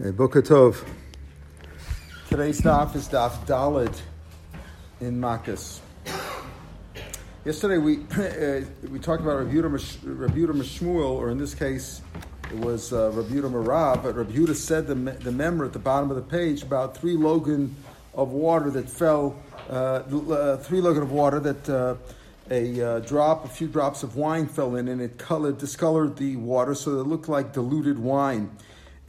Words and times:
Boker 0.00 0.40
Tov. 0.40 0.82
Today's 2.30 2.62
daf 2.62 2.96
is 2.96 3.06
daf 3.06 3.44
Dalid 3.44 3.94
in 5.02 5.20
Makkas. 5.20 5.80
Yesterday 7.44 7.76
we 7.76 7.98
uh, 8.18 8.62
we 8.90 8.98
talked 8.98 9.20
about 9.20 9.36
Rabbi 9.36 9.52
Yehuda 9.52 10.54
Mishmuel, 10.54 11.10
or 11.10 11.28
in 11.28 11.36
this 11.36 11.54
case, 11.54 12.00
it 12.50 12.56
was 12.56 12.94
uh, 12.94 13.10
Rabbi 13.12 13.34
Yehuda 13.34 13.52
Marav. 13.52 14.02
But 14.02 14.16
Rabbi 14.16 14.54
said 14.54 14.86
the 14.86 14.94
the 14.94 15.32
member 15.32 15.66
at 15.66 15.74
the 15.74 15.78
bottom 15.78 16.10
of 16.10 16.16
the 16.16 16.22
page 16.22 16.62
about 16.62 16.96
three 16.96 17.14
logan 17.14 17.76
of 18.14 18.30
water 18.30 18.70
that 18.70 18.88
fell, 18.88 19.36
uh, 19.68 19.72
uh, 19.72 20.56
three 20.56 20.80
logan 20.80 21.02
of 21.02 21.12
water 21.12 21.40
that. 21.40 21.68
Uh, 21.68 21.96
a 22.52 22.82
uh, 22.82 22.98
drop, 22.98 23.44
a 23.44 23.48
few 23.48 23.68
drops 23.68 24.02
of 24.02 24.16
wine 24.16 24.44
fell 24.44 24.74
in, 24.74 24.88
and 24.88 25.00
it 25.00 25.18
colored, 25.18 25.56
discolored 25.56 26.16
the 26.16 26.34
water, 26.34 26.74
so 26.74 26.98
it 26.98 27.06
looked 27.06 27.28
like 27.28 27.52
diluted 27.52 27.96
wine 27.96 28.50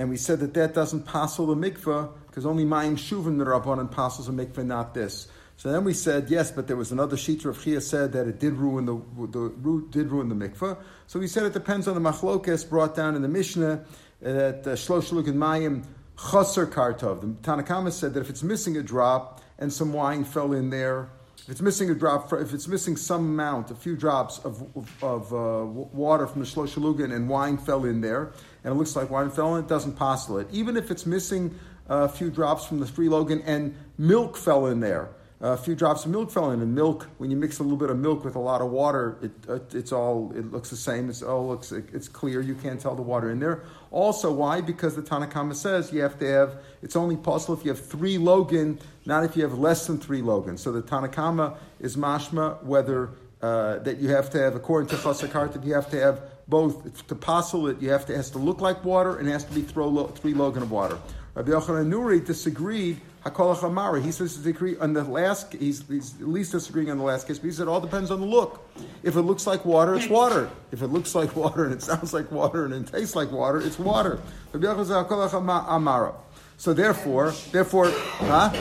and 0.01 0.09
we 0.09 0.17
said 0.17 0.39
that 0.39 0.55
that 0.55 0.73
doesn't 0.73 1.05
passel 1.05 1.45
the 1.45 1.55
mikveh 1.55 2.11
because 2.25 2.43
only 2.43 2.65
Mayim 2.65 2.93
Shuvim 2.93 3.37
the 3.37 3.45
Rabbanan 3.45 3.91
passels 3.91 4.27
a 4.27 4.31
mikveh, 4.31 4.65
not 4.65 4.95
this. 4.95 5.27
So 5.57 5.71
then 5.71 5.83
we 5.83 5.93
said 5.93 6.27
yes, 6.27 6.49
but 6.49 6.65
there 6.65 6.75
was 6.75 6.91
another 6.91 7.15
sheet 7.15 7.45
of 7.45 7.63
Chia 7.63 7.79
said 7.81 8.13
that 8.13 8.27
it 8.27 8.39
did 8.39 8.53
ruin 8.53 8.85
the, 8.87 8.99
the 9.27 9.85
did 9.91 10.09
ruin 10.09 10.27
the 10.27 10.33
mikveh. 10.33 10.75
So 11.05 11.19
we 11.19 11.27
said 11.27 11.43
it 11.43 11.53
depends 11.53 11.87
on 11.87 11.93
the 11.93 12.01
machlokes 12.01 12.67
brought 12.67 12.95
down 12.95 13.15
in 13.15 13.21
the 13.21 13.27
Mishnah 13.27 13.85
that 14.21 14.65
uh, 14.65 14.71
shlosh 14.71 15.11
uh, 15.11 15.31
mayim 15.33 15.85
chaser 16.17 16.65
kartov. 16.65 17.21
The 17.21 17.27
Tanakhama 17.47 17.91
said 17.91 18.15
that 18.15 18.21
if 18.21 18.31
it's 18.31 18.41
missing 18.41 18.77
a 18.77 18.81
drop 18.81 19.39
and 19.59 19.71
some 19.71 19.93
wine 19.93 20.23
fell 20.23 20.53
in 20.53 20.71
there, 20.71 21.11
if 21.43 21.49
it's 21.49 21.61
missing 21.61 21.91
a 21.91 21.95
drop, 21.95 22.33
if 22.33 22.55
it's 22.55 22.67
missing 22.67 22.95
some 22.97 23.21
amount, 23.21 23.69
a 23.69 23.75
few 23.75 23.95
drops 23.95 24.39
of, 24.39 24.63
of, 24.75 25.03
of 25.03 25.33
uh, 25.33 25.65
water 25.65 26.25
from 26.25 26.41
the 26.41 26.47
shlosh 26.47 27.13
and 27.15 27.29
wine 27.29 27.57
fell 27.59 27.85
in 27.85 28.01
there, 28.01 28.31
and 28.63 28.73
it 28.73 28.77
looks 28.77 28.95
like 28.95 29.09
wine 29.09 29.29
fell 29.29 29.55
in, 29.55 29.63
it 29.63 29.67
doesn't 29.67 29.97
it. 29.99 30.47
Even 30.51 30.77
if 30.77 30.91
it's 30.91 31.05
missing 31.05 31.57
a 31.89 32.07
few 32.07 32.29
drops 32.29 32.65
from 32.65 32.79
the 32.79 32.85
free 32.85 33.09
logan 33.09 33.41
and 33.45 33.75
milk 33.97 34.37
fell 34.37 34.67
in 34.67 34.79
there, 34.79 35.09
a 35.43 35.57
few 35.57 35.73
drops 35.73 36.05
of 36.05 36.11
milk 36.11 36.29
fell 36.29 36.51
in, 36.51 36.61
and 36.61 36.75
milk, 36.75 37.07
when 37.17 37.31
you 37.31 37.35
mix 37.35 37.57
a 37.57 37.63
little 37.63 37.77
bit 37.77 37.89
of 37.89 37.97
milk 37.97 38.23
with 38.23 38.35
a 38.35 38.39
lot 38.39 38.61
of 38.61 38.69
water, 38.69 39.17
it, 39.23 39.31
it's 39.73 39.91
all, 39.91 40.31
it 40.35 40.51
looks 40.51 40.69
the 40.69 40.75
same. 40.75 41.09
It's 41.09 41.23
all 41.23 41.47
looks, 41.47 41.71
it's 41.71 42.07
clear. 42.07 42.41
You 42.41 42.53
can't 42.53 42.79
tell 42.79 42.93
the 42.93 43.01
water 43.01 43.31
in 43.31 43.39
there. 43.39 43.63
Also, 43.89 44.31
why? 44.31 44.61
Because 44.61 44.95
the 44.95 45.01
Tanakama 45.01 45.55
says 45.55 45.91
you 45.91 46.03
have 46.03 46.19
to 46.19 46.27
have, 46.27 46.61
it's 46.83 46.95
only 46.95 47.17
possible 47.17 47.55
if 47.55 47.65
you 47.65 47.71
have 47.71 47.83
three 47.83 48.19
logan, 48.19 48.79
not 49.05 49.23
if 49.23 49.35
you 49.35 49.41
have 49.41 49.57
less 49.57 49.87
than 49.87 49.97
three 49.97 50.21
logan. 50.21 50.57
So 50.57 50.71
the 50.71 50.83
Tanakama 50.83 51.57
is 51.79 51.97
mashma 51.97 52.61
whether 52.63 53.09
uh, 53.41 53.79
that 53.79 53.97
you 53.97 54.09
have 54.09 54.29
to 54.29 54.39
have, 54.39 54.53
according 54.53 54.89
to 54.89 54.95
Chasakarta, 54.97 55.65
you 55.65 55.73
have 55.73 55.89
to 55.89 55.99
have 55.99 56.21
both 56.51 57.07
to 57.07 57.15
passel 57.15 57.67
it, 57.67 57.81
you 57.81 57.89
have 57.89 58.05
to 58.05 58.13
it 58.13 58.17
has 58.17 58.29
to 58.31 58.37
look 58.37 58.61
like 58.61 58.85
water 58.85 59.17
and 59.17 59.27
it 59.27 59.31
has 59.31 59.45
to 59.45 59.53
be 59.53 59.61
throw, 59.61 60.05
three 60.07 60.35
logan 60.35 60.61
of 60.61 60.69
water. 60.69 60.99
Rabbi 61.33 61.49
Yochanan 61.49 61.89
Nuri 61.89 62.23
disagreed. 62.23 63.01
Hakolach 63.25 63.63
Amari. 63.63 64.01
He 64.01 64.11
says 64.11 64.35
disagree 64.35 64.75
on 64.77 64.93
the 64.93 65.03
last. 65.03 65.53
He's, 65.53 65.87
he's, 65.87 66.19
at 66.19 66.27
least 66.27 66.51
disagreeing 66.53 66.89
on 66.89 66.97
the 66.97 67.03
last 67.03 67.27
case. 67.27 67.37
But 67.37 67.45
he 67.45 67.51
said 67.51 67.63
it 67.63 67.69
all 67.69 67.79
depends 67.79 68.09
on 68.09 68.19
the 68.19 68.25
look. 68.25 68.67
If 69.03 69.15
it 69.15 69.21
looks 69.21 69.45
like 69.45 69.63
water, 69.63 69.93
it's 69.95 70.09
water. 70.09 70.49
If 70.71 70.81
it 70.81 70.87
looks 70.87 71.13
like 71.13 71.35
water 71.35 71.65
and 71.65 71.73
it 71.73 71.83
sounds 71.83 72.13
like 72.13 72.31
water 72.31 72.65
and 72.65 72.73
it 72.73 72.91
tastes 72.91 73.15
like 73.15 73.31
water, 73.31 73.61
it's 73.61 73.77
water. 73.79 74.19
Rabbi 74.51 74.65
Yochanan 74.65 75.07
Hakolach 75.07 75.33
Amara. 75.33 76.13
So 76.57 76.73
therefore, 76.73 77.31
therefore, 77.51 77.91
huh? 77.91 78.51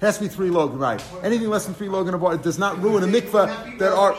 Has 0.00 0.18
to 0.18 0.24
be 0.24 0.28
three 0.28 0.50
logan, 0.50 0.78
right? 0.78 1.02
Anything 1.22 1.48
less 1.48 1.66
than 1.66 1.74
three 1.74 1.88
logan 1.88 2.14
of 2.14 2.22
water 2.22 2.36
does 2.36 2.58
not 2.58 2.80
ruin 2.82 3.04
a 3.04 3.06
mikveh 3.06 3.78
that 3.78 3.92
are. 3.92 4.16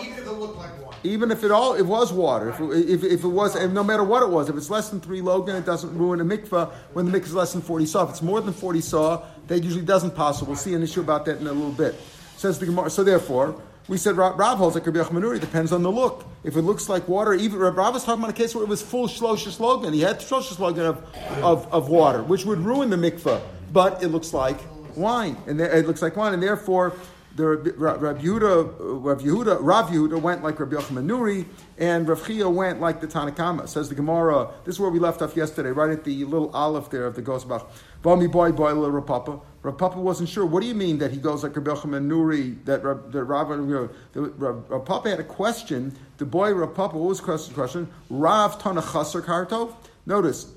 Even 1.04 1.32
if 1.32 1.44
it 1.44 1.50
all 1.50 1.74
it 1.74 1.82
was 1.82 2.14
water, 2.14 2.50
if, 2.50 2.60
if, 2.62 3.04
if 3.04 3.24
it 3.24 3.28
was, 3.28 3.56
and 3.56 3.74
no 3.74 3.84
matter 3.84 4.04
what 4.04 4.22
it 4.22 4.30
was, 4.30 4.50
if 4.50 4.56
it's 4.56 4.70
less 4.70 4.90
than 4.90 5.02
three 5.02 5.20
logan, 5.20 5.56
it 5.56 5.66
doesn't 5.66 5.98
ruin 5.98 6.22
a 6.22 6.26
mikveh 6.26 6.72
when 6.94 7.10
the 7.10 7.12
mikveh 7.12 7.26
is 7.26 7.34
less 7.34 7.54
than 7.54 7.62
forty 7.64 7.88
saw. 7.88 8.04
If 8.04 8.12
it's 8.12 8.22
more 8.22 8.40
than 8.40 8.54
forty 8.54 8.82
saw, 8.82 9.26
that 9.48 9.64
usually 9.64 9.84
doesn't 9.84 10.16
pass. 10.16 10.44
We'll 10.44 10.56
see 10.56 10.76
an 10.76 10.84
issue 10.84 11.02
about 11.02 11.26
that 11.26 11.40
in 11.40 11.48
a 11.48 11.52
little 11.52 11.72
bit. 11.72 11.96
Says 12.38 12.60
the 12.60 12.68
Gemara. 12.68 12.92
So 12.92 13.04
therefore, 13.04 13.60
we 13.88 13.98
said 13.98 14.16
Rav, 14.16 14.38
Rav 14.38 14.60
holds 14.60 14.76
like 14.76 14.86
Rabbi 14.86 15.00
Manuri 15.10 15.40
depends 15.40 15.72
on 15.72 15.82
the 15.82 15.92
look. 15.92 16.24
If 16.44 16.56
it 16.56 16.62
looks 16.62 16.88
like 16.88 17.08
water, 17.08 17.34
even 17.34 17.58
Rav 17.58 17.96
was 17.96 18.04
talking 18.04 18.24
about 18.24 18.30
a 18.30 18.38
case 18.38 18.54
where 18.54 18.64
it 18.64 18.70
was 18.70 18.84
full 18.84 19.08
shloshes 19.08 19.60
logan. 19.60 19.94
He 19.94 20.02
had 20.02 20.20
shloshes 20.20 20.60
logan 20.60 20.86
of, 20.86 21.04
of, 21.42 21.68
of 21.74 21.90
water, 21.90 22.22
which 22.22 22.46
would 22.46 22.60
ruin 22.60 22.92
the 22.92 22.96
mikveh, 22.96 23.42
but 23.74 24.04
it 24.04 24.10
looks 24.10 24.34
like 24.34 24.60
wine, 24.98 25.38
and 25.48 25.60
it 25.60 25.88
looks 25.88 26.02
like 26.02 26.16
wine, 26.16 26.34
and 26.34 26.42
therefore 26.42 26.94
the 27.36 27.46
Rav 27.78 28.18
Yehuda, 28.18 28.80
uh, 28.80 28.84
Rav 28.96 29.22
Yehuda, 29.22 29.58
Rav 29.62 29.90
Yehuda 29.90 30.22
went 30.22 30.44
like 30.44 30.60
Rabbi 30.60 30.76
Yochanan 30.76 31.06
Nuri, 31.06 31.46
and 31.78 32.08
Rav 32.08 32.26
Chia 32.26 32.50
went 32.50 32.82
like 32.82 33.00
the 33.00 33.08
Tanakama. 33.08 33.68
Says 33.68 33.90
the 33.90 33.96
Gemara. 33.96 34.52
This 34.66 34.76
is 34.76 34.80
where 34.80 34.90
we 34.90 35.00
left 35.00 35.22
off 35.22 35.36
yesterday, 35.38 35.70
right 35.70 35.90
at 35.90 36.04
the 36.04 36.26
little 36.26 36.50
olive 36.54 36.90
there 36.90 37.06
of 37.06 37.16
the 37.16 37.22
Gosbach. 37.22 37.66
Vami 38.04 38.30
boy 38.30 38.52
boy 38.52 38.74
Rav 38.74 39.06
Papa. 39.06 39.40
Rav 39.64 39.78
Papa 39.78 40.00
wasn't 40.00 40.28
sure. 40.28 40.46
What 40.46 40.62
do 40.62 40.68
you 40.68 40.76
mean 40.76 40.98
that 40.98 41.12
he 41.12 41.18
goes 41.18 41.44
like 41.44 41.56
Rabbi 41.56 41.72
Yochanan 41.72 42.08
Nuri? 42.08 42.64
That 42.66 42.84
that 42.84 43.24
Rav, 43.24 43.50
you 43.50 43.90
know, 44.14 44.30
Rav, 44.38 44.70
Rav 44.70 44.86
Papa 44.86 45.10
had 45.10 45.20
a 45.20 45.24
question. 45.24 45.98
The 46.18 46.26
boy 46.26 46.54
Rav 46.54 46.76
Papa, 46.76 46.98
what 46.98 47.08
was 47.08 47.22
the 47.22 47.54
question? 47.54 47.88
Rav 48.10 48.62
Tana 48.62 48.82
Chaser 48.82 49.22
Kartov. 49.22 49.74
Notice 50.06 50.52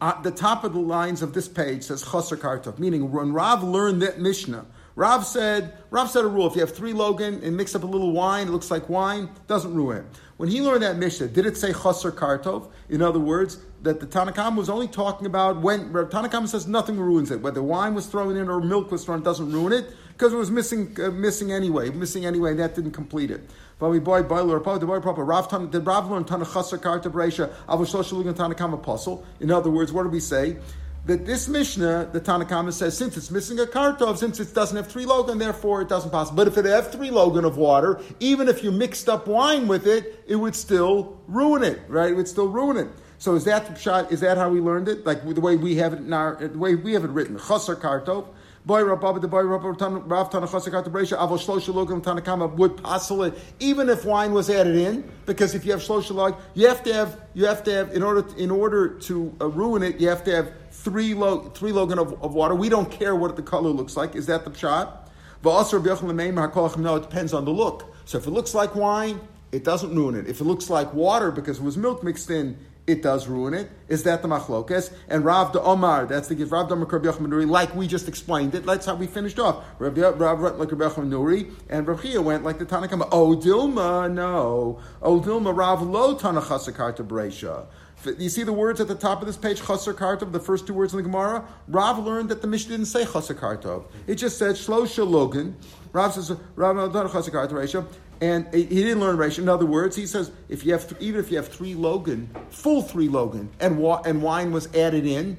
uh, 0.00 0.20
the 0.22 0.30
top 0.30 0.64
of 0.64 0.72
the 0.72 0.80
lines 0.80 1.22
of 1.22 1.32
this 1.32 1.48
page 1.48 1.84
says 1.84 2.02
Chaser 2.02 2.36
Kartov, 2.36 2.78
meaning 2.78 3.10
when 3.10 3.32
Rav 3.32 3.62
learned 3.62 4.02
that 4.02 4.20
Mishnah, 4.20 4.66
Rav 4.94 5.26
said, 5.26 5.76
Rav 5.90 6.10
said 6.10 6.24
a 6.24 6.28
rule: 6.28 6.46
if 6.46 6.54
you 6.54 6.60
have 6.60 6.74
three 6.74 6.92
logan 6.92 7.40
and 7.42 7.56
mix 7.56 7.74
up 7.74 7.82
a 7.82 7.86
little 7.86 8.12
wine, 8.12 8.48
it 8.48 8.50
looks 8.50 8.70
like 8.70 8.88
wine, 8.88 9.30
doesn't 9.46 9.74
ruin 9.74 9.98
it. 9.98 10.04
When 10.36 10.48
he 10.48 10.60
learned 10.60 10.82
that 10.82 10.96
Mishnah, 10.96 11.28
did 11.28 11.46
it 11.46 11.56
say 11.56 11.72
Chaser 11.72 12.12
Kartov? 12.12 12.70
In 12.88 13.00
other 13.00 13.20
words, 13.20 13.58
that 13.82 14.00
the 14.00 14.06
Tanakam 14.06 14.56
was 14.56 14.68
only 14.68 14.88
talking 14.88 15.26
about 15.26 15.60
when 15.60 15.92
Tanakam 15.92 16.46
says 16.46 16.66
nothing 16.66 16.98
ruins 16.98 17.30
it, 17.30 17.40
whether 17.40 17.62
wine 17.62 17.94
was 17.94 18.06
thrown 18.06 18.36
in 18.36 18.48
or 18.48 18.60
milk 18.60 18.90
was 18.90 19.04
thrown, 19.04 19.22
doesn't 19.22 19.50
ruin 19.50 19.72
it 19.72 19.94
because 20.12 20.32
it 20.32 20.36
was 20.36 20.50
missing, 20.50 20.96
uh, 21.02 21.10
missing 21.10 21.52
anyway, 21.52 21.90
missing 21.90 22.24
anyway, 22.24 22.50
and 22.50 22.60
that 22.60 22.74
didn't 22.74 22.92
complete 22.92 23.30
it. 23.30 23.48
But 23.78 23.90
we 23.90 23.98
boy 23.98 24.22
boiler 24.22 24.60
the 24.60 24.86
boy 24.86 25.00
proper. 25.00 25.24
Rav 25.24 25.70
did 25.70 25.84
Rav 25.84 26.08
learn 26.10 26.24
Tana 26.24 26.44
Chaser 26.44 26.78
Karta 26.78 27.10
Bresha 27.10 27.52
Avoshoshaligan 27.68 28.34
Tanakam 28.34 28.74
apostle. 28.74 29.26
In 29.40 29.50
other 29.50 29.70
words, 29.70 29.92
what 29.92 30.04
do 30.04 30.08
we 30.08 30.20
say? 30.20 30.58
That 31.06 31.26
this 31.26 31.48
Mishnah, 31.48 32.10
the 32.12 32.20
Tanakama 32.20 32.72
says, 32.72 32.96
since 32.96 33.16
it's 33.16 33.32
missing 33.32 33.58
a 33.58 33.64
kartov, 33.64 34.18
since 34.18 34.38
it 34.38 34.54
doesn't 34.54 34.76
have 34.76 34.86
three 34.86 35.04
logan, 35.04 35.38
therefore 35.38 35.82
it 35.82 35.88
doesn't 35.88 36.12
pass. 36.12 36.30
But 36.30 36.46
if 36.46 36.56
it 36.56 36.64
have 36.64 36.92
three 36.92 37.10
logan 37.10 37.44
of 37.44 37.56
water, 37.56 38.00
even 38.20 38.46
if 38.46 38.62
you 38.62 38.70
mixed 38.70 39.08
up 39.08 39.26
wine 39.26 39.66
with 39.66 39.88
it, 39.88 40.22
it 40.28 40.36
would 40.36 40.54
still 40.54 41.20
ruin 41.26 41.64
it, 41.64 41.80
right? 41.88 42.12
It 42.12 42.14
would 42.14 42.28
still 42.28 42.46
ruin 42.46 42.76
it. 42.76 42.88
So 43.18 43.34
is 43.34 43.42
that 43.46 43.76
shot? 43.78 44.12
Is 44.12 44.20
that 44.20 44.38
how 44.38 44.48
we 44.48 44.60
learned 44.60 44.88
it? 44.88 45.04
Like 45.04 45.24
the 45.28 45.40
way 45.40 45.56
we 45.56 45.74
have 45.76 45.92
it 45.92 46.00
in 46.00 46.12
our, 46.12 46.36
the 46.36 46.56
way 46.56 46.76
we 46.76 46.92
have 46.92 47.02
it 47.02 47.10
written, 47.10 47.36
chaser 47.36 47.74
kartov. 47.74 48.28
Boy 48.64 48.84
Rabba 48.84 49.18
the 49.18 49.26
boy 49.26 49.42
Rabba 49.42 49.72
Rav 49.72 50.30
Tanachasakata 50.30 50.84
Bresha 50.84 51.18
Avo 51.18 51.32
Shlosha 51.32 51.74
Logam 51.74 52.00
Tanakama 52.00 52.48
would 52.54 52.80
it 53.24 53.38
even 53.58 53.88
if 53.88 54.04
wine 54.04 54.32
was 54.32 54.48
added 54.48 54.76
in 54.76 55.10
because 55.26 55.56
if 55.56 55.64
you 55.64 55.72
have 55.72 55.80
Shlosha 55.80 56.14
Log 56.14 56.36
you 56.54 56.68
have 56.68 56.84
to 56.84 56.94
have 56.94 57.20
you 57.34 57.46
have 57.46 57.64
to 57.64 57.72
have 57.72 57.92
in 57.92 58.04
order 58.04 58.24
in 58.36 58.52
order 58.52 58.90
to 59.00 59.36
uh, 59.40 59.48
ruin 59.48 59.82
it 59.82 60.00
you 60.00 60.08
have 60.08 60.22
to 60.24 60.30
have 60.30 60.52
three 60.70 61.12
log 61.12 61.56
three 61.56 61.72
logan 61.72 61.98
of, 61.98 62.12
of, 62.22 62.34
water. 62.34 62.54
We 62.54 62.68
don't 62.68 62.90
care 62.90 63.16
what 63.16 63.34
the 63.36 63.42
color 63.42 63.70
looks 63.70 63.96
like. 63.96 64.14
Is 64.14 64.26
that 64.26 64.44
the 64.44 64.56
shot? 64.56 65.10
No, 65.44 65.58
it 65.58 67.02
depends 67.02 67.34
on 67.34 67.44
the 67.44 67.50
look. 67.50 67.94
So 68.04 68.18
if 68.18 68.26
it 68.26 68.30
looks 68.30 68.54
like 68.54 68.76
wine, 68.76 69.20
it 69.50 69.64
doesn't 69.64 69.94
ruin 69.94 70.14
it. 70.14 70.28
If 70.28 70.40
it 70.40 70.44
looks 70.44 70.70
like 70.70 70.92
water 70.94 71.32
because 71.32 71.58
it 71.58 71.64
was 71.64 71.76
milk 71.76 72.02
mixed 72.04 72.30
in, 72.30 72.56
it 72.86 73.00
does 73.02 73.28
ruin 73.28 73.54
it. 73.54 73.70
Is 73.88 74.02
that 74.04 74.22
the 74.22 74.28
machlokes? 74.28 74.92
And 75.08 75.24
Rav 75.24 75.52
de 75.52 75.60
Omar, 75.60 76.06
that's 76.06 76.28
the 76.28 76.34
Rav 76.44 76.68
de 76.68 76.74
Omar 76.74 76.86
Nuri, 76.86 77.48
like 77.48 77.74
we 77.74 77.86
just 77.86 78.08
explained 78.08 78.54
it. 78.54 78.66
That's 78.66 78.86
how 78.86 78.96
we 78.96 79.06
finished 79.06 79.38
off. 79.38 79.64
Rav, 79.78 80.40
went 80.40 80.58
like 80.58 80.72
Rabbi 80.72 81.44
and 81.70 81.86
Rav 81.86 82.02
Chia 82.02 82.20
went 82.20 82.42
like 82.42 82.58
the 82.58 82.66
Tanakama. 82.66 83.08
Oh 83.12 83.36
Dilma, 83.36 84.12
no. 84.12 84.80
Oh 85.00 85.20
Dilma, 85.20 85.56
Rav 85.56 85.82
lo 85.82 86.16
Tanachasakarta 86.16 87.06
Bresha. 87.06 87.66
You 88.18 88.28
see 88.28 88.42
the 88.42 88.52
words 88.52 88.80
at 88.80 88.88
the 88.88 88.96
top 88.96 89.20
of 89.20 89.28
this 89.28 89.36
page, 89.36 89.64
Chaser 89.64 89.94
Kartov, 89.94 90.32
the 90.32 90.40
first 90.40 90.66
two 90.66 90.74
words 90.74 90.92
in 90.92 90.96
the 90.96 91.04
Gemara? 91.04 91.46
Rav 91.68 92.04
learned 92.04 92.30
that 92.30 92.42
the 92.42 92.48
Mishnah 92.48 92.72
didn't 92.72 92.86
say 92.86 93.04
Chaser 93.04 93.34
Kartov. 93.34 93.84
It 94.08 94.16
just 94.16 94.38
said 94.38 94.56
Shlosha 94.56 95.08
Logan. 95.08 95.54
Rav 95.92 96.12
says, 96.12 96.32
Rav 96.56 96.92
Chaser 97.12 97.30
Kartov 97.30 97.62
and 98.22 98.46
he 98.54 98.64
didn't 98.64 99.00
learn 99.00 99.16
Reisha. 99.16 99.40
In 99.40 99.48
other 99.48 99.66
words, 99.66 99.96
he 99.96 100.06
says 100.06 100.30
if 100.48 100.64
you 100.64 100.72
have 100.72 100.88
th- 100.88 101.02
even 101.02 101.18
if 101.18 101.28
you 101.30 101.36
have 101.38 101.48
three 101.48 101.74
Logan, 101.74 102.30
full 102.50 102.80
three 102.80 103.08
Logan, 103.08 103.50
and 103.58 103.78
wa- 103.78 104.00
and 104.06 104.22
wine 104.22 104.52
was 104.52 104.72
added 104.76 105.04
in, 105.04 105.36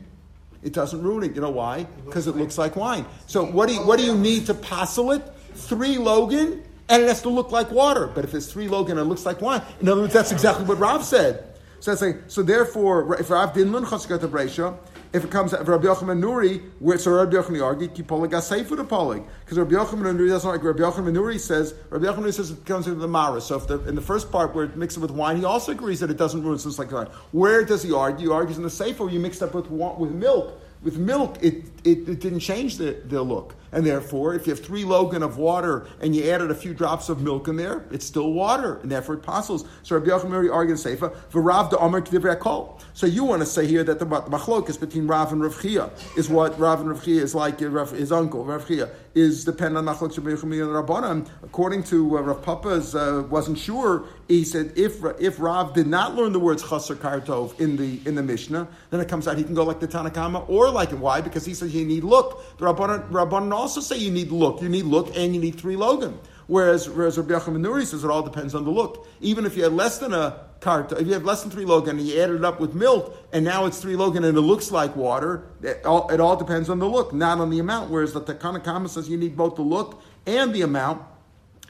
it 0.62 0.74
doesn't 0.74 1.02
ruin 1.02 1.24
it. 1.24 1.34
You 1.34 1.42
know 1.42 1.50
why? 1.50 1.88
Because 2.06 2.28
it 2.28 2.36
looks 2.36 2.58
like 2.58 2.76
wine. 2.76 3.06
So 3.26 3.46
what 3.46 3.70
do 3.70 3.76
you, 3.76 3.86
what 3.88 4.00
do 4.00 4.06
you 4.06 4.18
need 4.18 4.48
to 4.48 4.54
passel 4.54 5.14
it? 5.14 5.24
Three 5.54 5.98
Logan, 5.98 6.62
and 6.90 7.02
it 7.02 7.08
has 7.08 7.22
to 7.22 7.30
look 7.30 7.52
like 7.54 7.72
water. 7.72 8.08
But 8.08 8.26
if 8.26 8.34
it's 8.34 8.52
three 8.52 8.68
Logan 8.68 8.98
and 8.98 9.08
it 9.08 9.10
looks 9.10 9.26
like 9.26 9.40
wine, 9.40 9.62
in 9.80 9.88
other 9.88 10.02
words, 10.02 10.14
that's 10.14 10.34
exactly 10.34 10.66
what 10.66 10.78
Rav 10.78 11.06
said. 11.06 11.56
So 11.80 11.92
that's 11.92 12.02
like, 12.02 12.24
so 12.28 12.44
therefore, 12.44 13.18
if 13.18 13.30
Rav 13.30 13.54
didn't 13.54 13.72
learn 13.72 13.86
Chaskat 13.86 14.20
Reisha, 14.20 14.78
If 15.14 15.24
it 15.24 15.30
comes 15.30 15.54
out 15.54 15.62
of 15.62 15.68
Rabbi 15.68 15.86
Yochanan 15.86 16.20
Nuri, 16.20 16.72
where 16.80 16.98
so 16.98 17.12
Rabbi 17.12 17.36
Yochanan 17.36 17.64
argued, 17.64 17.94
kipolig 17.94 18.32
aseifu 18.32 18.76
to 18.76 18.84
polig, 18.84 19.24
because 19.46 19.60
Rabbi 19.60 19.76
Yochanan 19.76 20.18
Nuri 20.18 20.30
doesn't 20.30 20.50
like 20.50 20.64
Rabbi 20.64 20.80
Yochanan 20.80 21.14
Nuri 21.14 21.40
says. 21.40 21.76
Rabbi 21.92 22.06
Yochanan 22.06 22.24
Nuri 22.24 22.34
says 22.34 22.50
it 22.50 22.66
comes 22.66 22.88
into 22.88 23.00
the 23.00 23.08
mara. 23.08 23.40
So 23.40 23.58
if 23.58 23.68
the, 23.68 23.80
in 23.88 23.94
the 23.94 24.02
first 24.02 24.32
part 24.32 24.56
where 24.56 24.66
it 24.66 24.76
mixes 24.76 24.98
with 24.98 25.12
wine, 25.12 25.38
he 25.38 25.46
also 25.46 25.72
agrees 25.72 26.00
that 26.00 26.10
it 26.10 26.18
doesn't 26.18 26.42
ruin. 26.42 26.56
It's 26.56 26.80
like 26.80 26.92
wine. 26.92 27.08
Where 27.32 27.64
does 27.64 27.84
he 27.84 27.94
argue? 27.94 28.30
He 28.30 28.34
argues 28.34 28.58
in 28.58 28.64
the 28.64 28.72
sefer 28.72 29.08
you 29.08 29.20
mixed 29.20 29.44
up 29.44 29.54
with 29.54 29.70
with 29.70 30.12
milk. 30.12 30.60
With 30.82 30.98
milk, 30.98 31.38
it, 31.42 31.66
it, 31.86 32.10
it 32.10 32.20
didn't 32.20 32.42
change 32.42 32.78
the, 32.78 32.98
the 33.06 33.22
look. 33.22 33.56
And 33.74 33.86
therefore, 33.86 34.36
if 34.36 34.48
you 34.48 34.54
have 34.54 34.64
three 34.64 34.86
logan 34.86 35.24
of 35.24 35.38
water 35.38 35.88
and 36.00 36.16
you 36.16 36.30
added 36.30 36.52
a 36.52 36.56
few 36.56 36.74
drops 36.74 37.10
of 37.10 37.22
milk 37.22 37.48
in 37.48 37.56
there, 37.56 37.86
it's 37.92 38.06
still 38.06 38.32
water, 38.32 38.78
and 38.78 38.92
therefore 38.92 39.16
it 39.16 39.24
passes. 39.24 39.66
So 39.82 39.98
Rabbi 39.98 40.12
Yochanan 40.12 40.54
argues 40.54 40.84
Seifa, 40.84 41.16
V'rav 41.32 41.70
de 41.70 42.36
Kol. 42.36 42.80
So 42.94 43.08
you 43.08 43.24
want 43.24 43.42
to 43.42 43.46
say 43.46 43.66
here 43.66 43.84
that 43.84 44.00
the, 44.00 44.06
machlokas 44.06 44.80
between 44.80 45.08
Rav 45.08 45.32
and 45.32 45.42
Rav 45.42 45.60
Chia 45.62 45.90
is 46.16 46.30
what 46.30 46.58
Rav 46.60 46.82
and 46.82 46.90
Rav 46.90 47.04
Chia 47.04 47.22
is 47.22 47.34
like 47.34 47.60
his 47.60 48.12
uncle, 48.12 48.46
Rav 48.46 48.68
Chia, 48.68 48.90
is 49.16 49.46
dependent 49.46 49.88
on 49.88 49.96
Rabbi 49.96 50.16
Yochanan 50.16 50.44
and 50.44 50.88
Rabbanan. 50.88 51.30
According 51.44 51.84
to 51.84 52.18
uh, 52.18 52.22
Rav 52.22 52.44
Papa's, 52.44 52.96
uh, 52.96 53.24
wasn't 53.30 53.58
sure, 53.58 54.06
he 54.28 54.44
said 54.44 54.74
if 54.76 55.04
if 55.20 55.40
Rav 55.40 55.74
did 55.74 55.88
not 55.88 56.16
learn 56.16 56.32
the 56.32 56.40
words 56.40 56.68
chaser 56.68 56.96
kartov 56.96 57.60
in 57.60 57.76
the 57.76 58.00
in 58.06 58.16
the 58.16 58.24
Mishnah, 58.24 58.68
then 58.90 59.00
it 59.00 59.08
comes 59.08 59.28
out 59.28 59.38
he 59.38 59.44
can 59.44 59.54
go 59.54 59.64
like 59.64 59.80
the 59.80 59.88
Tanakama 59.88 60.48
or 60.50 60.70
like 60.70 60.92
it. 60.92 60.98
Why? 60.98 61.22
Because 61.22 61.46
he 61.46 61.54
says 61.54 61.74
you 61.74 61.86
need 61.86 62.04
look. 62.04 62.58
The 62.58 62.66
Rabbanan, 62.66 63.10
Rabbanan 63.10 63.63
also 63.64 63.80
say 63.80 63.98
you 63.98 64.12
need 64.12 64.30
look. 64.30 64.62
You 64.62 64.68
need 64.68 64.84
look 64.84 65.16
and 65.16 65.34
you 65.34 65.40
need 65.40 65.56
three 65.56 65.78
logan. 65.78 66.20
Whereas, 66.48 66.90
whereas 66.90 67.18
Rabbi 67.18 67.34
Yochanan 67.34 67.66
Nuri 67.66 67.86
says 67.86 68.04
it 68.04 68.10
all 68.10 68.22
depends 68.22 68.54
on 68.54 68.66
the 68.66 68.70
look. 68.70 69.08
Even 69.22 69.46
if 69.46 69.56
you 69.56 69.64
had 69.64 69.72
less 69.72 70.00
than 70.00 70.14
a 70.14 70.46
cart, 70.60 70.92
if 70.92 71.08
you 71.08 71.14
have 71.14 71.24
less 71.24 71.44
than 71.44 71.50
three 71.50 71.64
logan 71.64 71.98
and 71.98 72.06
you 72.06 72.22
add 72.22 72.30
it 72.30 72.44
up 72.44 72.60
with 72.60 72.76
milk, 72.76 73.16
and 73.32 73.46
now 73.46 73.66
it's 73.66 73.80
three 73.80 73.96
logan 73.96 74.26
and 74.26 74.38
it 74.38 74.42
looks 74.42 74.70
like 74.70 74.98
water, 74.98 75.48
it 75.62 75.86
all, 75.86 76.10
it 76.10 76.20
all 76.20 76.36
depends 76.36 76.70
on 76.70 76.80
the 76.80 76.88
look, 76.88 77.14
not 77.14 77.40
on 77.40 77.50
the 77.50 77.60
amount. 77.60 77.90
Whereas 77.90 78.12
the 78.12 78.20
Takana 78.20 78.90
says 78.90 79.08
you 79.08 79.18
need 79.18 79.38
both 79.38 79.56
the 79.56 79.62
look 79.62 80.02
and 80.26 80.54
the 80.54 80.62
amount. 80.62 81.02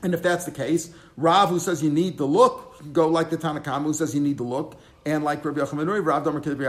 And 0.01 0.15
if 0.15 0.23
that's 0.23 0.45
the 0.45 0.51
case, 0.51 0.91
Rav, 1.15 1.49
who 1.49 1.59
says 1.59 1.83
you 1.83 1.91
need 1.91 2.17
the 2.17 2.25
look, 2.25 2.91
go 2.91 3.07
like 3.07 3.29
the 3.29 3.37
Tanakama, 3.37 3.83
who 3.83 3.93
says 3.93 4.15
you 4.15 4.19
need 4.19 4.39
the 4.39 4.43
look, 4.43 4.75
and 5.05 5.23
like 5.23 5.45
Rabbi 5.45 5.61
Yochanan 5.61 5.85
Nuri, 5.85 6.03
Rav 6.03 6.23
Domer 6.23 6.41
Kedri 6.41 6.65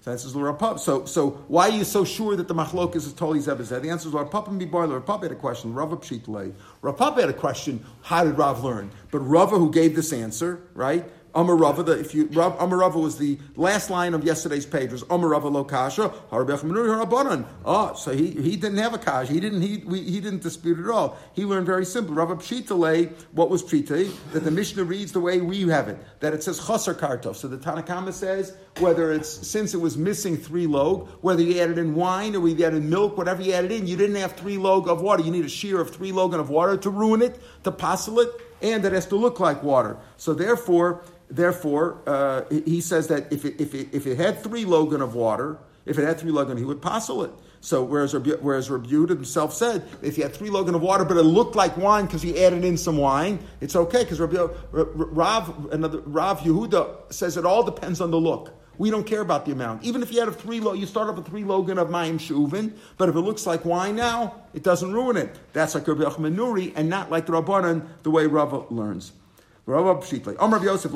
so 0.00 0.10
that's 0.10 0.24
Rav 0.34 0.80
So, 0.80 1.04
so 1.04 1.30
why 1.48 1.68
are 1.68 1.72
you 1.72 1.84
so 1.84 2.04
sure 2.06 2.34
that 2.34 2.48
the 2.48 2.54
machlokas 2.54 2.96
is 2.96 3.12
totally 3.12 3.40
zebazeh? 3.40 3.82
The 3.82 3.90
answer 3.90 4.08
is 4.08 4.14
Papa 4.14 4.50
and 4.50 4.58
Bibar. 4.58 4.90
Rav 4.90 5.04
Papa 5.04 5.26
had 5.26 5.32
a 5.32 5.34
question. 5.34 5.74
Rav 5.74 5.90
Pshitlei. 5.90 6.54
Rav 6.80 6.96
Papa 6.96 7.20
had 7.20 7.28
a 7.28 7.34
question. 7.34 7.84
How 8.00 8.24
did 8.24 8.38
Rav 8.38 8.64
learn? 8.64 8.90
But 9.10 9.18
Rava, 9.18 9.58
who 9.58 9.70
gave 9.70 9.94
this 9.94 10.14
answer, 10.14 10.62
right? 10.72 11.04
Amarava, 11.34 11.98
if 11.98 12.14
you 12.14 12.26
Amarava 12.28 13.00
was 13.00 13.18
the 13.18 13.38
last 13.56 13.90
line 13.90 14.14
of 14.14 14.24
yesterday's 14.24 14.66
page 14.66 14.92
was 14.92 15.04
Amarava 15.04 15.50
lo 15.50 15.64
kasha 15.64 16.12
harabanan. 16.30 17.44
Oh, 17.64 17.74
ah, 17.74 17.92
so 17.94 18.12
he, 18.12 18.30
he 18.30 18.56
didn't 18.56 18.78
have 18.78 18.94
a 18.94 18.98
kasha. 18.98 19.32
He 19.32 19.40
didn't 19.40 19.62
he 19.62 19.78
we, 19.86 20.02
he 20.02 20.20
didn't 20.20 20.42
dispute 20.42 20.78
at 20.78 20.90
all. 20.90 21.18
He 21.32 21.44
learned 21.44 21.66
very 21.66 21.84
simple. 21.84 22.14
Rava 22.14 22.36
Pshitale, 22.36 23.12
what 23.32 23.50
was 23.50 23.62
Pshita? 23.62 24.12
That 24.32 24.40
the 24.40 24.50
Mishnah 24.50 24.84
reads 24.84 25.12
the 25.12 25.20
way 25.20 25.40
we 25.40 25.68
have 25.68 25.88
it. 25.88 25.98
That 26.20 26.34
it 26.34 26.42
says 26.42 26.58
chaser 26.66 26.94
kartov. 26.94 27.36
So 27.36 27.48
the 27.48 27.58
Tanakhama 27.58 28.12
says 28.12 28.56
whether 28.78 29.12
it's 29.12 29.28
since 29.46 29.74
it 29.74 29.80
was 29.80 29.96
missing 29.96 30.36
three 30.36 30.66
log, 30.66 31.08
whether 31.20 31.42
you 31.42 31.60
added 31.60 31.78
in 31.78 31.94
wine 31.94 32.34
or 32.34 32.48
you 32.48 32.64
added 32.64 32.82
milk, 32.82 33.16
whatever 33.16 33.42
you 33.42 33.52
added 33.52 33.72
in, 33.72 33.86
you 33.86 33.96
didn't 33.96 34.16
have 34.16 34.32
three 34.32 34.56
log 34.56 34.88
of 34.88 35.00
water. 35.00 35.22
You 35.22 35.30
need 35.30 35.44
a 35.44 35.48
shear 35.48 35.80
of 35.80 35.90
three 35.94 36.12
logan 36.12 36.40
of 36.40 36.50
water 36.50 36.76
to 36.78 36.90
ruin 36.90 37.22
it, 37.22 37.40
to 37.64 37.70
passel 37.70 38.20
it, 38.20 38.28
and 38.62 38.84
it 38.84 38.92
has 38.92 39.06
to 39.06 39.16
look 39.16 39.40
like 39.40 39.62
water. 39.62 39.96
So 40.16 40.34
therefore 40.34 41.02
Therefore, 41.30 42.02
uh, 42.06 42.42
he 42.50 42.80
says 42.80 43.08
that 43.08 43.32
if 43.32 43.44
it, 43.44 43.60
if, 43.60 43.74
it, 43.74 43.88
if 43.92 44.06
it 44.06 44.16
had 44.16 44.42
three 44.42 44.64
logan 44.64 45.00
of 45.00 45.14
water, 45.14 45.58
if 45.86 45.98
it 45.98 46.04
had 46.04 46.18
three 46.18 46.32
logan, 46.32 46.56
he 46.56 46.64
would 46.64 46.82
passel 46.82 47.22
it. 47.22 47.30
So 47.60 47.84
whereas 47.84 48.14
whereas 48.14 48.68
Yehuda 48.68 49.10
himself 49.10 49.52
said, 49.52 49.86
if 50.02 50.16
you 50.16 50.24
had 50.24 50.34
three 50.34 50.48
logan 50.48 50.74
of 50.74 50.80
water, 50.80 51.04
but 51.04 51.16
it 51.18 51.22
looked 51.22 51.54
like 51.54 51.76
wine 51.76 52.06
because 52.06 52.22
he 52.22 52.42
added 52.42 52.64
in 52.64 52.78
some 52.78 52.96
wine, 52.96 53.38
it's 53.60 53.76
okay 53.76 54.02
because 54.02 54.18
Rav 54.18 55.72
another 55.72 56.00
Rav 56.00 56.40
Yehuda 56.40 57.12
says 57.12 57.36
it 57.36 57.44
all 57.44 57.62
depends 57.62 58.00
on 58.00 58.10
the 58.10 58.18
look. 58.18 58.54
We 58.78 58.90
don't 58.90 59.06
care 59.06 59.20
about 59.20 59.44
the 59.44 59.52
amount. 59.52 59.84
Even 59.84 60.02
if 60.02 60.10
you 60.10 60.20
had 60.20 60.28
a 60.28 60.32
three, 60.32 60.56
you 60.56 60.86
start 60.86 61.10
off 61.10 61.16
with 61.16 61.26
three 61.26 61.44
logan 61.44 61.76
of 61.76 61.88
mayim 61.88 62.14
shuvin, 62.14 62.72
but 62.96 63.10
if 63.10 63.14
it 63.14 63.20
looks 63.20 63.46
like 63.46 63.66
wine 63.66 63.94
now, 63.94 64.36
it 64.54 64.62
doesn't 64.62 64.90
ruin 64.90 65.18
it. 65.18 65.38
That's 65.52 65.74
like 65.74 65.86
Rabbi 65.86 66.02
Yochanan 66.02 66.34
Nuri, 66.34 66.72
and 66.74 66.88
not 66.88 67.10
like 67.10 67.26
the 67.26 67.32
Rabbanan, 67.32 67.86
the 68.04 68.10
way 68.10 68.26
Rava 68.26 68.64
learns. 68.70 69.12
Yosef. 69.66 70.92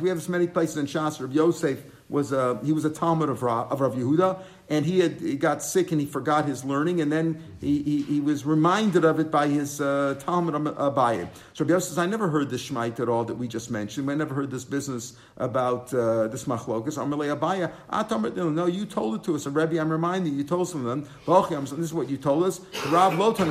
We 0.00 0.08
have 0.08 0.18
this 0.18 0.28
many 0.28 0.46
places 0.46 0.76
in 0.76 0.86
Shas. 0.86 1.20
Rav 1.20 1.32
Yosef 1.32 1.82
was 2.08 2.32
a, 2.32 2.58
he 2.64 2.72
was 2.72 2.84
a 2.84 2.90
Talmud 2.90 3.28
of 3.28 3.42
Rav, 3.42 3.70
of 3.70 3.80
Rav 3.80 3.94
Yehuda, 3.94 4.40
and 4.70 4.86
he 4.86 5.00
had 5.00 5.20
he 5.20 5.36
got 5.36 5.62
sick 5.62 5.92
and 5.92 6.00
he 6.00 6.06
forgot 6.06 6.46
his 6.46 6.64
learning, 6.64 7.00
and 7.00 7.12
then 7.12 7.42
he, 7.60 7.82
he, 7.82 8.02
he 8.02 8.20
was 8.20 8.46
reminded 8.46 9.04
of 9.04 9.20
it 9.20 9.30
by 9.30 9.46
his 9.46 9.80
uh, 9.80 10.14
Talmud 10.18 10.54
Abaye. 10.54 11.28
So 11.52 11.64
Rav 11.64 11.70
Yosef 11.70 11.88
says, 11.90 11.98
I 11.98 12.06
never 12.06 12.28
heard 12.28 12.50
this 12.50 12.68
Shmait 12.68 13.00
at 13.00 13.08
all 13.08 13.24
that 13.24 13.34
we 13.34 13.48
just 13.48 13.70
mentioned. 13.70 14.10
I 14.10 14.14
never 14.14 14.34
heard 14.34 14.50
this 14.50 14.64
business 14.64 15.16
about 15.36 15.92
uh, 15.92 16.28
this 16.28 16.44
machlokas. 16.44 16.96
Amalei 16.96 17.36
Abaye, 17.36 17.70
ah, 17.90 18.06
no, 18.50 18.66
you 18.66 18.86
told 18.86 19.16
it 19.16 19.24
to 19.24 19.34
us. 19.34 19.46
And 19.46 19.54
Rebbe, 19.54 19.78
I'm 19.80 19.90
reminding 19.90 20.32
you, 20.32 20.38
you 20.38 20.44
told 20.44 20.68
some 20.68 20.86
of 20.86 20.86
them. 20.86 21.08
This 21.26 21.72
is 21.72 21.94
what 21.94 22.08
you 22.08 22.16
told 22.16 22.44
us. 22.44 22.60
Rav 22.88 23.14
Lotan. 23.14 23.48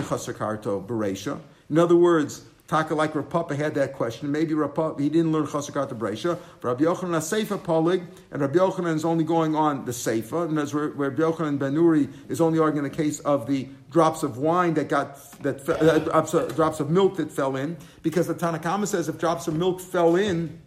In 1.69 1.77
other 1.77 1.95
words, 1.95 2.45
Taka 2.67 2.93
like 2.93 3.15
Rav 3.15 3.29
Papa 3.29 3.55
had 3.55 3.75
that 3.75 3.93
question. 3.93 4.29
Maybe 4.29 4.53
Rav 4.53 4.75
Papa, 4.75 5.01
he 5.01 5.07
didn't 5.07 5.31
learn 5.31 5.47
Chasakat 5.47 5.89
Bresha. 5.97 6.37
Rabbi 6.61 6.83
Yochanan 6.83 7.15
a 7.15 7.19
Seifa 7.19 7.57
Polig, 7.57 8.05
and 8.29 8.41
Rabbi 8.41 8.59
Yochanan 8.59 8.93
is 8.93 9.05
only 9.05 9.23
going 9.23 9.55
on 9.55 9.85
the 9.85 9.93
Seifa, 9.93 10.49
and 10.49 10.57
that's 10.57 10.73
where, 10.73 10.89
where 10.89 11.09
Rabbi 11.09 11.21
Yochanan 11.21 11.57
Benuri 11.59 12.11
is 12.27 12.41
only 12.41 12.59
arguing 12.59 12.83
the 12.83 12.95
case 12.95 13.19
of 13.19 13.47
the 13.47 13.69
drops 13.89 14.21
of 14.21 14.37
wine 14.37 14.73
that 14.73 14.89
got 14.89 15.17
that 15.43 15.67
uh, 15.69 15.99
drops, 15.99 16.33
of, 16.33 16.55
drops 16.55 16.81
of 16.81 16.89
milk 16.89 17.15
that 17.15 17.31
fell 17.31 17.55
in, 17.55 17.77
because 18.03 18.27
the 18.27 18.35
Tanakama 18.35 18.85
says 18.85 19.07
if 19.07 19.17
drops 19.17 19.47
of 19.47 19.55
milk 19.55 19.79
fell 19.79 20.17
in, 20.17 20.61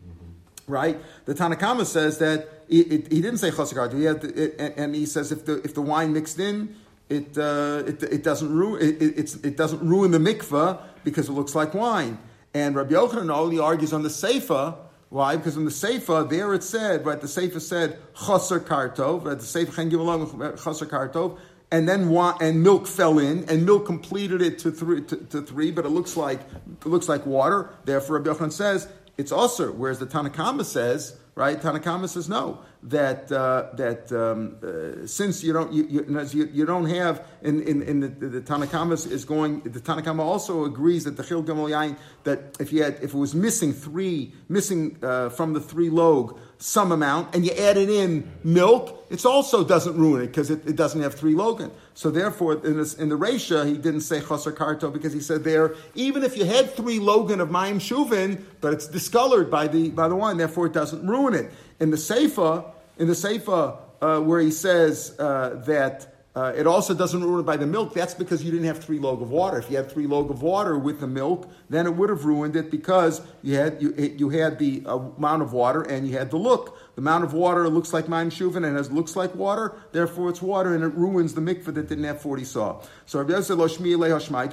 right? 0.66 0.98
The 1.26 1.34
Tanakama 1.34 1.84
says 1.84 2.16
that 2.18 2.64
it, 2.70 2.90
it, 2.90 3.12
he 3.12 3.20
didn't 3.20 3.38
say 3.38 3.50
Chasakat, 3.50 3.92
he 3.92 4.72
and 4.80 4.94
he 4.94 5.04
says 5.04 5.32
if 5.32 5.44
the 5.44 5.60
if 5.64 5.74
the 5.74 5.82
wine 5.82 6.14
mixed 6.14 6.38
in 6.38 6.76
it, 7.10 7.36
uh, 7.36 7.82
it, 7.86 8.02
it, 8.04 8.22
doesn't 8.22 8.52
ruin 8.52 8.80
it, 8.80 9.44
it, 9.44 9.56
doesn't 9.56 9.80
ruin 9.86 10.12
the 10.12 10.18
mikvah 10.18 10.80
because 11.04 11.28
it 11.28 11.32
looks 11.32 11.54
like 11.54 11.74
wine. 11.74 12.18
And 12.54 12.74
Rabbi 12.74 12.94
Yochanan 12.94 13.34
only 13.34 13.58
argues 13.58 13.92
on 13.92 14.02
the 14.02 14.08
seifa. 14.08 14.76
Why? 15.08 15.36
Because 15.36 15.56
in 15.56 15.64
the 15.64 15.70
seifa 15.70 16.28
there 16.30 16.54
it 16.54 16.62
said, 16.62 17.04
right? 17.04 17.20
The 17.20 17.26
seifa 17.26 17.60
said 17.60 17.98
chaser 18.14 18.60
kartov. 18.60 19.24
Right? 19.24 19.38
The 19.38 19.44
seifa 19.44 19.74
can 19.74 19.88
give 19.88 20.00
along 20.00 20.30
chaser 20.56 20.86
kartov. 20.86 21.38
And 21.72 21.88
then 21.88 22.08
wine, 22.08 22.34
and 22.40 22.64
milk 22.64 22.88
fell 22.88 23.20
in, 23.20 23.48
and 23.48 23.64
milk 23.64 23.86
completed 23.86 24.42
it 24.42 24.58
to 24.60 24.72
three, 24.72 25.02
to, 25.02 25.16
to, 25.16 25.40
three, 25.40 25.70
but 25.70 25.86
it 25.86 25.90
looks 25.90 26.16
like 26.16 26.40
it 26.40 26.86
looks 26.86 27.08
like 27.08 27.24
water. 27.26 27.70
Therefore, 27.84 28.18
Rabbi 28.18 28.30
Yochanan 28.30 28.52
says 28.52 28.88
it's 29.20 29.32
also. 29.32 29.70
Whereas 29.72 29.98
the 29.98 30.06
Tanakama 30.06 30.64
says, 30.64 31.16
right? 31.34 31.60
Tanakama 31.60 32.08
says 32.08 32.28
no 32.28 32.60
that 32.82 33.30
uh, 33.30 33.68
that 33.74 34.10
um, 34.12 34.56
uh, 34.62 35.06
since 35.06 35.44
you 35.44 35.52
don't 35.52 35.72
you, 35.72 35.84
you, 36.32 36.48
you, 36.52 36.64
don't 36.64 36.86
have 36.86 37.26
in 37.42 37.62
in, 37.62 37.82
in 37.82 38.00
the, 38.00 38.08
the 38.08 38.40
Tanakama 38.40 38.94
is 39.10 39.24
going 39.24 39.60
the 39.60 39.80
Tanakama 39.80 40.20
also 40.20 40.64
agrees 40.64 41.04
that 41.04 41.16
the 41.16 41.22
Chil 41.22 41.42
Gamel 41.42 41.66
Yain 41.66 41.98
that 42.24 42.56
if 42.58 42.72
you 42.72 42.82
had 42.82 42.94
if 43.02 43.12
it 43.12 43.18
was 43.18 43.34
missing 43.34 43.74
three 43.74 44.32
missing 44.48 44.96
uh, 45.02 45.28
from 45.28 45.52
the 45.52 45.60
three 45.60 45.90
log 45.90 46.38
some 46.60 46.92
amount 46.92 47.34
and 47.34 47.44
you 47.44 47.50
add 47.52 47.78
it 47.78 47.88
in 47.88 48.30
milk, 48.44 49.06
it 49.08 49.24
also 49.24 49.64
doesn't 49.64 49.96
ruin 49.96 50.22
it 50.22 50.26
because 50.26 50.50
it, 50.50 50.66
it, 50.66 50.76
doesn't 50.76 51.00
have 51.00 51.14
three 51.14 51.34
logan. 51.34 51.70
So 51.94 52.10
therefore, 52.10 52.64
in, 52.64 52.76
this, 52.76 52.94
in 52.94 53.08
the 53.08 53.18
Resha, 53.18 53.66
he 53.66 53.74
didn't 53.74 54.02
say 54.02 54.20
chaser 54.20 54.52
karto 54.52 54.92
because 54.92 55.12
he 55.12 55.20
said 55.20 55.42
there, 55.42 55.74
even 55.94 56.22
if 56.22 56.36
you 56.36 56.44
had 56.44 56.76
three 56.76 57.00
logan 57.00 57.40
of 57.40 57.48
mayim 57.48 57.76
shuvin, 57.76 58.42
but 58.60 58.74
it's 58.74 58.86
discolored 58.86 59.50
by 59.50 59.68
the 59.68 59.88
by 59.90 60.06
the 60.08 60.14
wine, 60.14 60.36
therefore 60.36 60.66
it 60.66 60.74
doesn't 60.74 61.06
ruin 61.06 61.34
it. 61.34 61.50
In 61.80 61.90
the 61.90 61.96
Seifa, 61.96 62.70
in 62.98 63.08
the 63.08 63.14
Seifa, 63.14 63.78
uh, 64.02 64.20
where 64.20 64.40
he 64.40 64.50
says 64.50 65.16
uh, 65.18 65.62
that 65.66 66.09
uh, 66.36 66.52
it 66.56 66.66
also 66.66 66.94
doesn't 66.94 67.24
ruin 67.24 67.40
it 67.40 67.42
by 67.42 67.56
the 67.56 67.66
milk. 67.66 67.92
That's 67.92 68.14
because 68.14 68.44
you 68.44 68.52
didn't 68.52 68.66
have 68.66 68.82
three 68.82 69.00
log 69.00 69.20
of 69.20 69.30
water. 69.30 69.58
If 69.58 69.68
you 69.68 69.76
had 69.76 69.90
three 69.90 70.06
log 70.06 70.30
of 70.30 70.42
water 70.42 70.78
with 70.78 71.00
the 71.00 71.08
milk, 71.08 71.50
then 71.68 71.86
it 71.86 71.90
would 71.90 72.08
have 72.08 72.24
ruined 72.24 72.54
it 72.54 72.70
because 72.70 73.20
you 73.42 73.56
had 73.56 73.82
you, 73.82 73.92
you 74.16 74.28
had 74.28 74.58
the 74.58 74.84
amount 74.86 75.42
of 75.42 75.52
water 75.52 75.82
and 75.82 76.06
you 76.06 76.16
had 76.16 76.30
the 76.30 76.36
look. 76.36 76.78
The 77.00 77.04
amount 77.08 77.24
of 77.24 77.32
water 77.32 77.66
looks 77.66 77.94
like 77.94 78.10
Maim 78.10 78.28
Shuvin 78.28 78.62
and 78.62 78.76
it 78.76 78.92
looks 78.92 79.16
like 79.16 79.34
water, 79.34 79.72
therefore 79.92 80.28
it's 80.28 80.42
water 80.42 80.74
and 80.74 80.84
it 80.84 80.88
ruins 80.88 81.32
the 81.32 81.40
mikveh 81.40 81.72
that 81.72 81.88
didn't 81.88 82.04
have 82.04 82.20
40 82.20 82.44
saw. 82.44 82.82
So 83.06 83.20
Rabbi 83.20 83.32
Yosef 83.32 83.56
lo 83.56 83.68
shmi 83.68 83.96
le 83.96 84.10
hashmai, 84.10 84.52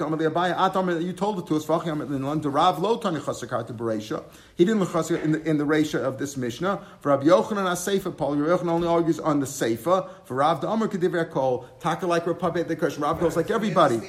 Atam, 0.58 0.88
ah, 0.88 0.92
you 0.92 1.12
told 1.12 1.40
it 1.40 1.46
to 1.48 1.56
us, 1.56 1.66
Vachim 1.66 2.00
in 2.00 2.40
the 2.40 2.48
Rav 2.48 2.78
lo 2.78 2.96
tani 2.96 3.20
chasakar 3.20 3.66
to 3.66 3.74
Beresha. 3.74 4.24
He 4.54 4.64
didn't 4.64 4.80
look 4.80 5.10
in 5.10 5.32
the, 5.32 5.42
in 5.42 5.58
the 5.58 5.64
Resha 5.64 6.02
of 6.02 6.16
this 6.16 6.38
Mishnah. 6.38 6.80
For 7.00 7.10
Rabbi 7.10 7.24
Yochanan 7.24 7.66
Aseifa, 7.66 8.16
Paul, 8.16 8.36
Rabbi 8.36 8.62
Yochanan 8.62 8.70
only 8.70 8.88
argues 8.88 9.20
on 9.20 9.40
the 9.40 9.46
Seifa. 9.46 10.08
For 10.24 10.36
Rav 10.36 10.62
the 10.62 10.68
Amr 10.68 10.88
Kol, 11.26 11.68
Taka 11.80 12.06
like 12.06 12.24
Rapabet 12.24 12.66
the 12.66 12.76
Kush. 12.76 12.96
Rav 12.96 13.20
goes 13.20 13.36
like 13.36 13.50
everybody. 13.50 14.00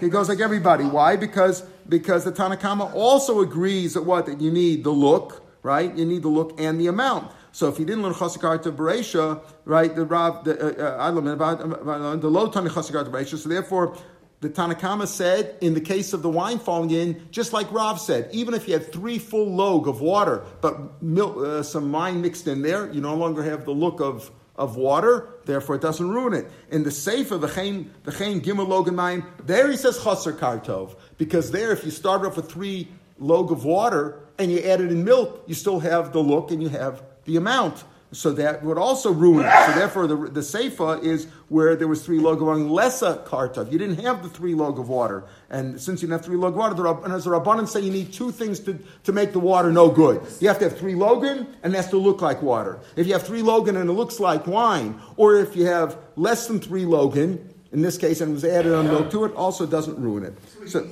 He 0.00 0.08
goes 0.08 0.28
like 0.28 0.40
everybody. 0.40 0.82
Why? 0.82 1.14
Because 1.14 1.62
because 1.88 2.24
the 2.24 2.32
Tanakama 2.32 2.92
also 2.92 3.40
agrees 3.40 3.94
that 3.94 4.02
what 4.02 4.26
that 4.26 4.40
you 4.40 4.50
need 4.50 4.82
the 4.82 4.90
look, 4.90 5.44
right? 5.62 5.96
You 5.96 6.04
need 6.04 6.22
the 6.22 6.28
look 6.28 6.58
and 6.58 6.80
the 6.80 6.88
amount. 6.88 7.30
So 7.54 7.68
if 7.68 7.76
he 7.76 7.84
didn't 7.84 8.02
learn 8.02 8.14
Chasakar 8.14 8.60
to 8.64 8.72
Beresha, 8.72 9.40
right, 9.64 9.94
the 9.94 10.04
Rav, 10.04 10.42
the 10.42 10.58
uh, 10.60 11.08
uh, 11.08 11.32
about 11.32 12.20
the 12.20 12.28
low 12.28 12.48
Tani 12.48 12.68
Chasakar 12.68 13.04
to 13.04 13.10
Beresha, 13.12 13.38
so 13.38 13.48
therefore 13.48 13.96
the 14.40 14.50
Tanakama 14.50 15.06
said, 15.06 15.56
in 15.60 15.72
the 15.72 15.80
case 15.80 16.12
of 16.12 16.22
the 16.22 16.28
wine 16.28 16.58
falling 16.58 16.90
in, 16.90 17.28
just 17.30 17.52
like 17.52 17.70
Rav 17.70 18.00
said, 18.00 18.28
even 18.32 18.54
if 18.54 18.66
you 18.66 18.74
had 18.74 18.92
three 18.92 19.20
full 19.20 19.54
log 19.54 19.86
of 19.86 20.00
water, 20.00 20.42
but 20.60 21.00
milk, 21.00 21.36
uh, 21.36 21.62
some 21.62 21.92
wine 21.92 22.20
mixed 22.20 22.48
in 22.48 22.60
there, 22.60 22.92
you 22.92 23.00
no 23.00 23.14
longer 23.14 23.44
have 23.44 23.64
the 23.64 23.70
look 23.70 24.00
of, 24.00 24.32
of 24.56 24.74
water, 24.74 25.28
therefore 25.44 25.76
it 25.76 25.80
doesn't 25.80 26.10
ruin 26.10 26.34
it. 26.34 26.50
In 26.72 26.82
the 26.82 26.90
Sefer, 26.90 27.38
the 27.38 27.46
Chain, 27.46 27.94
the 28.02 28.10
Chain 28.10 28.40
Gimel 28.40 28.66
Logan 28.66 28.96
Mine, 28.96 29.24
there 29.46 29.70
he 29.70 29.76
says 29.76 30.02
Chaser 30.02 30.32
Kartov, 30.32 30.96
because 31.18 31.52
there 31.52 31.70
if 31.70 31.84
you 31.84 31.92
start 31.92 32.26
off 32.26 32.34
with 32.34 32.50
three 32.50 32.88
log 33.20 33.52
of 33.52 33.64
water 33.64 34.18
and 34.40 34.50
you 34.50 34.58
add 34.58 34.80
it 34.80 34.90
in 34.90 35.04
milk, 35.04 35.44
you 35.46 35.54
still 35.54 35.78
have 35.78 36.12
the 36.12 36.18
look 36.18 36.50
and 36.50 36.60
you 36.60 36.68
have 36.68 37.00
the 37.24 37.36
amount. 37.36 37.84
So 38.12 38.30
that 38.34 38.62
would 38.62 38.78
also 38.78 39.10
ruin 39.12 39.44
it. 39.44 39.66
So 39.66 39.72
therefore, 39.72 40.06
the, 40.06 40.16
the 40.16 40.40
seifa 40.40 41.02
is 41.02 41.26
where 41.48 41.74
there 41.74 41.88
was 41.88 42.04
three 42.04 42.20
log 42.20 42.40
of 42.40 42.70
lesser 42.70 43.20
kartav. 43.26 43.72
You 43.72 43.78
didn't 43.78 44.00
have 44.02 44.22
the 44.22 44.28
three 44.28 44.54
log 44.54 44.78
of 44.78 44.88
water, 44.88 45.24
and 45.50 45.80
since 45.80 46.00
you 46.00 46.06
didn't 46.06 46.20
have 46.20 46.26
three 46.26 46.36
log 46.36 46.52
of 46.52 46.58
water, 46.58 46.74
the 46.74 46.94
and 47.02 47.12
as 47.12 47.24
the 47.24 47.30
rabbanon 47.30 47.66
say, 47.66 47.80
you 47.80 47.90
need 47.90 48.12
two 48.12 48.30
things 48.30 48.60
to, 48.60 48.78
to 49.02 49.12
make 49.12 49.32
the 49.32 49.40
water 49.40 49.72
no 49.72 49.90
good. 49.90 50.22
You 50.40 50.46
have 50.46 50.60
to 50.60 50.68
have 50.68 50.78
three 50.78 50.94
logan, 50.94 51.48
and 51.64 51.72
it 51.72 51.76
has 51.76 51.90
to 51.90 51.96
look 51.96 52.22
like 52.22 52.40
water. 52.40 52.78
If 52.94 53.08
you 53.08 53.14
have 53.14 53.24
three 53.24 53.42
logan 53.42 53.76
and 53.76 53.90
it 53.90 53.94
looks 53.94 54.20
like 54.20 54.46
wine, 54.46 55.00
or 55.16 55.34
if 55.36 55.56
you 55.56 55.66
have 55.66 55.98
less 56.14 56.46
than 56.46 56.60
three 56.60 56.84
logan, 56.84 57.52
in 57.72 57.82
this 57.82 57.98
case, 57.98 58.20
and 58.20 58.30
it 58.30 58.34
was 58.34 58.44
added 58.44 58.72
on 58.72 58.86
milk 58.86 59.10
to 59.10 59.24
it, 59.24 59.34
also 59.34 59.66
doesn't 59.66 59.98
ruin 59.98 60.24
it. 60.24 60.34
So, 60.68 60.86
so 60.86 60.88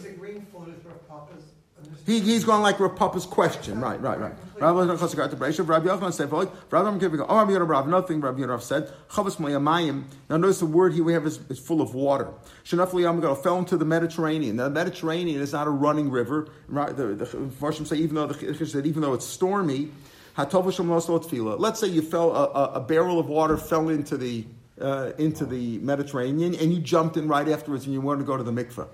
he, 2.05 2.19
he's 2.19 2.45
going 2.45 2.63
like 2.63 2.81
Rav 2.81 2.97
Papa's 2.97 3.27
question. 3.27 3.81
Right, 3.81 4.01
right, 4.01 4.19
right. 4.19 4.35
Rav 4.61 4.75
Yochanan 4.77 6.13
said, 6.13 6.31
Rav 6.33 7.01
giving 7.01 7.21
oh, 7.21 7.37
Rabbi 7.37 7.53
Rav, 7.53 7.89
nothing 7.89 8.21
Rabbi 8.21 8.43
Rav 8.43 8.63
said. 8.63 8.93
Chavas 9.09 9.37
Moyamayim. 9.37 10.05
Now 10.29 10.37
notice 10.37 10.61
the 10.61 10.67
word 10.67 10.95
here 10.95 11.05
we 11.05 11.13
have 11.13 11.27
is, 11.27 11.41
is 11.49 11.59
full 11.59 11.81
of 11.81 11.95
water. 11.95 12.29
Shanafli 12.65 13.03
Yamgal 13.03 13.43
fell 13.43 13.59
into 13.59 13.77
the 13.77 13.85
Mediterranean. 13.85 14.57
Now, 14.57 14.65
the 14.65 14.71
Mediterranean 14.71 15.41
is 15.41 15.53
not 15.53 15.67
a 15.67 15.71
running 15.71 16.11
river. 16.11 16.49
The, 16.69 16.93
the, 16.93 17.25
the 17.25 17.85
say, 17.85 17.97
even 17.97 18.15
though 18.17 18.27
the 18.27 18.67
said, 18.67 18.87
even 18.87 19.03
though 19.03 19.15
it's 19.15 19.27
stormy, 19.27 19.91
Let's 20.37 21.81
say 21.81 21.87
you 21.89 22.03
fell 22.03 22.35
a, 22.35 22.45
a, 22.45 22.65
a 22.75 22.81
barrel 22.81 23.19
of 23.19 23.27
water 23.29 23.57
fell 23.59 23.89
into 23.91 24.17
the 24.17 24.47
uh, 24.81 25.13
into 25.19 25.45
the 25.45 25.79
Mediterranean 25.79 26.55
and 26.55 26.73
you 26.73 26.81
jumped 26.81 27.17
in 27.19 27.29
right 27.29 27.47
afterwards 27.47 27.85
and 27.85 27.93
you 27.93 28.01
wanted 28.01 28.21
to 28.21 28.25
go 28.25 28.37
to 28.39 28.43
the 28.43 28.51
mikveh. 28.51 28.89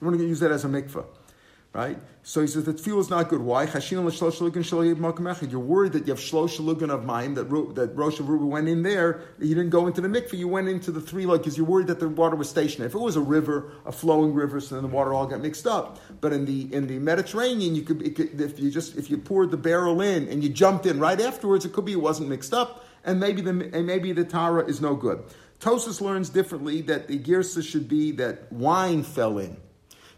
You 0.00 0.06
want 0.06 0.18
to 0.18 0.26
use 0.26 0.40
that 0.40 0.52
as 0.52 0.64
a 0.64 0.68
mikveh 0.68 1.04
right? 1.72 1.98
So 2.22 2.42
he 2.42 2.46
says 2.46 2.64
that 2.64 2.78
fuel 2.78 3.00
is 3.00 3.08
not 3.08 3.28
good. 3.28 3.40
Why? 3.40 3.64
You're 3.64 4.02
worried 4.02 5.92
that 5.92 6.06
you 6.06 6.12
have 6.12 6.20
shlosh 6.20 6.58
shalugan 6.58 6.90
of 6.90 7.04
mine 7.04 7.34
that 7.34 7.48
that 7.74 7.96
Rosh 7.96 8.20
of 8.20 8.28
Ruba 8.28 8.44
went 8.44 8.68
in 8.68 8.82
there. 8.82 9.22
You 9.40 9.54
didn't 9.54 9.70
go 9.70 9.86
into 9.86 10.00
the 10.00 10.08
mikveh. 10.08 10.34
You 10.34 10.48
went 10.48 10.68
into 10.68 10.92
the 10.92 11.00
three 11.00 11.24
like 11.24 11.40
because 11.40 11.56
you're 11.56 11.66
worried 11.66 11.86
that 11.86 11.98
the 11.98 12.08
water 12.08 12.36
was 12.36 12.50
stationary. 12.50 12.88
If 12.88 12.94
it 12.94 12.98
was 12.98 13.16
a 13.16 13.20
river, 13.20 13.72
a 13.86 13.92
flowing 13.92 14.34
river, 14.34 14.60
so 14.60 14.74
then 14.74 14.82
the 14.82 14.94
water 14.94 15.14
all 15.14 15.26
got 15.26 15.40
mixed 15.40 15.66
up. 15.66 15.98
But 16.20 16.32
in 16.32 16.44
the 16.44 16.72
in 16.74 16.86
the 16.86 16.98
Mediterranean, 16.98 17.74
you 17.74 17.82
could, 17.82 18.14
could 18.14 18.40
if 18.40 18.60
you 18.60 18.70
just 18.70 18.96
if 18.96 19.10
you 19.10 19.16
poured 19.16 19.50
the 19.50 19.56
barrel 19.56 20.00
in 20.02 20.28
and 20.28 20.44
you 20.44 20.50
jumped 20.50 20.84
in 20.86 21.00
right 21.00 21.20
afterwards, 21.20 21.64
it 21.64 21.72
could 21.72 21.86
be 21.86 21.92
it 21.92 22.00
wasn't 22.00 22.28
mixed 22.28 22.52
up, 22.52 22.84
and 23.04 23.18
maybe 23.18 23.40
the 23.40 23.70
and 23.72 23.86
maybe 23.86 24.12
the 24.12 24.24
tara 24.24 24.64
is 24.66 24.80
no 24.80 24.94
good. 24.94 25.22
Tosfos 25.58 26.00
learns 26.00 26.28
differently 26.28 26.82
that 26.82 27.08
the 27.08 27.18
girsa 27.18 27.64
should 27.64 27.88
be 27.88 28.10
that 28.12 28.52
wine 28.52 29.02
fell 29.02 29.38
in 29.38 29.56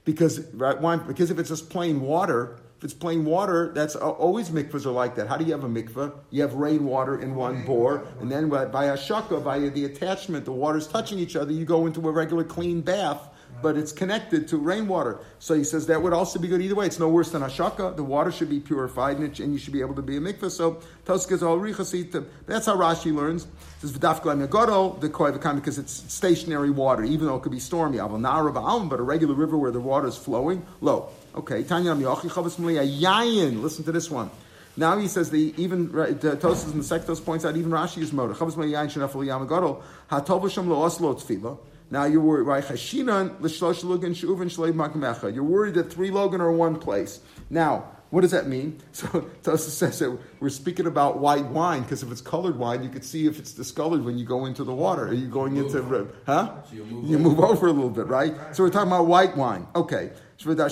because 0.05 0.41
right, 0.53 1.07
because 1.07 1.31
if 1.31 1.39
it's 1.39 1.49
just 1.49 1.71
plain 1.71 2.01
water, 2.01 2.59
if 2.79 2.85
it's 2.85 2.95
plain 2.95 3.25
water, 3.25 3.73
that's 3.75 3.97
always 3.97 4.51
mikvahs 4.51 4.85
are 4.85 4.91
like 4.91 5.15
that. 5.15 5.29
How 5.29 5.37
do 5.37 5.45
you 5.45 5.53
have 5.53 5.65
a 5.65 5.69
mikvah? 5.69 6.13
You 6.31 6.43
have 6.43 6.55
rainwater 6.55 7.21
in 7.21 7.35
one 7.35 7.65
bore, 7.65 8.07
and 8.21 8.31
then 8.31 8.49
by 8.49 8.85
a 8.87 8.97
shaka, 8.97 9.41
by 9.41 9.59
the 9.61 9.85
attachment, 9.87 10.45
the 10.45 10.53
water's 10.53 10.87
touching 10.87 11.19
each 11.19 11.37
other. 11.37 11.53
You 11.53 11.65
go 11.65 11.87
into 11.87 12.07
a 12.09 12.13
regular 12.13 12.45
clean 12.45 12.81
bath 12.81 13.29
but 13.65 13.79
it's 13.79 13.93
connected 13.93 14.47
to 14.47 14.59
rainwater. 14.59 15.19
So 15.39 15.55
he 15.55 15.65
says 15.65 15.87
that 15.87 16.03
would 16.03 16.13
also 16.13 16.39
be 16.39 16.49
good 16.49 16.61
either 16.61 16.75
way. 16.75 16.85
It's 16.85 16.99
no 16.99 17.09
worse 17.09 17.31
than 17.31 17.41
ashaka. 17.41 17.97
The 17.97 18.05
water 18.05 18.31
should 18.31 18.51
be 18.51 18.61
purified 18.61 19.17
and, 19.17 19.25
it, 19.25 19.41
and 19.41 19.55
you 19.55 19.59
should 19.59 19.73
be 19.73 19.81
able 19.81 19.95
to 19.95 20.03
be 20.03 20.19
a 20.19 20.21
mikveh. 20.21 20.51
So 20.51 20.83
Toskas 21.07 21.43
all 21.43 21.57
richasit. 21.57 22.27
That's 22.45 22.67
how 22.67 22.77
Rashi 22.77 23.15
learns. 23.15 23.47
Says 23.81 23.93
v'dafka 23.93 24.47
megodol 24.47 25.01
the 25.01 25.09
koyvakan 25.09 25.55
because 25.55 25.79
it's 25.79 26.13
stationary 26.13 26.69
water, 26.69 27.05
even 27.05 27.27
though 27.27 27.37
it 27.37 27.43
could 27.43 27.53
be 27.53 27.59
stormy. 27.59 27.97
Aval 27.97 28.21
na'ara 28.21 28.87
but 28.91 29.01
a 29.01 29.03
regular 29.03 29.35
river 29.35 29.57
where 29.57 29.71
the 29.71 29.81
water 29.81 30.09
is 30.09 30.19
flowing. 30.19 30.67
Low. 30.83 31.09
Okay. 31.35 31.65
Tanya 31.65 31.95
Yochi 31.95 32.31
Chavas 32.31 32.59
Yayin. 32.59 33.63
Listen 33.63 33.83
to 33.85 33.93
this 33.93 34.11
one. 34.11 34.31
Now 34.77 34.99
he 34.99 35.09
says 35.09 35.31
the 35.31 35.55
even 35.57 35.91
the 35.91 36.37
Tosas 36.39 36.71
and 36.71 36.85
the 36.85 36.99
Sektos 36.99 37.25
points 37.25 37.47
out 37.47 37.57
even 37.57 37.71
Rashi 37.71 38.03
is 38.03 38.13
motor. 38.13 38.35
Chavas 38.35 38.57
Yayin 38.57 38.93
shenafel 38.93 39.25
yamagodol 39.25 39.83
hatov 40.11 40.43
l'shem 40.43 40.69
lo 40.69 40.83
oslo 40.83 41.15
tefillah. 41.15 41.57
Now 41.91 42.05
you're 42.05 42.21
worried, 42.21 42.45
right? 42.45 42.65
Hashinan 42.65 43.41
l'shlosh 43.41 43.85
logan 43.85 44.15
shuvin 44.15 44.51
shlei 44.51 44.73
makmecha. 44.73 45.35
You're 45.35 45.45
worried 45.45 45.75
that 45.75 45.93
three 45.93 46.11
logan 46.11 46.41
are 46.41 46.51
in 46.51 46.59
one 46.59 46.79
place. 46.79 47.21
Now, 47.51 47.95
what 48.15 48.21
does 48.21 48.31
that 48.31 48.47
mean? 48.47 48.81
So 48.93 49.29
Tosa 49.43 49.71
says 49.71 49.99
that 49.99 50.17
we're 50.39 50.49
speaking 50.49 50.87
about 50.87 51.19
white 51.19 51.47
wine 51.47 51.83
because 51.83 52.05
if 52.05 52.13
it's 52.13 52.21
colored 52.21 52.57
wine, 52.57 52.85
you 52.85 52.89
could 52.89 53.05
see 53.05 53.27
if 53.27 53.41
it's 53.41 53.53
discolored 53.53 54.05
when 54.05 54.17
you 54.17 54.25
go 54.25 54.47
into 54.47 54.63
the 54.63 54.73
water. 54.73 55.09
Are 55.09 55.13
you 55.13 55.27
going 55.27 55.57
into 55.57 55.83
huh? 56.25 56.63
So 56.63 56.77
you 56.77 56.85
move, 56.85 57.11
you 57.11 57.19
move 57.19 57.41
over 57.41 57.67
a 57.67 57.73
little 57.73 57.91
bit, 57.91 58.07
right? 58.07 58.33
So 58.53 58.63
we're 58.63 58.71
talking 58.71 58.93
about 58.93 59.09
white 59.09 59.37
wine. 59.37 59.67
Okay. 59.75 60.13
So 60.37 60.53
it's 60.53 60.61
eh, 60.61 60.67
a 60.69 60.71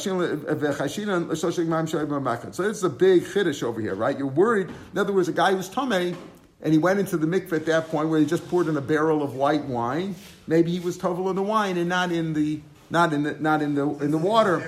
big 2.90 3.25
chiddush 3.25 3.62
over 3.62 3.81
here, 3.81 3.95
right? 3.95 4.19
You're 4.19 4.26
worried. 4.28 4.69
In 4.92 4.99
other 4.99 5.12
words, 5.12 5.28
a 5.28 5.33
guy 5.33 5.52
who's 5.52 5.69
tamei 5.69 6.16
and 6.62 6.73
he 6.73 6.78
went 6.78 7.00
into 7.00 7.16
the 7.16 7.26
mikveh 7.26 7.52
at 7.52 7.66
that 7.66 7.88
point 7.88 8.09
where 8.09 8.21
he 8.21 8.26
just 8.26 8.49
poured 8.49 8.69
in 8.69 8.76
a 8.76 8.81
barrel 8.81 9.23
of 9.23 9.35
white 9.35 9.64
wine. 9.64 10.14
Maybe 10.47 10.71
he 10.71 10.81
was 10.81 10.97
tovel 10.97 11.28
in 11.31 11.37
the 11.37 11.42
wine 11.42 11.76
and 11.76 11.88
not 11.88 12.12
in 12.12 12.33
the 12.33 12.61
not 12.90 13.12
in 13.12 13.25
the 13.25 13.33
not 13.35 13.62
in 13.62 13.75
the 13.75 13.88
in 13.99 14.11
the 14.11 14.19
water. 14.19 14.59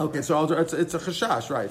Okay, 0.00 0.22
so 0.22 0.44
it's, 0.44 0.72
it's 0.72 0.94
a 0.94 0.98
chashash, 0.98 1.50
right? 1.50 1.70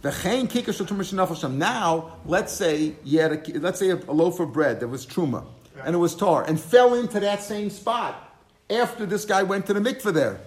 The 0.00 1.48
Now, 1.48 2.16
let's 2.24 2.52
say 2.52 2.94
you 3.02 3.20
had 3.20 3.32
a, 3.32 3.58
let's 3.58 3.80
say 3.80 3.90
a, 3.90 3.96
a 3.96 4.12
loaf 4.12 4.38
of 4.38 4.52
bread 4.52 4.78
that 4.80 4.88
was 4.88 5.04
truma 5.04 5.44
and 5.84 5.94
it 5.94 5.98
was 5.98 6.14
tar 6.14 6.44
and 6.44 6.60
fell 6.60 6.94
into 6.94 7.18
that 7.20 7.42
same 7.42 7.70
spot 7.70 8.32
after 8.70 9.06
this 9.06 9.24
guy 9.24 9.42
went 9.42 9.66
to 9.66 9.74
the 9.74 9.80
mikveh 9.80 10.12
there. 10.12 10.40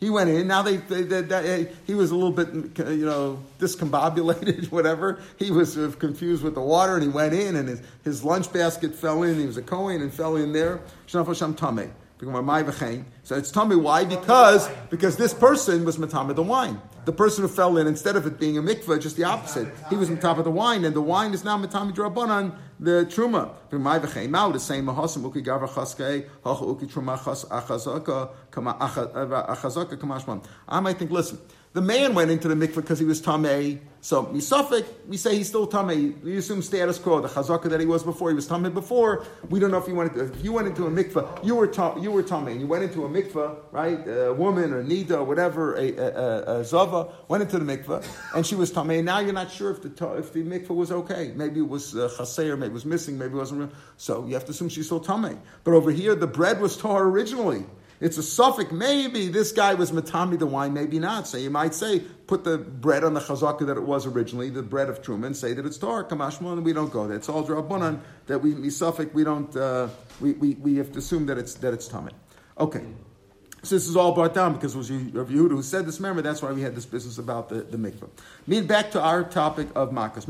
He 0.00 0.08
went 0.08 0.30
in. 0.30 0.48
Now 0.48 0.62
they, 0.62 0.78
they, 0.78 1.02
they, 1.02 1.20
they, 1.20 1.72
he 1.86 1.94
was 1.94 2.10
a 2.10 2.16
little 2.16 2.32
bit, 2.32 2.54
you 2.88 3.04
know, 3.04 3.38
discombobulated, 3.58 4.70
whatever. 4.72 5.20
He 5.38 5.50
was 5.50 5.74
sort 5.74 5.86
of 5.86 5.98
confused 5.98 6.42
with 6.42 6.54
the 6.54 6.62
water, 6.62 6.94
and 6.94 7.02
he 7.02 7.08
went 7.08 7.34
in, 7.34 7.54
and 7.56 7.68
his, 7.68 7.82
his 8.02 8.24
lunch 8.24 8.50
basket 8.50 8.94
fell 8.94 9.22
in. 9.22 9.38
He 9.38 9.46
was 9.46 9.58
a 9.58 9.62
Kohen 9.62 10.00
and 10.00 10.12
fell 10.12 10.36
in 10.36 10.52
there. 10.52 10.80
So 12.20 13.36
it's 13.36 13.50
tummy. 13.50 13.76
Why? 13.76 14.04
Because 14.04 14.68
because 14.90 15.16
this 15.16 15.32
person 15.32 15.86
was 15.86 15.96
matama 15.96 16.34
the 16.34 16.42
wine. 16.42 16.80
The 17.06 17.12
person 17.12 17.42
who 17.42 17.48
fell 17.48 17.78
in, 17.78 17.86
instead 17.86 18.14
of 18.14 18.26
it 18.26 18.38
being 18.38 18.58
a 18.58 18.62
mikveh, 18.62 19.00
just 19.00 19.16
the 19.16 19.24
opposite. 19.24 19.72
He 19.88 19.96
was 19.96 20.10
matama 20.10 20.42
the 20.44 20.50
wine, 20.50 20.84
and 20.84 20.94
the 20.94 21.00
wine 21.00 21.32
is 21.32 21.44
now 21.44 21.56
matama 21.56 21.92
drabanan 21.94 22.54
the 22.78 23.06
truma. 23.06 23.54
The 23.70 24.58
same 24.58 24.86
mahasam 24.86 25.22
uki 25.30 25.42
gavar 25.42 25.68
chaske 25.70 26.28
hacha 26.44 26.64
uki 26.64 26.86
truma 26.92 27.18
achazaka 27.18 28.30
kamashman. 29.98 30.44
I 30.68 30.80
might 30.80 30.98
think, 30.98 31.10
listen. 31.10 31.38
The 31.72 31.80
man 31.80 32.14
went 32.14 32.32
into 32.32 32.48
the 32.48 32.56
mikveh 32.56 32.76
because 32.76 32.98
he 32.98 33.04
was 33.04 33.22
tamei. 33.22 33.78
So 34.00 34.24
misafik, 34.24 34.86
we 35.06 35.16
say 35.16 35.36
he's 35.36 35.46
still 35.46 35.68
tamei. 35.68 36.20
We 36.20 36.36
assume 36.36 36.62
status 36.62 36.98
quo. 36.98 37.20
The 37.20 37.28
chazaka 37.28 37.70
that 37.70 37.78
he 37.78 37.86
was 37.86 38.02
before, 38.02 38.30
he 38.30 38.34
was 38.34 38.48
tamei 38.48 38.74
before. 38.74 39.24
We 39.50 39.60
don't 39.60 39.70
know 39.70 39.78
if 39.78 39.86
he 39.86 39.92
went. 39.92 40.12
Into, 40.12 40.32
if 40.34 40.44
you 40.44 40.52
went 40.52 40.66
into 40.66 40.86
a 40.86 40.90
mikveh, 40.90 41.44
you 41.44 41.54
were 41.54 41.68
tam, 41.68 42.02
you 42.02 42.10
were 42.10 42.24
tamei. 42.24 42.58
You 42.58 42.66
went 42.66 42.82
into 42.82 43.04
a 43.04 43.08
mikveh, 43.08 43.56
right? 43.70 43.98
A 44.08 44.34
woman 44.34 44.72
or 44.72 44.82
nida 44.82 45.12
or 45.12 45.22
whatever, 45.22 45.76
a, 45.76 45.94
a, 45.94 46.06
a, 46.08 46.60
a 46.60 46.64
zava 46.64 47.12
went 47.28 47.44
into 47.44 47.60
the 47.60 47.64
mikveh, 47.64 48.04
and 48.34 48.44
she 48.44 48.56
was 48.56 48.72
tamei. 48.72 49.04
Now 49.04 49.20
you're 49.20 49.32
not 49.32 49.52
sure 49.52 49.70
if 49.70 49.80
the 49.80 50.14
if 50.16 50.32
the 50.32 50.42
mikveh 50.42 50.70
was 50.70 50.90
okay. 50.90 51.32
Maybe 51.36 51.60
it 51.60 51.68
was 51.68 51.94
uh, 51.94 52.08
chaser, 52.18 52.56
maybe 52.56 52.70
it 52.70 52.74
was 52.74 52.84
missing, 52.84 53.16
maybe 53.16 53.34
it 53.34 53.36
wasn't. 53.36 53.60
Real. 53.60 53.70
So 53.96 54.26
you 54.26 54.34
have 54.34 54.44
to 54.46 54.50
assume 54.50 54.70
she's 54.70 54.86
still 54.86 55.00
tamei. 55.00 55.38
But 55.62 55.74
over 55.74 55.92
here, 55.92 56.16
the 56.16 56.26
bread 56.26 56.60
was 56.60 56.76
tar 56.76 57.04
originally. 57.04 57.64
It's 58.00 58.16
a 58.16 58.22
suffix. 58.22 58.72
Maybe 58.72 59.28
this 59.28 59.52
guy 59.52 59.74
was 59.74 59.92
matami 59.92 60.38
the 60.38 60.46
wine, 60.46 60.72
maybe 60.72 60.98
not. 60.98 61.26
So 61.28 61.36
you 61.36 61.50
might 61.50 61.74
say, 61.74 62.00
put 62.00 62.44
the 62.44 62.56
bread 62.56 63.04
on 63.04 63.12
the 63.12 63.20
chazaka 63.20 63.66
that 63.66 63.76
it 63.76 63.82
was 63.82 64.06
originally, 64.06 64.48
the 64.48 64.62
bread 64.62 64.88
of 64.88 65.02
Truman, 65.02 65.34
say 65.34 65.52
that 65.52 65.66
it's 65.66 65.76
tar, 65.76 66.04
kamashmon, 66.04 66.54
and 66.54 66.64
we 66.64 66.72
don't 66.72 66.90
go 66.90 67.06
there. 67.06 67.18
It's 67.18 67.28
all 67.28 67.46
drabunan 67.46 68.00
that 68.26 68.38
we, 68.38 68.54
we 68.54 68.70
suffix, 68.70 69.12
we 69.12 69.22
don't, 69.22 69.54
uh, 69.54 69.88
we, 70.18 70.32
we, 70.32 70.54
we 70.54 70.76
have 70.76 70.90
to 70.92 70.98
assume 70.98 71.26
that 71.26 71.36
it's, 71.36 71.54
that 71.54 71.74
it's 71.74 71.88
tummy. 71.88 72.12
Okay. 72.58 72.84
So 73.62 73.74
this 73.74 73.86
is 73.86 73.94
all 73.94 74.12
brought 74.12 74.32
down 74.32 74.54
because 74.54 74.74
it 74.74 74.78
was 74.78 74.90
Rav 74.90 75.28
Yehuda 75.28 75.50
who 75.50 75.62
said 75.62 75.84
this. 75.84 76.00
Remember, 76.00 76.22
that's 76.22 76.40
why 76.40 76.50
we 76.52 76.62
had 76.62 76.74
this 76.74 76.86
business 76.86 77.18
about 77.18 77.50
the, 77.50 77.56
the 77.56 77.76
mikvah. 77.76 78.08
Mean 78.46 78.66
back 78.66 78.90
to 78.92 79.02
our 79.02 79.22
topic 79.22 79.68
of 79.74 79.90
makas. 79.90 80.26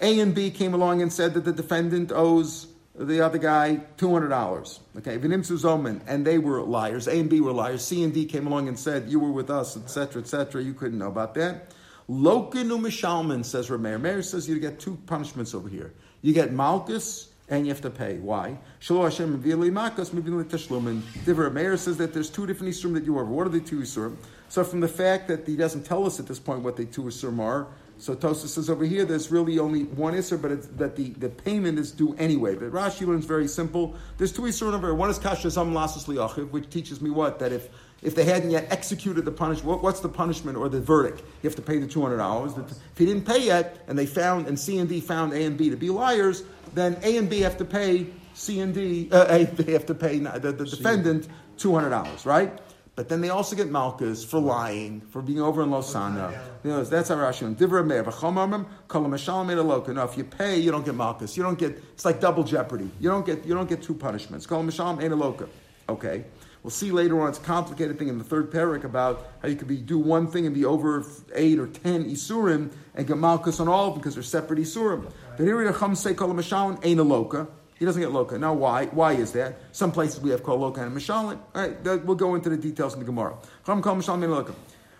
A 0.00 0.20
and 0.20 0.34
B 0.34 0.50
came 0.50 0.74
along 0.74 1.02
and 1.02 1.12
said 1.12 1.34
that 1.34 1.44
the 1.44 1.52
defendant 1.52 2.10
owes 2.12 2.66
the 2.98 3.20
other 3.20 3.38
guy 3.38 3.76
two 3.96 4.12
hundred 4.12 4.28
dollars. 4.28 4.80
Okay, 4.96 5.18
Vinimsu 5.18 5.58
Zoman, 5.58 6.00
and 6.06 6.26
they 6.26 6.38
were 6.38 6.60
liars. 6.62 7.06
A 7.06 7.18
and 7.18 7.30
B 7.30 7.40
were 7.40 7.52
liars. 7.52 7.84
C 7.84 8.02
and 8.02 8.12
D 8.12 8.24
came 8.24 8.46
along 8.46 8.68
and 8.68 8.78
said, 8.78 9.08
"You 9.08 9.20
were 9.20 9.30
with 9.30 9.50
us, 9.50 9.76
etc., 9.76 10.22
etc." 10.22 10.62
You 10.62 10.74
couldn't 10.74 10.98
know 10.98 11.08
about 11.08 11.34
that. 11.34 11.72
Lokin 12.10 12.70
u'mishalman, 12.70 13.44
says 13.44 13.68
Rameir. 13.68 14.00
Meir 14.00 14.22
says 14.22 14.48
you 14.48 14.58
get 14.58 14.80
two 14.80 14.96
punishments 15.06 15.54
over 15.54 15.68
here. 15.68 15.92
You 16.22 16.32
get 16.32 16.52
malchus 16.52 17.28
and 17.50 17.66
you 17.66 17.72
have 17.72 17.82
to 17.82 17.90
pay. 17.90 18.18
Why? 18.18 18.58
Shalom 18.78 19.04
Hashem 19.04 19.42
makas 19.42 20.10
tashlumin. 20.10 21.00
Divrei 21.24 21.52
Meir 21.52 21.76
says 21.76 21.96
that 21.98 22.12
there's 22.12 22.30
two 22.30 22.46
different 22.46 22.74
isurim 22.74 22.94
that 22.94 23.04
you 23.04 23.16
are. 23.18 23.24
What 23.24 23.46
are 23.46 23.50
the 23.50 23.60
two 23.60 23.80
isurim? 23.80 24.16
So 24.48 24.64
from 24.64 24.80
the 24.80 24.88
fact 24.88 25.28
that 25.28 25.46
he 25.46 25.56
doesn't 25.56 25.84
tell 25.84 26.06
us 26.06 26.18
at 26.18 26.26
this 26.26 26.38
point 26.38 26.62
what 26.62 26.76
the 26.76 26.86
two 26.86 27.02
isurim 27.04 27.40
are, 27.40 27.68
so 27.98 28.14
Tosa 28.14 28.48
says 28.48 28.70
over 28.70 28.84
here 28.84 29.04
there's 29.04 29.30
really 29.30 29.58
only 29.58 29.84
one 29.84 30.14
Isser, 30.14 30.40
but 30.40 30.50
it's, 30.52 30.66
that 30.68 30.96
the, 30.96 31.10
the 31.10 31.28
payment 31.28 31.78
is 31.78 31.90
due 31.90 32.14
anyway. 32.18 32.54
But 32.54 32.70
Rashi 32.70 33.06
learns 33.06 33.24
very 33.24 33.48
simple. 33.48 33.94
There's 34.16 34.32
two 34.32 34.42
Isser 34.42 34.72
over 34.72 34.86
here. 34.86 34.94
One 34.94 35.10
is 35.10 35.18
Kasha 35.18 35.50
Zam 35.50 35.72
Lasas 35.72 36.06
Liachiv, 36.06 36.50
which 36.50 36.70
teaches 36.70 37.00
me 37.00 37.10
what? 37.10 37.38
That 37.38 37.52
if 37.52 37.68
if 38.00 38.14
they 38.14 38.24
hadn't 38.24 38.50
yet 38.50 38.68
executed 38.70 39.24
the 39.24 39.32
punishment, 39.32 39.66
what, 39.66 39.82
what's 39.82 39.98
the 39.98 40.08
punishment 40.08 40.56
or 40.56 40.68
the 40.68 40.80
verdict? 40.80 41.20
You 41.42 41.48
have 41.48 41.56
to 41.56 41.62
pay 41.62 41.78
the 41.78 41.86
two 41.86 42.00
hundred 42.00 42.18
dollars. 42.18 42.56
If 42.56 42.98
he 42.98 43.04
didn't 43.04 43.26
pay 43.26 43.44
yet, 43.44 43.84
and 43.88 43.98
they 43.98 44.06
found 44.06 44.46
and 44.46 44.58
C 44.58 44.78
and 44.78 44.88
D 44.88 45.00
found 45.00 45.32
A 45.32 45.44
and 45.44 45.58
B 45.58 45.68
to 45.70 45.76
be 45.76 45.90
liars, 45.90 46.44
then 46.74 46.96
A 47.02 47.16
and 47.16 47.28
B 47.28 47.40
have 47.40 47.56
to 47.58 47.64
pay 47.64 48.06
C 48.34 48.60
and 48.60 48.72
D. 48.72 49.08
Uh, 49.10 49.26
a, 49.28 49.44
they 49.44 49.72
have 49.72 49.86
to 49.86 49.94
pay 49.94 50.18
the, 50.18 50.52
the 50.52 50.64
defendant 50.64 51.26
two 51.56 51.74
hundred 51.74 51.90
dollars, 51.90 52.24
right? 52.24 52.60
But 52.98 53.08
then 53.08 53.20
they 53.20 53.28
also 53.28 53.54
get 53.54 53.70
malchus 53.70 54.24
for 54.24 54.40
lying, 54.40 55.02
for 55.02 55.22
being 55.22 55.40
over 55.40 55.62
in 55.62 55.68
Losana. 55.68 56.36
You 56.64 56.70
know, 56.70 56.82
that's 56.82 57.10
how 57.10 57.14
Rashi. 57.14 57.54
Divra 57.54 57.86
meir 57.86 58.02
v'chomamim 58.02 58.66
kolam 58.88 59.12
aloka. 59.12 59.94
No, 59.94 60.02
if 60.02 60.18
you 60.18 60.24
pay, 60.24 60.58
you 60.58 60.72
don't 60.72 60.84
get 60.84 60.96
malchus. 60.96 61.36
You 61.36 61.44
don't 61.44 61.56
get. 61.56 61.80
It's 61.92 62.04
like 62.04 62.20
double 62.20 62.42
jeopardy. 62.42 62.90
You 62.98 63.08
don't 63.08 63.24
get. 63.24 63.46
You 63.46 63.54
don't 63.54 63.68
get 63.68 63.84
two 63.84 63.94
punishments. 63.94 64.48
Kolam 64.48 64.64
mashalom 64.64 64.98
aloka. 64.98 65.48
Okay. 65.88 66.24
We'll 66.64 66.72
see 66.72 66.90
later 66.90 67.20
on. 67.20 67.28
It's 67.28 67.38
a 67.38 67.42
complicated 67.42 68.00
thing 68.00 68.08
in 68.08 68.18
the 68.18 68.24
third 68.24 68.50
parak 68.50 68.82
about 68.82 69.28
how 69.42 69.46
you 69.46 69.54
could 69.54 69.68
be 69.68 69.76
do 69.76 70.00
one 70.00 70.26
thing 70.26 70.46
and 70.46 70.52
be 70.52 70.64
over 70.64 71.04
eight 71.36 71.60
or 71.60 71.68
ten 71.68 72.04
isurim 72.04 72.72
and 72.96 73.06
get 73.06 73.16
malchus 73.16 73.60
on 73.60 73.68
all 73.68 73.86
of 73.86 73.92
them 73.92 74.00
because 74.00 74.14
they're 74.14 74.24
separate 74.24 74.58
isurim. 74.58 75.08
But 75.36 75.44
here 75.44 75.56
we 75.56 75.66
are. 75.66 75.94
say 75.94 76.14
kolam 76.14 76.34
mashalom 76.34 76.78
aloka. 76.78 77.46
He 77.78 77.84
doesn't 77.84 78.02
get 78.02 78.10
loka. 78.10 78.38
Now, 78.38 78.54
why? 78.54 78.86
Why 78.86 79.12
is 79.12 79.32
that? 79.32 79.56
Some 79.72 79.92
places 79.92 80.20
we 80.20 80.30
have 80.30 80.42
called 80.42 80.60
loka 80.60 80.82
and 80.82 80.96
mishalim. 80.96 81.38
All 81.54 81.62
right, 81.62 82.04
we'll 82.04 82.16
go 82.16 82.34
into 82.34 82.48
the 82.48 82.56
details 82.56 82.94
in 82.94 83.00
the 83.00 83.06
Gemara. 83.06 83.36
And. 83.66 83.84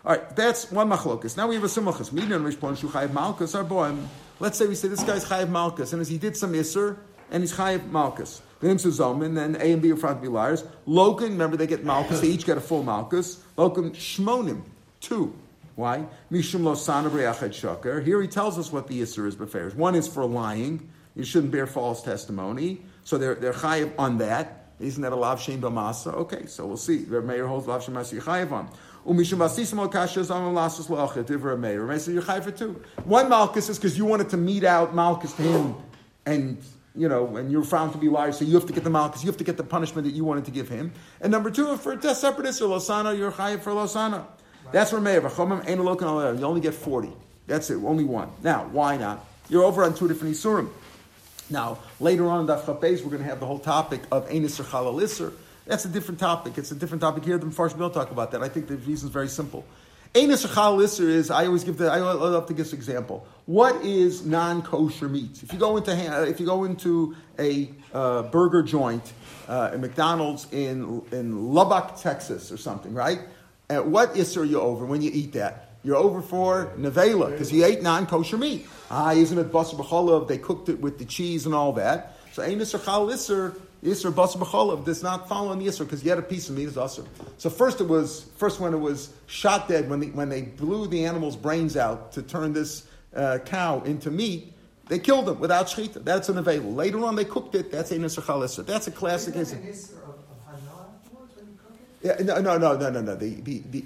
All 0.05 0.15
right, 0.15 0.37
that's 0.37 0.71
one 0.71 0.89
machlokas. 0.89 1.37
Now 1.37 1.49
we 1.49 1.57
have 1.57 1.65
a 1.65 1.67
simachas. 1.67 2.13
Midan 2.13 2.45
rishpon 2.45 2.79
shu 2.79 2.89
chayiv 2.89 3.13
malchus 3.13 3.55
arboim. 3.55 4.07
Let's 4.39 4.57
say 4.57 4.67
we 4.67 4.77
say 4.77 4.87
this 4.87 5.03
guy's 5.03 5.25
chayiv 5.25 5.49
malchus, 5.49 5.93
and 5.93 6.01
as 6.01 6.09
he 6.09 6.19
did 6.19 6.37
some 6.37 6.55
iser, 6.55 6.99
and 7.33 7.43
he's 7.43 7.53
chayiv 7.53 7.91
malchus. 7.91 8.41
V'im 8.63 8.77
suzomin, 8.77 9.35
then 9.35 9.57
A 9.57 9.73
and 9.73 9.83
B 9.83 9.91
are 9.93 9.97
front 9.97 10.19
to 10.19 10.23
be 10.23 10.29
liars. 10.29 10.65
Lokin, 10.87 11.31
remember 11.31 11.57
they 11.57 11.67
get 11.67 11.85
malchus, 11.85 12.21
they 12.21 12.29
each 12.29 12.47
get 12.47 12.57
a 12.57 12.61
full 12.61 12.85
malchus. 12.85 13.43
Lokin 13.57 13.91
shmonim, 13.91 14.63
two. 15.01 15.35
Why? 15.75 16.07
Mishum 16.33 16.65
lo 16.65 16.75
sana 16.75 17.11
shaker. 17.53 18.01
Here 18.01 18.23
he 18.23 18.29
tells 18.29 18.59
us 18.59 18.73
what 18.73 18.89
the 18.89 19.03
iser 19.03 19.27
is 19.27 19.37
befairs. 19.37 19.75
One 19.75 19.95
is 19.95 20.09
for 20.09 20.25
lying. 20.25 20.89
You 21.19 21.25
shouldn't 21.25 21.51
bear 21.51 21.67
false 21.67 22.01
testimony. 22.01 22.81
So 23.03 23.19
they're, 23.19 23.35
they're 23.35 23.53
chayiv 23.53 23.93
on 23.99 24.19
that. 24.19 24.71
Isn't 24.79 25.03
that 25.03 25.13
a 25.13 25.17
lav 25.17 25.43
shem 25.43 25.61
b'masa? 25.61 26.15
Okay, 26.15 26.47
so 26.47 26.65
we'll 26.65 26.77
see. 26.77 27.05
Rav 27.09 27.25
Meir 27.25 27.49
holds 27.49 27.67
lav 27.67 27.83
shem 27.83 27.95
b'masa 27.95 28.21
chayiv 28.23 28.53
on. 28.53 28.71
Umishum 29.05 29.39
basisim 29.39 29.79
al 29.79 29.89
kasha 29.89 30.23
zam 30.23 30.55
lasus 30.55 30.87
la'achet 30.87 31.25
divra 31.25 31.59
Meir. 31.59 31.85
Meir 31.85 31.99
says 31.99 32.15
you're 32.15 32.23
chayiv 32.23 32.45
for 32.45 32.53
two. 32.53 32.81
One 33.05 33.29
malchus 33.29 33.69
is 33.69 33.79
because 33.79 33.99
you 33.99 34.05
wanted 34.05 34.29
to 34.29 34.37
meet 34.37 34.63
out 34.63 34.95
malchus 34.95 35.33
to 35.33 35.43
him, 35.43 35.75
and 36.25 36.63
you 36.95 37.09
know, 37.09 37.37
and 37.37 37.51
you're 37.51 37.65
found 37.65 37.93
to 37.93 37.99
be 37.99 38.09
liars, 38.09 38.39
so 38.39 38.45
you 38.45 38.55
have 38.55 38.67
to 38.67 38.73
get 38.73 38.85
the 38.85 38.91
malchus, 38.91 39.25
you 39.25 39.29
have 39.29 39.39
to 39.39 39.45
get 39.45 39.57
the 39.57 39.65
punishment 39.65 40.07
that 40.07 40.15
you 40.15 40.25
wanted 40.25 40.45
to 40.45 40.53
give 40.53 40.69
him. 40.69 40.93
And 41.21 41.33
number 41.33 41.51
two, 41.51 41.77
for 41.79 41.95
a 41.95 42.15
separate 42.15 42.47
issue, 42.47 42.69
losana, 42.69 43.19
you're 43.19 43.33
chayiv 43.33 43.61
for 43.61 43.73
losana. 43.73 44.25
That's 44.71 44.93
Rav 44.93 45.03
Meir. 45.03 45.23
You 45.23 46.45
only 46.45 46.61
get 46.61 46.75
forty. 46.75 47.13
That's 47.49 47.71
it, 47.71 47.77
only 47.77 48.05
one. 48.05 48.31
Now, 48.43 48.69
why 48.71 48.97
not? 48.97 49.25
You're 49.49 49.65
over 49.65 49.83
on 49.83 49.95
two 49.95 50.07
different 50.07 50.35
isurim. 50.35 50.71
Now, 51.51 51.79
later 52.01 52.27
on 52.27 52.43
in 52.43 52.47
Daf 52.47 52.65
Chapez, 52.65 53.03
we're 53.03 53.11
going 53.11 53.23
to 53.23 53.29
have 53.29 53.41
the 53.41 53.47
whole 53.47 53.59
topic 53.59 54.03
of 54.13 54.29
Enis 54.29 54.61
or 54.61 54.65
Chalalisr. 54.65 55.33
That's 55.67 55.85
a 55.85 55.89
different 55.89 56.21
topic. 56.21 56.59
It's 56.59 56.71
a 56.71 56.75
different 56.75 57.01
topic 57.01 57.25
here. 57.25 57.39
The 57.39 57.47
Mepharshim 57.47 57.77
will 57.77 57.91
talk 57.91 58.11
about 58.11 58.33
that. 58.33 58.43
I 58.43 58.49
think 58.49 58.69
the 58.69 58.77
reason 58.77 59.09
is 59.09 59.13
very 59.13 59.29
simple. 59.29 59.65
Or 60.15 60.21
Chalalisr 60.21 61.07
is, 61.07 61.31
I 61.31 61.47
always 61.47 61.65
give 61.65 61.77
the, 61.77 61.91
I 61.91 61.99
love 61.99 62.47
to 62.47 62.55
give 62.55 62.65
this 62.65 62.73
example. 62.73 63.27
What 63.47 63.85
is 63.85 64.25
non-kosher 64.25 65.09
meat? 65.09 65.43
If 65.43 65.53
you 65.53 65.59
go 65.59 65.77
into, 65.77 65.93
if 66.29 66.41
you 66.41 66.47
go 66.47 66.65
into 66.65 67.15
a 67.39 67.71
uh, 67.93 68.23
burger 68.23 68.63
joint, 68.63 69.13
uh, 69.49 69.71
at 69.73 69.81
McDonald's 69.81 70.47
in, 70.53 71.03
in 71.13 71.55
Lubbock, 71.55 72.01
Texas 72.01 72.53
or 72.53 72.57
something, 72.57 72.93
right? 72.95 73.21
Uh, 73.71 73.79
what 73.79 74.15
isser 74.15 74.43
are 74.43 74.45
you 74.45 74.61
over 74.61 74.85
when 74.85 75.03
you 75.03 75.11
eat 75.13 75.33
that? 75.33 75.68
You're 75.85 75.97
over 75.97 76.21
for 76.21 76.73
nevela 76.77 77.31
because 77.31 77.49
he 77.49 77.63
ate 77.63 77.83
non-kosher 77.83 78.37
meat. 78.37 78.67
Ah, 78.91 79.13
isn't 79.13 79.39
it 79.39 79.53
basar 79.53 79.77
b'cholav? 79.77 80.29
They 80.29 80.39
cooked 80.39 80.69
it 80.69 80.81
with 80.81 80.99
the 80.99 81.05
cheese 81.05 81.47
and 81.47 81.55
all 81.55 81.73
that. 81.75 82.17
So 82.33 82.43
ein 82.43 82.59
isser 82.59 82.85
chal 82.85 83.07
isser 83.07 83.59
isser 83.83 84.13
basar 84.13 84.85
does 84.85 85.03
not 85.03 85.29
follow 85.29 85.53
on 85.53 85.59
the 85.59 85.67
isser 85.67 85.81
because 85.81 86.03
had 86.03 86.19
a 86.19 86.23
piece 86.23 86.49
of 86.49 86.57
meat 86.57 86.67
as 86.67 86.75
usser. 86.75 87.07
So 87.39 87.49
first 87.49 87.81
it 87.81 87.89
was 87.89 88.27
first 88.37 88.61
when 88.61 88.75
it 88.75 88.79
was 88.79 89.11
shot 89.27 89.69
dead 89.69 89.89
when 89.89 90.01
the, 90.01 90.11
when 90.11 90.29
they 90.29 90.43
blew 90.43 90.89
the 90.89 91.05
animal's 91.05 91.37
brains 91.37 91.77
out 91.77 92.13
to 92.13 92.23
turn 92.23 92.53
this 92.53 92.87
uh, 93.15 93.39
cow 93.45 93.81
into 93.83 94.11
meat. 94.11 94.53
They 94.89 94.99
killed 94.99 95.29
him 95.29 95.39
without 95.39 95.67
shechita. 95.67 96.03
That's 96.03 96.29
an 96.31 96.39
available. 96.39 96.73
Later 96.73 97.05
on, 97.05 97.15
they 97.15 97.25
cooked 97.25 97.55
it. 97.55 97.71
That's 97.71 97.91
a 97.93 97.99
nisr 97.99 98.23
chalisser. 98.23 98.65
That's 98.65 98.87
a 98.87 98.91
classic. 98.91 99.37
Is 99.37 99.55
yeah, 102.03 102.15
no, 102.21 102.41
no, 102.41 102.57
no, 102.57 102.77
no, 102.77 102.91
no, 102.91 103.01
no. 103.01 103.17
The, 103.17 103.35
the, 103.35 103.59
the, 103.71 103.85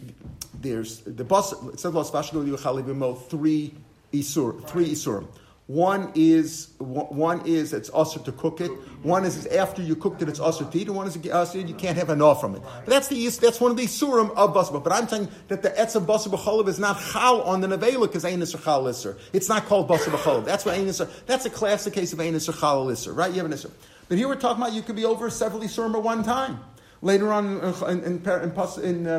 there's 0.63 1.01
the 1.01 1.25
bus. 1.25 1.53
It 1.53 1.81
says 1.81 1.93
Los 1.93 2.11
three 2.11 3.75
isur, 4.13 4.69
three 4.69 4.93
isurim. 4.93 5.27
One 5.69 6.11
is 6.17 6.69
one 6.79 7.47
is 7.47 7.73
it's 7.73 7.89
usher 7.95 8.19
to 8.21 8.33
cook 8.33 8.61
it. 8.61 8.71
One 9.03 9.25
is 9.25 9.47
after 9.47 9.81
you 9.81 9.95
cooked 9.95 10.21
it, 10.21 10.29
it's 10.29 10.41
usher 10.41 10.65
to 10.65 10.79
eat. 10.79 10.89
And 10.89 10.97
one 10.97 11.07
is 11.07 11.17
you 11.17 11.75
can't 11.75 11.97
have 11.97 12.11
enough 12.11 12.41
from 12.41 12.57
it. 12.57 12.63
But 12.63 12.87
that's 12.87 13.09
the 13.09 13.29
that's 13.29 13.61
one 13.61 13.71
of 13.71 13.77
the 13.77 13.85
isurim 13.85 14.33
of 14.37 14.55
basba. 14.55 14.83
But 14.83 14.93
I'm 14.93 15.09
saying 15.09 15.29
that 15.49 15.63
the 15.63 15.71
etzav 15.71 16.05
basba 16.05 16.37
b'cholav 16.37 16.69
is 16.69 16.81
not 16.81 17.01
chal 17.01 17.43
on 17.43 17.61
the 17.61 17.69
nevela 17.69 18.03
because 18.03 18.25
ain't 18.25 18.47
chal 18.47 18.89
iser. 18.89 19.17
It's 19.33 19.49
not 19.49 19.67
called 19.67 19.89
basba 19.89 20.11
b'cholav. 20.11 20.45
That's 20.45 20.65
what 20.65 20.77
ain't 20.77 21.01
That's 21.27 21.47
a 21.47 21.51
classic 21.51 21.95
case 21.95 22.13
of 22.13 22.21
ain't 22.21 22.43
chal 22.43 22.91
iser, 22.91 23.13
right? 23.13 23.31
You 23.31 23.37
have 23.37 23.47
an 23.47 23.53
iser. 23.53 23.71
But 24.09 24.19
here 24.19 24.27
we're 24.29 24.35
talking 24.35 24.61
about 24.61 24.75
you 24.75 24.83
could 24.83 24.97
be 24.97 25.05
over 25.05 25.31
several 25.31 25.63
isurim 25.63 25.95
at 25.95 26.03
one 26.03 26.25
time. 26.25 26.59
Later 27.05 27.33
on 27.33 27.47
in, 27.47 27.65
in, 27.91 28.05
in, 28.05 28.23
in, 28.25 29.07
uh, 29.09 29.19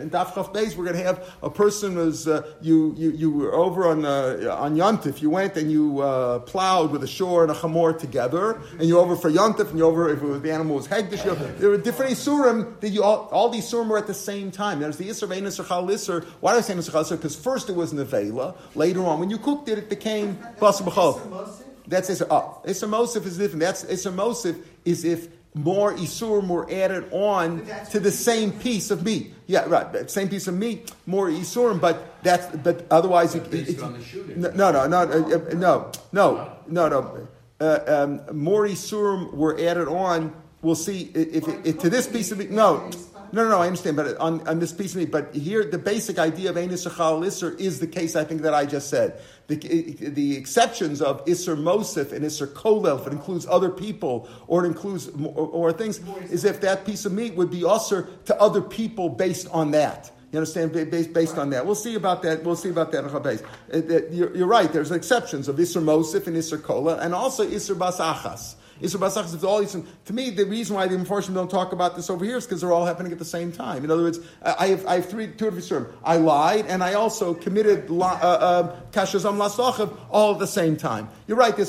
in 0.00 0.10
Daf 0.10 0.32
Beis, 0.54 0.76
we're 0.76 0.84
going 0.84 0.96
to 0.96 1.02
have 1.02 1.28
a 1.42 1.50
person 1.50 1.96
was 1.96 2.28
uh, 2.28 2.48
you, 2.60 2.94
you 2.96 3.10
you 3.10 3.30
were 3.32 3.52
over 3.52 3.88
on 3.88 4.04
uh, 4.04 4.56
on 4.56 4.76
Yontif. 4.76 5.20
You 5.20 5.28
went 5.28 5.56
and 5.56 5.72
you 5.72 5.98
uh, 6.02 6.38
plowed 6.38 6.92
with 6.92 7.02
a 7.02 7.08
shore 7.08 7.42
and 7.42 7.50
a 7.50 7.54
chamor 7.56 7.98
together, 7.98 8.60
and 8.78 8.84
you 8.86 9.00
over 9.00 9.16
for 9.16 9.28
Yontif, 9.28 9.70
and 9.70 9.78
you 9.78 9.86
over 9.86 10.08
if 10.08 10.22
was, 10.22 10.40
the 10.40 10.52
animal 10.52 10.76
was 10.76 10.86
hegdish. 10.86 11.24
There 11.58 11.70
were 11.70 11.78
different 11.78 12.12
isurim 12.12 12.78
that 12.78 12.90
you 12.90 13.02
all, 13.02 13.28
all 13.32 13.48
these 13.48 13.68
isurim 13.68 13.88
were 13.88 13.98
at 13.98 14.06
the 14.06 14.14
same 14.14 14.52
time. 14.52 14.78
There's 14.78 14.96
the 14.96 15.08
isur 15.08 15.26
isur 15.26 15.66
chal 15.66 15.88
isur. 15.88 16.24
Why 16.38 16.52
do 16.52 16.58
I 16.58 16.60
say 16.60 16.74
chal 16.74 17.02
isur? 17.02 17.16
Because 17.16 17.34
first 17.34 17.68
it 17.68 17.74
was 17.74 17.92
nevela. 17.92 18.56
Later 18.76 19.04
on, 19.04 19.18
when 19.18 19.30
you 19.30 19.38
cooked 19.38 19.68
it, 19.68 19.78
it 19.78 19.90
became 19.90 20.36
basa 20.60 20.82
b'chol. 20.82 21.50
That's 21.88 22.08
isur. 22.08 22.28
Oh, 22.30 22.62
isur 22.64 22.88
mosif 22.88 23.26
is 23.26 23.36
different. 23.36 23.62
That's 23.62 23.84
isur 23.86 24.14
mosif 24.14 24.62
is 24.84 25.04
if 25.04 25.26
more 25.54 25.94
isurim 25.94 26.48
were 26.48 26.70
added 26.70 27.08
on 27.12 27.66
to 27.90 28.00
the 28.00 28.10
same 28.10 28.52
piece 28.52 28.90
of 28.90 29.04
meat. 29.04 29.34
Yeah, 29.46 29.64
right. 29.66 30.08
Same 30.10 30.28
piece 30.28 30.46
of 30.46 30.54
meat, 30.54 30.92
more 31.06 31.28
isurim, 31.28 31.80
but 31.80 32.22
that's 32.22 32.46
but 32.56 32.86
otherwise 32.90 33.34
it, 33.34 33.52
it, 33.52 33.68
it, 33.70 34.36
no, 34.36 34.50
no, 34.70 34.86
no, 34.86 34.98
uh, 34.98 35.54
no, 35.54 35.90
no, 36.12 36.56
no, 36.68 36.88
no. 36.88 37.28
Uh, 37.60 37.80
um, 37.86 38.36
more 38.36 38.66
isurim 38.66 39.34
were 39.34 39.58
added 39.60 39.88
on. 39.88 40.32
We'll 40.62 40.74
see 40.74 41.10
if, 41.14 41.48
if 41.66 41.78
to 41.80 41.90
this 41.90 42.06
piece 42.06 42.30
of 42.32 42.38
meat. 42.38 42.50
No, 42.50 42.90
no, 43.32 43.44
no, 43.44 43.50
no, 43.50 43.58
I 43.60 43.66
understand, 43.66 43.96
but 43.96 44.16
on, 44.18 44.46
on 44.48 44.58
this 44.58 44.72
piece 44.72 44.92
of 44.92 44.98
meat. 44.98 45.10
But 45.10 45.34
here, 45.34 45.64
the 45.64 45.78
basic 45.78 46.18
idea 46.18 46.50
of 46.50 46.56
Enis 46.56 46.88
Shachal 46.88 47.24
Isser 47.24 47.58
is 47.58 47.80
the 47.80 47.86
case 47.86 48.16
I 48.16 48.24
think 48.24 48.42
that 48.42 48.54
I 48.54 48.66
just 48.66 48.88
said. 48.88 49.20
The, 49.48 49.56
the 49.56 50.36
exceptions 50.36 51.02
of 51.02 51.24
Isser 51.26 51.56
Mosif 51.56 52.12
and 52.12 52.24
Isser 52.24 52.46
Kolel, 52.46 53.00
if 53.00 53.06
it 53.06 53.12
includes 53.12 53.46
other 53.48 53.70
people 53.70 54.28
or 54.46 54.64
it 54.64 54.68
includes 54.68 55.08
or, 55.08 55.46
or 55.46 55.72
things, 55.72 56.00
is 56.30 56.44
if 56.44 56.60
that 56.60 56.84
piece 56.84 57.04
of 57.04 57.12
meat 57.12 57.34
would 57.34 57.50
be 57.50 57.64
usher 57.64 58.08
to 58.26 58.40
other 58.40 58.60
people 58.60 59.08
based 59.08 59.48
on 59.50 59.70
that. 59.72 60.10
You 60.32 60.38
understand? 60.38 60.72
Based, 60.72 61.12
based 61.12 61.38
on 61.38 61.50
that, 61.50 61.66
we'll 61.66 61.74
see 61.74 61.96
about 61.96 62.22
that. 62.22 62.44
We'll 62.44 62.54
see 62.54 62.70
about 62.70 62.92
that. 62.92 64.08
You're, 64.12 64.36
you're 64.36 64.46
right. 64.46 64.72
There's 64.72 64.92
exceptions 64.92 65.48
of 65.48 65.56
Isser 65.56 65.82
Mosif 65.82 66.28
and 66.28 66.36
Isser 66.36 66.62
Kola, 66.62 66.98
and 66.98 67.14
also 67.14 67.44
Isser 67.44 67.74
Basachas. 67.76 68.54
Isur 68.80 69.00
Basachas, 69.00 69.34
it's 69.34 69.42
all 69.42 69.60
Isur. 69.60 69.84
To 70.04 70.12
me, 70.12 70.30
the 70.30 70.44
reason 70.44 70.76
why 70.76 70.86
the 70.86 70.94
unfortunately 70.94 71.34
don't 71.34 71.50
talk 71.50 71.72
about 71.72 71.96
this 71.96 72.08
over 72.08 72.24
here 72.24 72.36
is 72.36 72.46
because 72.46 72.60
they're 72.60 72.72
all 72.72 72.86
happening 72.86 73.10
at 73.10 73.18
the 73.18 73.24
same 73.24 73.50
time. 73.50 73.84
In 73.84 73.90
other 73.90 74.04
words, 74.04 74.20
I 74.40 74.68
have, 74.68 74.86
I 74.86 74.94
have 74.96 75.06
three, 75.06 75.26
two 75.26 75.48
of 75.48 75.54
Isurim. 75.54 75.92
I 76.04 76.16
lied, 76.16 76.66
and 76.66 76.84
I 76.84 76.94
also 76.94 77.34
committed 77.34 77.88
Kashazam 77.88 79.40
uh, 79.40 79.82
uh, 79.82 79.96
all 80.10 80.34
at 80.34 80.38
the 80.38 80.46
same 80.46 80.76
time. 80.76 81.08
You're 81.26 81.38
right, 81.38 81.52
are 81.52 81.60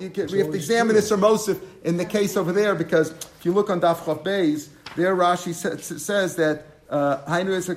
you 0.00 0.10
can, 0.10 0.28
We 0.28 0.38
have 0.38 0.50
to 0.50 0.54
examine 0.54 0.96
this 0.96 1.10
Mosif 1.10 1.60
in 1.84 1.98
the 1.98 2.06
case 2.06 2.38
over 2.38 2.52
there 2.52 2.74
because 2.74 3.10
if 3.10 3.44
you 3.44 3.52
look 3.52 3.68
on 3.68 3.82
Daf 3.82 3.98
Chav 3.98 4.24
Beis, 4.24 4.68
there 4.96 5.14
Rashi 5.14 5.52
says, 5.52 6.02
says 6.02 6.36
that 6.36 6.64
Uh, 6.88 7.18
Hainu 7.26 7.50
Isser 7.50 7.74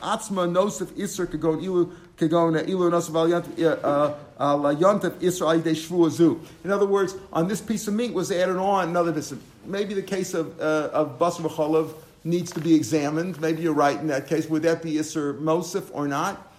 Atzma 0.00 0.48
Nosif 0.48 0.86
Isser 0.92 1.62
Ilu 1.62 1.92
Kagon 2.16 2.56
uh, 2.56 2.66
Ilu 2.66 2.90
Nosif 2.90 3.14
Al 3.14 4.74
Yontif 4.76 5.04
uh, 5.04 5.20
Isser 5.20 5.62
Shvu 5.62 6.08
Azu. 6.08 6.40
In 6.64 6.70
other 6.70 6.86
words, 6.86 7.14
on 7.32 7.46
this 7.46 7.60
piece 7.60 7.86
of 7.86 7.92
meat 7.92 8.14
was 8.14 8.32
added 8.32 8.56
on 8.56 8.88
another 8.88 9.12
this. 9.12 9.34
Maybe 9.66 9.92
the 9.92 10.02
case 10.02 10.32
of 10.32 10.58
uh, 10.58 10.88
of 10.92 11.18
Basar 11.18 11.42
B'cholav 11.42 11.94
needs 12.24 12.50
to 12.52 12.60
be 12.60 12.74
examined. 12.74 13.38
Maybe 13.40 13.62
you're 13.62 13.74
right 13.74 13.98
in 13.98 14.06
that 14.06 14.26
case. 14.26 14.48
Would 14.48 14.62
that 14.62 14.82
be 14.82 14.94
Isser 14.94 15.38
Mosif 15.38 15.90
or 15.92 16.08
not? 16.08 16.50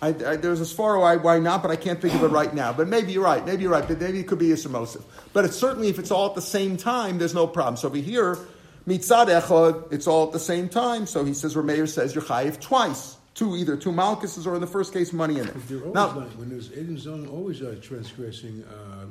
I, 0.00 0.08
I, 0.08 0.36
there's 0.36 0.60
as 0.60 0.72
far 0.72 0.98
why, 0.98 1.16
why 1.16 1.38
not, 1.38 1.62
but 1.62 1.70
I 1.70 1.76
can't 1.76 2.00
think 2.00 2.14
of 2.14 2.22
it 2.22 2.28
right 2.28 2.52
now. 2.54 2.72
But 2.72 2.88
maybe 2.88 3.12
you're 3.12 3.24
right. 3.24 3.44
Maybe 3.44 3.62
you're 3.62 3.72
right. 3.72 3.86
But 3.86 4.00
maybe 4.00 4.20
it 4.20 4.28
could 4.28 4.38
be 4.38 4.48
Isser 4.48 4.68
Mosif. 4.68 5.02
But 5.34 5.44
it's 5.44 5.56
certainly 5.56 5.88
if 5.88 5.98
it's 5.98 6.10
all 6.10 6.28
at 6.28 6.34
the 6.34 6.42
same 6.42 6.76
time, 6.78 7.18
there's 7.18 7.34
no 7.34 7.46
problem. 7.46 7.76
So 7.76 7.88
over 7.88 7.98
here, 7.98 8.38
Mitzad 8.86 9.26
Echad, 9.26 9.92
it's 9.92 10.06
all 10.06 10.26
at 10.26 10.32
the 10.32 10.38
same 10.38 10.68
time. 10.68 11.06
So 11.06 11.24
he 11.24 11.34
says, 11.34 11.54
Rameir 11.54 11.88
says, 11.88 12.14
you're 12.14 12.22
chayiv 12.24 12.60
twice. 12.60 13.16
Two, 13.34 13.56
either 13.56 13.76
two 13.76 13.90
malchuses 13.90 14.46
or 14.46 14.54
in 14.54 14.60
the 14.60 14.66
first 14.66 14.92
case, 14.92 15.12
money 15.12 15.38
in 15.38 15.48
it. 15.48 15.92
Now, 15.92 16.08
when 16.08 16.48
there's 16.48 16.72
Eden 16.72 16.96
zone, 16.96 17.26
always 17.26 17.60
are 17.60 17.74
transgressing, 17.76 18.64
uh, 18.64 19.06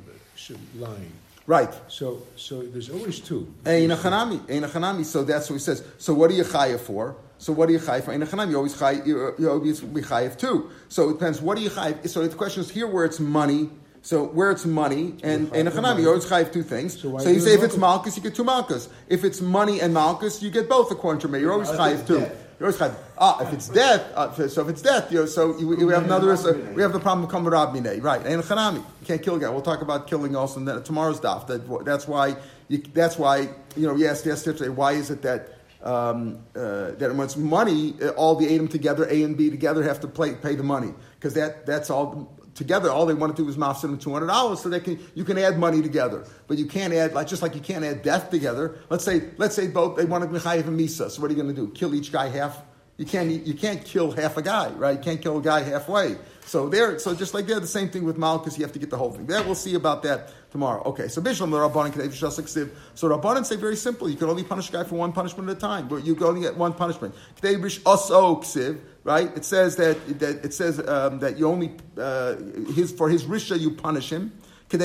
lying. 0.76 1.12
Right. 1.46 1.72
So, 1.86 2.22
so 2.34 2.62
there's 2.62 2.90
always 2.90 3.20
two. 3.20 3.52
Ein 3.64 3.90
achanami. 3.90 5.04
So 5.04 5.22
that's 5.22 5.48
what 5.48 5.56
he 5.56 5.60
says. 5.60 5.84
So 5.98 6.12
what 6.12 6.30
are 6.30 6.34
you 6.34 6.42
chayiv 6.42 6.80
for? 6.80 7.14
So 7.38 7.52
what 7.52 7.68
are 7.68 7.72
you 7.72 7.78
chayiv 7.78 8.04
for? 8.04 8.12
Ein 8.12 8.22
achanami. 8.22 8.50
You 8.50 8.56
always 8.56 8.74
chayiv. 8.74 9.06
You 9.06 9.48
always 9.48 9.80
be 9.80 10.00
chayiv 10.00 10.36
too. 10.38 10.70
So 10.88 11.10
it 11.10 11.12
depends. 11.14 11.40
What 11.40 11.58
are 11.58 11.60
you 11.60 11.70
chayiv? 11.70 12.08
So 12.08 12.26
the 12.26 12.34
question 12.34 12.62
is 12.62 12.70
here 12.70 12.88
where 12.88 13.04
it's 13.04 13.20
money. 13.20 13.70
So 14.06 14.22
where 14.22 14.52
it's 14.52 14.64
money 14.64 15.14
and 15.24 15.52
and 15.52 15.68
achanami, 15.68 16.02
you 16.02 16.06
always 16.06 16.26
chayiv 16.26 16.52
two 16.52 16.62
things. 16.62 17.00
So, 17.00 17.18
so 17.18 17.28
you 17.28 17.40
say 17.40 17.54
if 17.54 17.64
it's 17.64 17.76
malchus, 17.76 18.16
you 18.16 18.22
get 18.22 18.36
two 18.36 18.44
malchus. 18.44 18.88
If 19.08 19.24
it's 19.24 19.40
money 19.40 19.80
and 19.80 19.92
malchus, 19.92 20.40
you 20.40 20.48
get 20.48 20.68
both 20.68 20.92
according 20.92 21.22
to 21.22 21.28
me. 21.28 21.40
You're 21.40 21.52
always 21.52 21.70
chayiv 21.70 22.06
two. 22.06 22.20
You're 22.60 22.68
always 22.68 22.76
chayiv. 22.76 22.94
Ah, 23.18 23.44
if 23.44 23.52
it's 23.52 23.68
death, 23.68 24.08
uh, 24.14 24.32
so 24.46 24.62
if 24.62 24.68
it's 24.68 24.80
death, 24.80 25.10
you 25.10 25.18
know, 25.18 25.26
so 25.26 25.58
you, 25.58 25.66
we 25.66 25.92
have 25.92 26.04
another. 26.04 26.30
Uh, 26.30 26.52
we 26.76 26.82
have 26.82 26.92
the 26.92 27.00
problem 27.00 27.24
of 27.24 27.32
kamarab 27.32 28.00
right? 28.00 28.24
And 28.24 28.40
chanami, 28.44 28.76
you 28.76 29.06
can't 29.06 29.20
kill 29.20 29.34
a 29.34 29.40
guy. 29.40 29.48
We'll 29.48 29.60
talk 29.60 29.82
about 29.82 30.06
killing 30.06 30.36
also 30.36 30.60
in 30.60 30.82
tomorrow's 30.84 31.18
daf. 31.18 31.48
That 31.48 31.84
that's 31.84 32.06
why. 32.06 32.36
You, 32.68 32.78
that's 32.78 33.18
why 33.18 33.48
you 33.74 33.88
know. 33.88 33.96
Yes, 33.96 34.24
yes, 34.24 34.46
yesterday. 34.46 34.68
Why 34.68 34.92
is 34.92 35.10
it 35.10 35.22
that? 35.22 35.52
Um, 35.82 36.44
uh, 36.56 36.92
that 36.92 37.14
when 37.14 37.20
it's 37.20 37.36
money, 37.36 37.94
all 38.16 38.34
the 38.34 38.54
A 38.54 38.66
together, 38.66 39.04
A 39.08 39.22
and 39.22 39.36
B 39.36 39.50
together 39.50 39.82
have 39.84 40.00
to 40.00 40.08
play, 40.08 40.34
pay 40.34 40.56
the 40.56 40.64
money 40.64 40.92
because 41.14 41.34
that 41.34 41.66
that's 41.66 41.90
all 41.90 42.36
together, 42.56 42.90
all 42.90 43.06
they 43.06 43.14
want 43.14 43.36
to 43.36 43.42
do 43.42 43.48
is 43.48 43.56
mafsid 43.56 44.00
two 44.00 44.12
hundred 44.12 44.26
dollars, 44.26 44.60
so 44.60 44.68
they 44.68 44.80
can 44.80 44.98
you 45.14 45.24
can 45.24 45.38
add 45.38 45.58
money 45.58 45.82
together, 45.82 46.24
but 46.48 46.58
you 46.58 46.66
can't 46.66 46.92
add 46.92 47.12
like 47.12 47.28
just 47.28 47.42
like 47.42 47.54
you 47.54 47.60
can't 47.60 47.84
add 47.84 48.02
death 48.02 48.30
together. 48.30 48.78
Let's 48.90 49.04
say 49.04 49.30
let's 49.36 49.54
say 49.54 49.68
both 49.68 49.96
they 49.96 50.04
want 50.04 50.24
to 50.24 50.30
be 50.30 50.38
chayiv 50.38 50.66
and 50.66 50.78
misa. 50.78 51.10
So 51.10 51.22
what 51.22 51.30
are 51.30 51.34
you 51.34 51.42
going 51.42 51.54
to 51.54 51.60
do? 51.60 51.70
Kill 51.72 51.94
each 51.94 52.10
guy 52.10 52.28
half? 52.28 52.62
You 52.98 53.04
can't 53.04 53.30
you 53.30 53.54
can't 53.54 53.84
kill 53.84 54.10
half 54.10 54.36
a 54.36 54.42
guy, 54.42 54.70
right? 54.70 54.96
You 54.96 55.04
can't 55.04 55.20
kill 55.20 55.38
a 55.38 55.42
guy 55.42 55.60
halfway. 55.62 56.16
So 56.46 56.68
there, 56.68 56.98
so 56.98 57.14
just 57.14 57.34
like 57.34 57.46
there, 57.46 57.58
the 57.58 57.66
same 57.66 57.88
thing 57.88 58.04
with 58.04 58.16
Malchus, 58.16 58.56
you 58.56 58.64
have 58.64 58.72
to 58.72 58.78
get 58.78 58.88
the 58.88 58.96
whole 58.96 59.10
thing. 59.10 59.26
There, 59.26 59.42
we'll 59.42 59.56
see 59.56 59.74
about 59.74 60.02
that 60.04 60.32
tomorrow. 60.50 60.82
Okay, 60.84 61.08
so 61.08 61.20
Bishlam 61.20 61.50
the 61.50 61.58
Rabbanan 61.58 61.92
Kadev 61.92 62.70
So 62.94 63.08
Rabbanan 63.08 63.44
say 63.44 63.56
very 63.56 63.76
simple: 63.76 64.08
you 64.08 64.16
can 64.16 64.30
only 64.30 64.44
punish 64.44 64.70
a 64.70 64.72
guy 64.72 64.84
for 64.84 64.94
one 64.94 65.12
punishment 65.12 65.50
at 65.50 65.56
a 65.56 65.60
time, 65.60 65.88
but 65.88 66.06
you 66.06 66.14
can 66.14 66.24
only 66.24 66.40
get 66.40 66.56
one 66.56 66.72
punishment. 66.72 67.14
Kadev 67.40 67.60
Aso 67.80 68.40
Ksiv 68.42 68.78
right? 69.06 69.34
It 69.36 69.44
says 69.44 69.76
that, 69.76 70.18
that 70.18 70.44
it 70.44 70.52
says 70.52 70.80
um, 70.86 71.20
that 71.20 71.38
you 71.38 71.46
only 71.46 71.76
uh, 71.96 72.34
his 72.74 72.90
for 72.90 73.08
his 73.08 73.24
risha 73.24 73.58
you 73.58 73.70
punish 73.70 74.10
him. 74.10 74.32
You 74.72 74.78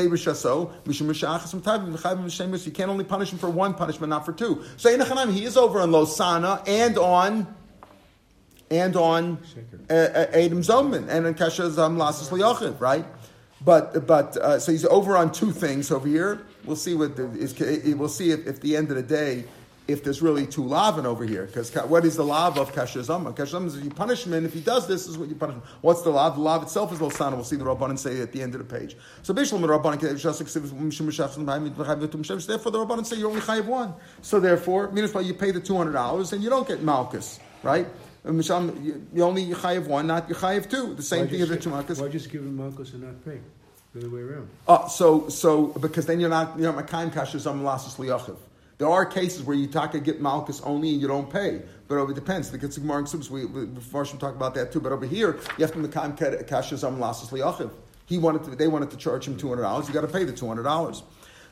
can't 2.71 2.89
only 2.91 3.03
punish 3.03 3.33
him 3.33 3.39
for 3.39 3.49
one 3.49 3.73
punishment, 3.73 4.11
not 4.11 4.25
for 4.27 4.31
two. 4.31 4.63
So 4.77 4.89
he 4.89 5.43
is 5.43 5.57
over 5.57 5.79
on 5.79 5.89
Losana 5.89 6.61
and 6.67 6.99
on 6.99 7.47
and 8.71 8.95
on 8.95 9.37
uh, 9.89 9.93
uh, 9.93 10.25
Adam 10.33 10.61
Zoman 10.61 11.07
and 11.09 11.27
on 11.27 11.33
Kasha 11.35 11.69
Zam 11.69 11.97
Lasas 11.97 12.29
Liyochiv, 12.29 12.79
right? 12.79 13.05
But 13.63 14.07
but 14.07 14.37
uh, 14.37 14.59
so 14.59 14.71
he's 14.71 14.85
over 14.85 15.15
on 15.17 15.31
two 15.31 15.51
things 15.51 15.91
over 15.91 16.07
here. 16.07 16.41
We'll 16.65 16.75
see 16.75 16.95
what 16.95 17.15
the, 17.15 17.29
is, 17.33 17.59
we'll 17.95 18.09
see 18.09 18.31
if, 18.31 18.47
if 18.47 18.61
the 18.61 18.75
end 18.75 18.89
of 18.89 18.95
the 18.95 19.03
day 19.03 19.45
if 19.87 20.03
there's 20.03 20.21
really 20.21 20.45
two 20.45 20.63
lavin 20.63 21.05
over 21.05 21.25
here. 21.25 21.45
Because 21.45 21.73
what 21.85 22.05
is 22.05 22.15
the 22.15 22.23
lav 22.23 22.57
of 22.57 22.71
kasher 22.71 23.03
zama? 23.03 23.33
Kasher 23.33 23.47
zama 23.47 23.67
is 23.67 23.77
you 23.79 23.89
punish 23.89 24.25
him, 24.25 24.33
and 24.33 24.45
if 24.45 24.53
he 24.53 24.61
does 24.61 24.87
this, 24.87 25.05
this 25.05 25.11
is 25.11 25.17
what 25.17 25.27
you 25.27 25.35
punish 25.35 25.55
him. 25.55 25.63
What's 25.81 26.01
the 26.01 26.09
lav? 26.09 26.35
The 26.35 26.41
lav 26.41 26.63
itself 26.63 26.93
is 26.93 26.99
losana. 26.99 27.33
We'll 27.33 27.43
see 27.43 27.57
the 27.57 27.65
rabbanon 27.65 27.99
say 27.99 28.21
at 28.21 28.31
the 28.31 28.41
end 28.41 28.55
of 28.55 28.67
the 28.67 28.79
page. 28.79 28.95
So 29.21 29.33
bishlam 29.33 29.61
rabbanon 29.61 29.99
therefore 32.47 32.71
the 32.71 32.85
rabbanon 32.85 33.05
say 33.05 33.17
you 33.17 33.27
only 33.27 33.41
chayiv 33.41 33.65
one. 33.65 33.93
So 34.21 34.39
therefore, 34.39 34.91
means 34.91 35.13
you 35.13 35.33
pay 35.33 35.51
the 35.51 35.59
two 35.59 35.75
hundred 35.75 35.93
dollars 35.93 36.33
and 36.33 36.43
you 36.43 36.49
don't 36.49 36.67
get 36.67 36.81
malchus, 36.81 37.39
right? 37.63 37.87
You 38.23 39.23
only 39.23 39.47
chayiv 39.47 39.87
one, 39.87 40.07
not 40.07 40.29
you 40.29 40.35
chayiv 40.35 40.69
two. 40.69 40.93
The 40.93 41.01
same 41.01 41.25
why 41.25 41.31
thing 41.31 41.41
as 41.41 41.49
the 41.49 41.57
two 41.57 41.69
malchus. 41.69 41.99
Why 41.99 42.07
just 42.07 42.29
give 42.31 42.41
him 42.41 42.55
malchus 42.55 42.93
and 42.93 43.03
not 43.03 43.25
pay? 43.25 43.39
The 43.93 43.99
other 44.01 44.09
way 44.09 44.21
around. 44.21 44.47
Uh, 44.67 44.87
so 44.87 45.27
so 45.29 45.67
because 45.67 46.05
then 46.05 46.19
you're 46.19 46.29
not 46.29 46.57
you're 46.59 46.71
not 46.71 46.87
makayim 46.87 47.11
kasher 47.11 47.39
zama 47.39 47.63
lasas 47.63 47.95
liyachiv. 47.95 48.37
There 48.77 48.89
are 48.89 49.05
cases 49.05 49.43
where 49.43 49.55
you 49.55 49.67
taka 49.67 49.99
get 49.99 50.21
malchus 50.21 50.61
only 50.61 50.91
and 50.91 51.01
you 51.01 51.07
don't 51.07 51.31
pay, 51.31 51.61
but 51.87 52.03
it 52.03 52.15
depends. 52.15 52.49
The 52.51 52.57
Gemara 52.57 52.99
and 52.99 53.09
Subs, 53.09 53.29
we, 53.29 53.45
we 53.45 53.67
first 53.79 54.19
talk 54.19 54.35
about 54.35 54.55
that 54.55 54.71
too. 54.71 54.79
But 54.79 54.91
over 54.91 55.05
here, 55.05 55.39
you 55.57 55.65
have 55.65 55.71
to 55.73 55.79
mekam 55.79 56.17
kashazam 56.17 56.97
lasas 56.97 57.29
liachiv. 57.29 57.71
He 58.05 58.17
wanted 58.17 58.43
to, 58.45 58.55
they 58.55 58.67
wanted 58.67 58.91
to 58.91 58.97
charge 58.97 59.27
him 59.27 59.37
two 59.37 59.49
hundred 59.49 59.63
dollars. 59.63 59.87
You 59.87 59.93
got 59.93 60.01
to 60.01 60.07
pay 60.07 60.23
the 60.23 60.33
two 60.33 60.47
hundred 60.47 60.63
dollars. 60.63 61.03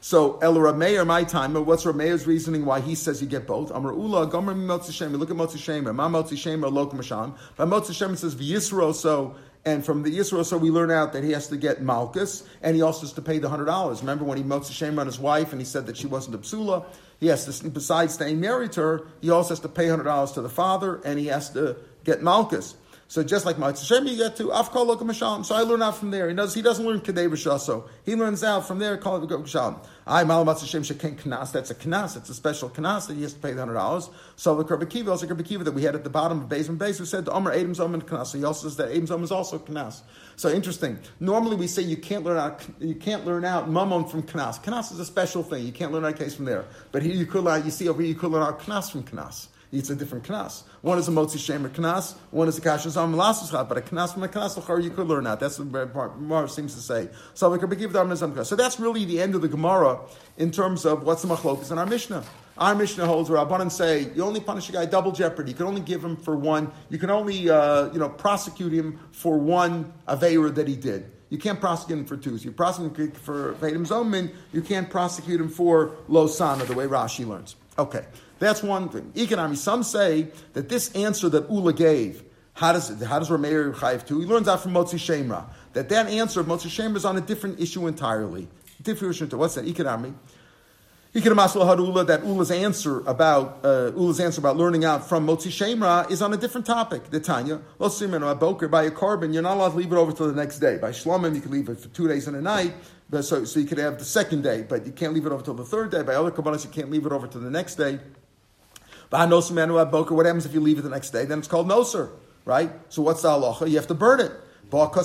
So 0.01 0.38
El 0.39 0.55
Rameir, 0.55 1.05
my 1.05 1.23
time. 1.23 1.53
What's 1.53 1.83
Rameir's 1.83 2.25
reasoning 2.25 2.65
why 2.65 2.79
he 2.79 2.95
says 2.95 3.21
you 3.21 3.27
get 3.27 3.45
both? 3.45 3.69
Amar 3.71 3.93
Ula 3.93 4.27
Gomer 4.27 4.55
Motzi 4.55 4.93
Shem. 4.93 5.13
Look 5.13 5.29
at 5.29 5.35
Motzi 5.35 5.57
Shem. 5.57 5.83
Ma 5.83 6.07
Motzi 6.07 6.38
Shem 6.38 6.62
Lok 6.62 6.91
Masham. 6.91 7.35
By 7.57 7.65
Motzi 7.65 7.93
says 7.93 8.35
V'Yisro. 8.35 8.93
So 8.93 9.35
and 9.65 9.85
from 9.85 10.03
the 10.03 10.17
Yisro, 10.17 10.45
so 10.45 10.57
we 10.57 10.69
learn 10.69 10.89
out 10.89 11.13
that 11.13 11.23
he 11.23 11.31
has 11.31 11.47
to 11.47 11.57
get 11.57 11.81
Malchus, 11.81 12.43
and 12.62 12.75
he 12.75 12.81
also 12.81 13.01
has 13.01 13.13
to 13.13 13.21
pay 13.21 13.39
the 13.39 13.49
hundred 13.49 13.65
dollars. 13.65 13.99
Remember 13.99 14.23
when 14.23 14.38
he 14.38 14.43
motzi 14.43 14.71
shame 14.71 14.97
on 14.99 15.05
his 15.05 15.19
wife, 15.19 15.51
and 15.51 15.59
he 15.59 15.65
said 15.65 15.85
that 15.88 15.97
she 15.97 16.07
wasn't 16.07 16.35
a 16.35 16.38
psula. 16.38 16.85
He 17.19 17.27
has 17.27 17.59
to, 17.59 17.69
besides 17.69 18.13
staying 18.13 18.39
married 18.39 18.71
to 18.73 18.81
her, 18.81 19.07
he 19.21 19.29
also 19.29 19.49
has 19.49 19.59
to 19.62 19.69
pay 19.69 19.88
hundred 19.89 20.05
dollars 20.05 20.31
to 20.33 20.41
the 20.41 20.49
father, 20.49 21.01
and 21.03 21.19
he 21.19 21.27
has 21.27 21.49
to 21.51 21.75
get 22.05 22.23
Malchus. 22.23 22.75
So 23.10 23.24
just 23.24 23.43
like 23.43 23.56
Ma'at 23.56 23.80
Hashem, 23.80 24.06
you 24.06 24.17
get 24.17 24.36
to 24.36 24.50
Afkal 24.50 24.86
Loka 24.86 25.04
Mashalom. 25.04 25.43
So 25.43 25.56
I 25.56 25.62
learn 25.62 25.82
out 25.82 25.98
from 25.98 26.12
there. 26.12 26.28
He 26.28 26.36
knows 26.36 26.54
he 26.54 26.62
doesn't 26.62 26.86
learn 26.86 27.02
Kadei 27.02 27.28
B'Shaso. 27.28 27.89
He 28.06 28.15
learns 28.15 28.43
out 28.43 28.67
from 28.67 28.78
there. 28.78 28.98
Call 28.98 29.15
it 29.24 29.28
Mashalom. 29.28 29.82
I 30.06 30.24
Malamat 30.24 30.60
Hashem 30.60 30.84
Sheken 30.84 31.15
Knas. 31.15 31.52
That's 31.52 31.72
a 31.72 31.76
Knas. 31.76 32.15
It's 32.15 32.30
a 32.30 32.36
special 32.36 32.69
Knas 32.69 33.08
that 33.08 33.15
he 33.15 33.24
has 33.24 33.34
to 33.34 33.39
pay 33.39 33.54
the 33.54 33.62
hundred 33.62 33.74
dollars. 33.74 34.12
So 34.36 34.56
the 34.56 34.63
Kerba 34.63 34.88
Kiva, 34.88 35.10
also 35.10 35.26
Kerba 35.26 35.43
Kiva 35.43 35.63
that 35.63 35.72
we 35.72 35.82
had 35.82 35.95
at 35.95 36.04
the 36.04 36.10
bottom 36.12 36.41
of 36.41 36.50
basement 36.50 36.78
base, 36.78 37.00
who 37.00 37.06
said 37.06 37.26
the 37.26 37.32
Omer 37.32 37.52
Adam 37.52 37.74
Zom 37.74 37.95
and 37.95 38.06
Knas. 38.06 38.28
So 38.28 38.38
he 38.38 38.43
also 38.43 38.67
says 38.67 38.78
that 38.78 38.91
Adam 38.91 39.08
Zom 39.08 39.24
is 39.24 39.32
also 39.32 39.58
Knas. 39.58 40.02
So 40.36 40.52
interesting. 40.52 41.00
Normally 41.19 41.56
we 41.56 41.65
say 41.65 41.82
you 41.82 41.98
can't 41.98 42.24
learn 42.24 42.38
out 42.38 42.63
you 42.80 42.93
can't 42.93 43.26
learn 43.26 43.43
out 43.43 43.67
Mammon 43.72 44.06
from 44.06 44.22
Knas. 44.22 44.63
Knas 44.63 44.91
is 44.91 45.00
a 45.00 45.06
special 45.06 45.41
thing. 45.41 45.65
You 45.65 45.72
can't 45.72 45.91
learn 45.91 46.06
out 46.06 46.15
case 46.15 46.36
from 46.36 46.45
there. 46.45 46.65
But 46.91 47.02
here 47.02 47.15
you 47.15 47.26
could 47.26 47.43
learn. 47.43 47.65
You 47.65 47.72
see 47.72 47.89
over 47.89 48.04
here 48.04 48.10
you 48.10 48.19
could 48.19 48.30
learn 48.30 48.43
out 48.43 48.60
Knas 48.60 48.91
from 48.91 49.02
Knas 49.02 49.48
it's 49.71 49.89
a 49.89 49.95
different 49.95 50.23
knas. 50.23 50.63
One 50.82 50.97
is 50.97 51.08
a 51.08 51.12
motzi 51.12 51.38
shemer 51.38 51.69
knas, 51.69 52.15
one 52.32 52.47
is 52.47 52.58
a 52.58 52.62
kasha 52.62 52.89
zam 52.89 53.12
but 53.12 53.77
a 53.77 53.82
knas 53.82 54.13
from 54.13 54.23
a 54.23 54.27
knas 54.27 54.84
you 54.84 54.89
could 54.89 55.08
learn 55.08 55.25
that. 55.25 55.39
That's 55.39 55.60
what 55.60 55.93
Gemara 55.93 56.49
seems 56.49 56.73
to 56.75 56.82
say. 56.82 57.10
So 57.34 57.55
So 58.43 58.55
that's 58.55 58.79
really 58.79 59.05
the 59.05 59.21
end 59.21 59.36
of 59.36 59.41
the 59.41 59.47
Gemara 59.47 59.99
in 60.38 60.51
terms 60.51 60.86
of 60.86 61.03
what's 61.03 61.21
the 61.21 61.27
machlokas 61.27 61.71
in 61.71 61.77
our 61.77 61.86
Mishnah. 61.86 62.23
Our 62.58 62.75
Mishnah 62.75 63.05
holds 63.05 63.29
where 63.29 63.43
Rabbanan 63.45 63.71
say 63.71 64.12
you 64.15 64.23
only 64.23 64.41
punish 64.41 64.67
a 64.69 64.73
guy 64.73 64.86
double 64.86 65.12
jeopardy. 65.13 65.51
You 65.51 65.55
can 65.55 65.67
only 65.67 65.82
give 65.82 66.03
him 66.03 66.17
for 66.17 66.36
one. 66.36 66.71
You 66.89 66.97
can 66.97 67.10
only 67.10 67.49
uh, 67.49 67.91
you 67.93 67.99
know 67.99 68.10
prosecute 68.10 68.73
him 68.73 68.99
for 69.12 69.38
one 69.38 69.93
aveira 70.08 70.53
that 70.55 70.67
he 70.67 70.75
did. 70.75 71.12
You 71.29 71.38
can't 71.38 71.60
prosecute 71.60 71.99
him 71.99 72.05
for 72.05 72.17
two. 72.17 72.38
So 72.38 72.45
you 72.45 72.51
prosecute 72.51 72.97
him 72.97 73.12
for 73.12 73.53
Vadim 73.53 73.88
Zomin, 73.88 74.34
you 74.51 74.62
can't 74.62 74.89
prosecute 74.89 75.39
him 75.39 75.47
for 75.47 75.95
Losana, 76.10 76.65
the 76.65 76.73
way 76.73 76.86
Rashi 76.86 77.25
learns. 77.25 77.55
Okay. 77.77 78.05
That's 78.39 78.63
one 78.63 78.89
thing. 78.89 79.12
Economy. 79.15 79.56
Some 79.56 79.84
say 79.84 80.30
that 80.54 80.69
this 80.69 80.91
answer 80.93 81.30
that 81.30 81.49
Ula 81.49 81.73
gave, 81.73 82.23
how 82.54 82.73
does 82.73 82.89
how 83.04 83.19
does 83.19 83.30
Rameir 83.30 83.73
Chayiv 83.73 84.08
to? 84.08 84.19
He 84.19 84.25
learns 84.25 84.47
out 84.47 84.62
from 84.62 84.73
Motzi 84.73 84.97
Shemra 84.97 85.45
that 85.73 85.89
that 85.89 86.08
answer 86.08 86.39
of 86.39 86.47
Motzi 86.47 86.67
Shemra 86.67 86.95
is 86.95 87.06
on 87.06 87.17
a 87.17 87.21
different 87.21 87.60
issue 87.60 87.88
entirely. 87.88 88.47
Different 88.82 89.15
issue. 89.15 89.38
What's 89.38 89.56
that? 89.56 89.67
Economy. 89.67 90.13
Ula 91.13 92.06
that 92.06 92.23
Ula's 92.23 92.52
answer 92.52 93.02
about 93.08 93.60
uh, 93.63 93.91
Ula's 93.95 94.19
answer 94.19 94.39
about 94.39 94.58
learning 94.58 94.86
out 94.86 95.10
from 95.10 95.25
Motzi 95.25 95.49
Shemra 95.49 96.10
is 96.12 96.21
on 96.21 96.34
a 96.34 96.38
different 96.38 96.67
topic. 96.67 97.10
The 97.10 97.19
Tanya, 97.19 97.62
by 97.80 98.84
a 98.84 98.91
carbon, 98.91 99.34
you're 99.34 99.41
not 99.41 99.58
allowed 99.58 99.69
to 99.71 99.78
leave 99.78 99.91
it 99.91 99.97
over 99.97 100.12
till 100.12 100.28
the 100.28 100.34
next 100.34 100.60
day. 100.60 100.78
By 100.78 100.91
Shlomim, 100.91 101.36
you 101.36 101.41
can 101.41 101.52
leave 101.52 101.67
it 101.67 101.80
for 101.80 101.88
two 101.89 102.08
days 102.08 102.28
and 102.28 102.38
a 102.38 102.41
night. 102.41 102.73
But 103.10 103.23
so, 103.23 103.43
so 103.43 103.60
you 103.60 103.65
could 103.65 103.80
have 103.80 103.97
the 103.97 104.06
second 104.06 104.43
day, 104.43 104.62
but 104.62 104.86
you 104.86 104.91
can't 104.91 105.15
leave 105.15 105.25
it 105.25 105.32
over 105.32 105.43
till 105.43 105.56
the 105.56 105.65
third 105.65 105.89
day. 105.89 106.04
By 106.04 106.13
other 106.13 106.30
kabbalas, 106.30 106.63
you 106.63 106.69
can't 106.69 106.91
leave 106.91 107.08
it 107.08 107.12
over 107.12 107.25
to 107.25 107.39
the 107.39 107.49
next 107.49 107.75
day. 107.75 107.99
What 109.10 110.26
happens 110.26 110.45
if 110.45 110.54
you 110.54 110.60
leave 110.60 110.80
it 110.80 110.84
the 110.84 110.89
next 110.89 111.12
day? 111.12 111.26
Then 111.26 111.39
it's 111.39 111.48
called 111.48 111.67
noser, 111.67 112.12
right? 112.45 112.72
So 112.89 113.02
what's 113.02 113.22
the 113.22 113.30
halacha? 113.30 113.69
You 113.69 113.78
have 113.78 113.88
to 113.88 113.93
burn 113.93 114.19
it. 114.19 114.32
Yehuda 114.72 115.04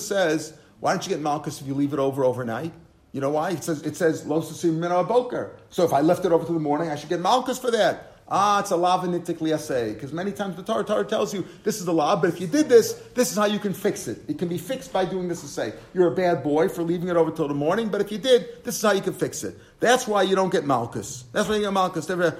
says, 0.00 0.54
why 0.80 0.92
don't 0.92 1.06
you 1.06 1.10
get 1.10 1.20
malchus 1.20 1.60
if 1.60 1.66
you 1.66 1.74
leave 1.74 1.92
it 1.92 1.98
over 2.00 2.24
overnight? 2.24 2.72
You 3.12 3.20
know 3.20 3.30
why? 3.30 3.50
It 3.50 3.62
says 3.62 3.82
it 3.82 3.96
says 3.96 4.22
boker. 4.22 5.56
So 5.70 5.84
if 5.84 5.92
I 5.92 6.00
left 6.00 6.24
it 6.24 6.32
over 6.32 6.44
to 6.44 6.52
the 6.52 6.58
morning, 6.58 6.90
I 6.90 6.96
should 6.96 7.10
get 7.10 7.20
malchus 7.20 7.58
for 7.58 7.70
that. 7.70 8.11
Ah, 8.28 8.60
it's 8.60 8.70
a 8.70 8.74
nitikli 8.74 9.52
asay. 9.52 9.94
Because 9.94 10.12
many 10.12 10.32
times 10.32 10.56
the 10.56 10.62
Torah, 10.62 10.84
Torah 10.84 11.04
tells 11.04 11.34
you 11.34 11.44
this 11.64 11.78
is 11.78 11.84
the 11.84 11.92
law, 11.92 12.16
but 12.16 12.30
if 12.30 12.40
you 12.40 12.46
did 12.46 12.68
this, 12.68 12.94
this 13.14 13.30
is 13.30 13.36
how 13.36 13.44
you 13.44 13.58
can 13.58 13.74
fix 13.74 14.08
it. 14.08 14.22
It 14.28 14.38
can 14.38 14.48
be 14.48 14.58
fixed 14.58 14.92
by 14.92 15.04
doing 15.04 15.28
this 15.28 15.40
say 15.40 15.74
You're 15.92 16.12
a 16.12 16.14
bad 16.14 16.42
boy 16.42 16.68
for 16.68 16.82
leaving 16.82 17.08
it 17.08 17.16
over 17.16 17.30
till 17.30 17.48
the 17.48 17.54
morning, 17.54 17.88
but 17.88 18.00
if 18.00 18.10
you 18.10 18.18
did, 18.18 18.64
this 18.64 18.76
is 18.76 18.82
how 18.82 18.92
you 18.92 19.02
can 19.02 19.12
fix 19.12 19.44
it. 19.44 19.56
That's 19.80 20.06
why 20.06 20.22
you 20.22 20.34
don't 20.36 20.50
get 20.50 20.64
malchus. 20.64 21.24
That's 21.32 21.48
why 21.48 21.56
you 21.56 21.62
get 21.62 21.72
malchus. 21.72 22.08
Rabbi 22.08 22.30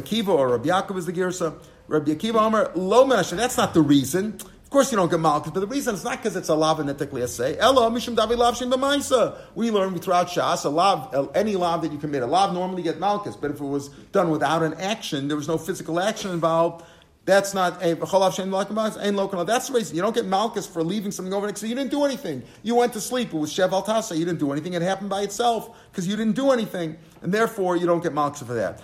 Akiva 0.00 0.28
or 0.28 0.48
Rabbi 0.48 0.68
Yaakov 0.68 0.96
is 0.96 1.06
the 1.06 1.12
girsa. 1.12 1.54
Rabbi 1.88 2.12
Akiva 2.12 2.36
Omer, 2.36 2.70
lo 2.76 3.06
That's 3.06 3.56
not 3.56 3.74
the 3.74 3.82
reason. 3.82 4.38
Of 4.70 4.72
course, 4.74 4.92
you 4.92 4.98
don't 4.98 5.10
get 5.10 5.18
malchus, 5.18 5.50
but 5.50 5.58
the 5.58 5.66
reason 5.66 5.96
is 5.96 6.04
not 6.04 6.18
because 6.18 6.36
it's 6.36 6.48
a 6.48 6.54
lav 6.54 6.78
and 6.78 6.88
etikli 6.88 7.26
say. 7.26 7.58
Ella 7.58 7.90
mishum 7.90 8.14
davi 8.14 8.36
lav 8.38 8.56
shem 8.56 8.70
b'maisa. 8.70 9.36
We 9.56 9.72
learn 9.72 9.98
throughout 9.98 10.28
Shas 10.28 10.64
a 10.64 10.68
lav, 10.68 11.32
any 11.34 11.56
lav 11.56 11.82
that 11.82 11.90
you 11.90 11.98
commit, 11.98 12.22
a 12.22 12.26
lav 12.26 12.54
normally 12.54 12.84
get 12.84 13.00
malchus, 13.00 13.34
but 13.34 13.50
if 13.50 13.60
it 13.60 13.64
was 13.64 13.88
done 14.12 14.30
without 14.30 14.62
an 14.62 14.74
action, 14.74 15.26
there 15.26 15.36
was 15.36 15.48
no 15.48 15.58
physical 15.58 15.98
action 15.98 16.30
involved. 16.30 16.84
That's 17.30 17.54
not 17.54 17.80
a. 17.80 17.94
That's 17.94 19.68
the 19.68 19.72
reason 19.72 19.96
you 19.96 20.02
don't 20.02 20.14
get 20.14 20.26
malchus 20.26 20.66
for 20.66 20.82
leaving 20.82 21.12
something 21.12 21.32
over 21.32 21.46
next. 21.46 21.60
So 21.60 21.66
you 21.66 21.76
didn't 21.76 21.92
do 21.92 22.04
anything. 22.04 22.42
You 22.64 22.74
went 22.74 22.92
to 22.94 23.00
sleep. 23.00 23.32
It 23.32 23.36
was 23.36 23.52
shev 23.52 23.70
al 23.70 23.84
tasa. 23.84 24.18
You 24.18 24.24
didn't 24.24 24.40
do 24.40 24.50
anything. 24.50 24.74
It 24.74 24.82
happened 24.82 25.10
by 25.10 25.22
itself 25.22 25.70
because 25.92 26.08
you 26.08 26.16
didn't 26.16 26.34
do 26.34 26.50
anything 26.50 26.98
and 27.22 27.32
therefore 27.32 27.76
you 27.76 27.86
don't 27.86 28.02
get 28.02 28.12
malchus 28.12 28.42
for 28.42 28.54
that. 28.54 28.80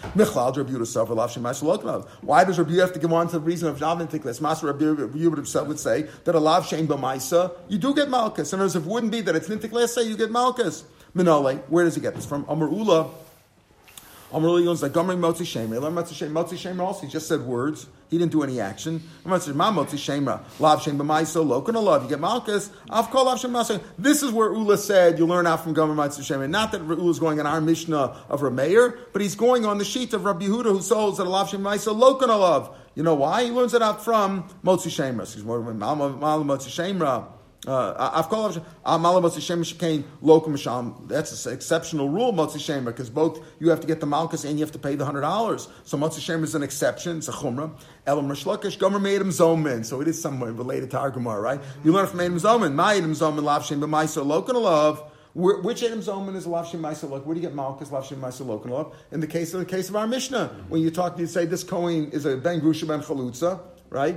Why 2.20 2.44
does 2.44 2.58
Rabbi 2.58 2.74
have 2.74 2.92
to 2.92 2.98
give 2.98 3.12
on 3.12 3.26
to 3.28 3.32
the 3.32 3.40
reason 3.40 3.68
of 3.68 3.78
Javin 3.78 4.08
Tiklis? 4.08 4.40
Master 4.40 4.66
Rabbi 4.66 5.64
would 5.66 5.80
say 5.80 6.02
that 6.24 6.34
a 6.34 6.38
lav 6.38 6.66
shein 6.66 6.86
b'maisa 6.86 7.52
you 7.68 7.78
do 7.78 7.94
get 7.94 8.08
malchus. 8.10 8.52
And 8.52 8.62
as 8.62 8.76
if 8.76 8.84
it 8.84 8.88
wouldn't 8.88 9.12
be 9.12 9.22
that 9.22 9.34
it's 9.34 9.48
nintikles 9.48 9.88
say 9.88 10.02
you 10.02 10.16
get 10.16 10.30
malchus. 10.30 10.84
Minole, 11.16 11.60
where 11.68 11.84
does 11.84 11.94
he 11.94 12.00
get 12.00 12.14
this 12.14 12.26
from? 12.26 12.44
Amar 12.48 12.68
Ula. 12.68 13.10
Amar 14.32 14.58
Ula 14.58 14.72
like 14.72 14.92
Gomri 14.92 15.16
Motzi 15.16 15.44
Shemer. 15.44 15.78
Motzi 15.78 16.56
Shemer 16.56 16.80
also. 16.80 17.02
He 17.02 17.08
just 17.08 17.28
said 17.28 17.42
words. 17.42 17.86
He 18.08 18.18
didn't 18.18 18.32
do 18.32 18.42
any 18.42 18.60
action. 18.60 18.94
You 19.24 19.30
get 19.30 19.40
Malkus, 22.20 22.70
I've 22.90 23.10
called 23.10 23.26
Lav 23.26 23.40
Shem. 23.40 23.80
This 23.98 24.22
is 24.22 24.30
where 24.30 24.52
Ula 24.52 24.78
said 24.78 25.18
you 25.18 25.26
learn 25.26 25.46
out 25.46 25.62
from 25.62 25.72
Gomer 25.74 25.94
Matzah 25.94 26.24
Shema. 26.24 26.46
Not 26.46 26.72
that 26.72 26.82
Ula 26.82 27.10
is 27.10 27.18
going 27.18 27.40
on 27.40 27.46
our 27.46 27.60
Mishnah 27.60 28.16
of 28.28 28.40
Rameir, 28.40 28.96
but 29.12 29.22
he's 29.22 29.34
going 29.34 29.64
on 29.64 29.78
the 29.78 29.84
sheet 29.84 30.12
of 30.12 30.24
Rabbi 30.24 30.46
Yehuda 30.46 30.64
who 30.64 30.78
holds 30.94 31.18
that 31.18 31.26
Alav 31.26 31.48
Shem 31.48 31.62
Maisa 31.62 31.94
Lokan 31.98 32.28
Alav. 32.28 32.74
You 32.94 33.02
know 33.02 33.14
why? 33.14 33.44
He 33.44 33.50
learns 33.50 33.74
it 33.74 33.82
out 33.82 34.04
from 34.04 34.48
Motzi 34.64 34.88
Shemra. 34.88 35.32
He's 35.32 35.44
more 35.44 35.60
Motzi 35.60 36.68
Shemra. 36.68 37.26
Uh, 37.66 38.22
that's 41.08 41.46
an 41.46 41.52
exceptional 41.52 42.08
rule, 42.08 42.32
Motzi 42.32 42.84
because 42.84 43.10
both 43.10 43.44
you 43.58 43.70
have 43.70 43.80
to 43.80 43.86
get 43.86 43.98
the 44.00 44.06
Malchus 44.06 44.44
and 44.44 44.58
you 44.58 44.64
have 44.64 44.72
to 44.72 44.78
pay 44.78 44.94
the 44.94 45.04
hundred 45.04 45.22
dollars. 45.22 45.68
So 45.84 45.98
Motzi 45.98 46.42
is 46.42 46.54
an 46.54 46.62
exception. 46.62 47.18
It's 47.18 47.28
a 47.28 47.32
chumrah. 47.32 47.72
Elam 48.06 48.28
Reish 48.28 48.44
Lakish 48.44 48.78
Gomer 48.78 49.00
made 49.00 49.20
him 49.20 49.30
zomin. 49.30 49.84
So 49.84 50.00
it 50.00 50.06
is 50.06 50.20
somewhat 50.20 50.56
related 50.56 50.92
to 50.92 50.98
our 50.98 51.10
Gemara, 51.10 51.40
right? 51.40 51.60
You 51.82 51.92
learn 51.92 52.06
from 52.06 52.20
Adam 52.20 52.38
Zomin. 52.38 52.74
My 52.74 52.94
Adam 52.94 53.12
Zomin 53.12 53.64
Shem 53.64 53.80
B'Maiso 53.80 54.24
Lokan 54.24 54.54
Love. 54.62 55.02
Which 55.34 55.82
Adam 55.82 56.00
Zomin 56.00 56.34
is 56.34 56.46
Lav 56.46 56.66
Shem 56.66 56.80
Ma'isa 56.80 57.06
Where 57.10 57.34
do 57.34 57.34
you 57.34 57.46
get 57.46 57.54
Malchus 57.54 57.92
Lav 57.92 58.06
Shem 58.06 58.20
Ma'isa 58.22 58.46
Lokan 58.46 58.70
Love? 58.70 58.96
In 59.12 59.20
the 59.20 59.26
case 59.26 59.52
of 59.52 59.60
the 59.60 59.66
case 59.66 59.90
of 59.90 59.96
our 59.96 60.06
Mishnah, 60.06 60.46
when 60.70 60.80
you 60.80 60.90
talk, 60.90 61.18
you 61.18 61.26
say 61.26 61.44
this 61.44 61.62
coin 61.62 62.04
is 62.10 62.24
a 62.24 62.38
Ben 62.38 62.58
Grusha 62.58 62.88
Ben 62.88 63.00
Chalutza, 63.00 63.60
right? 63.90 64.16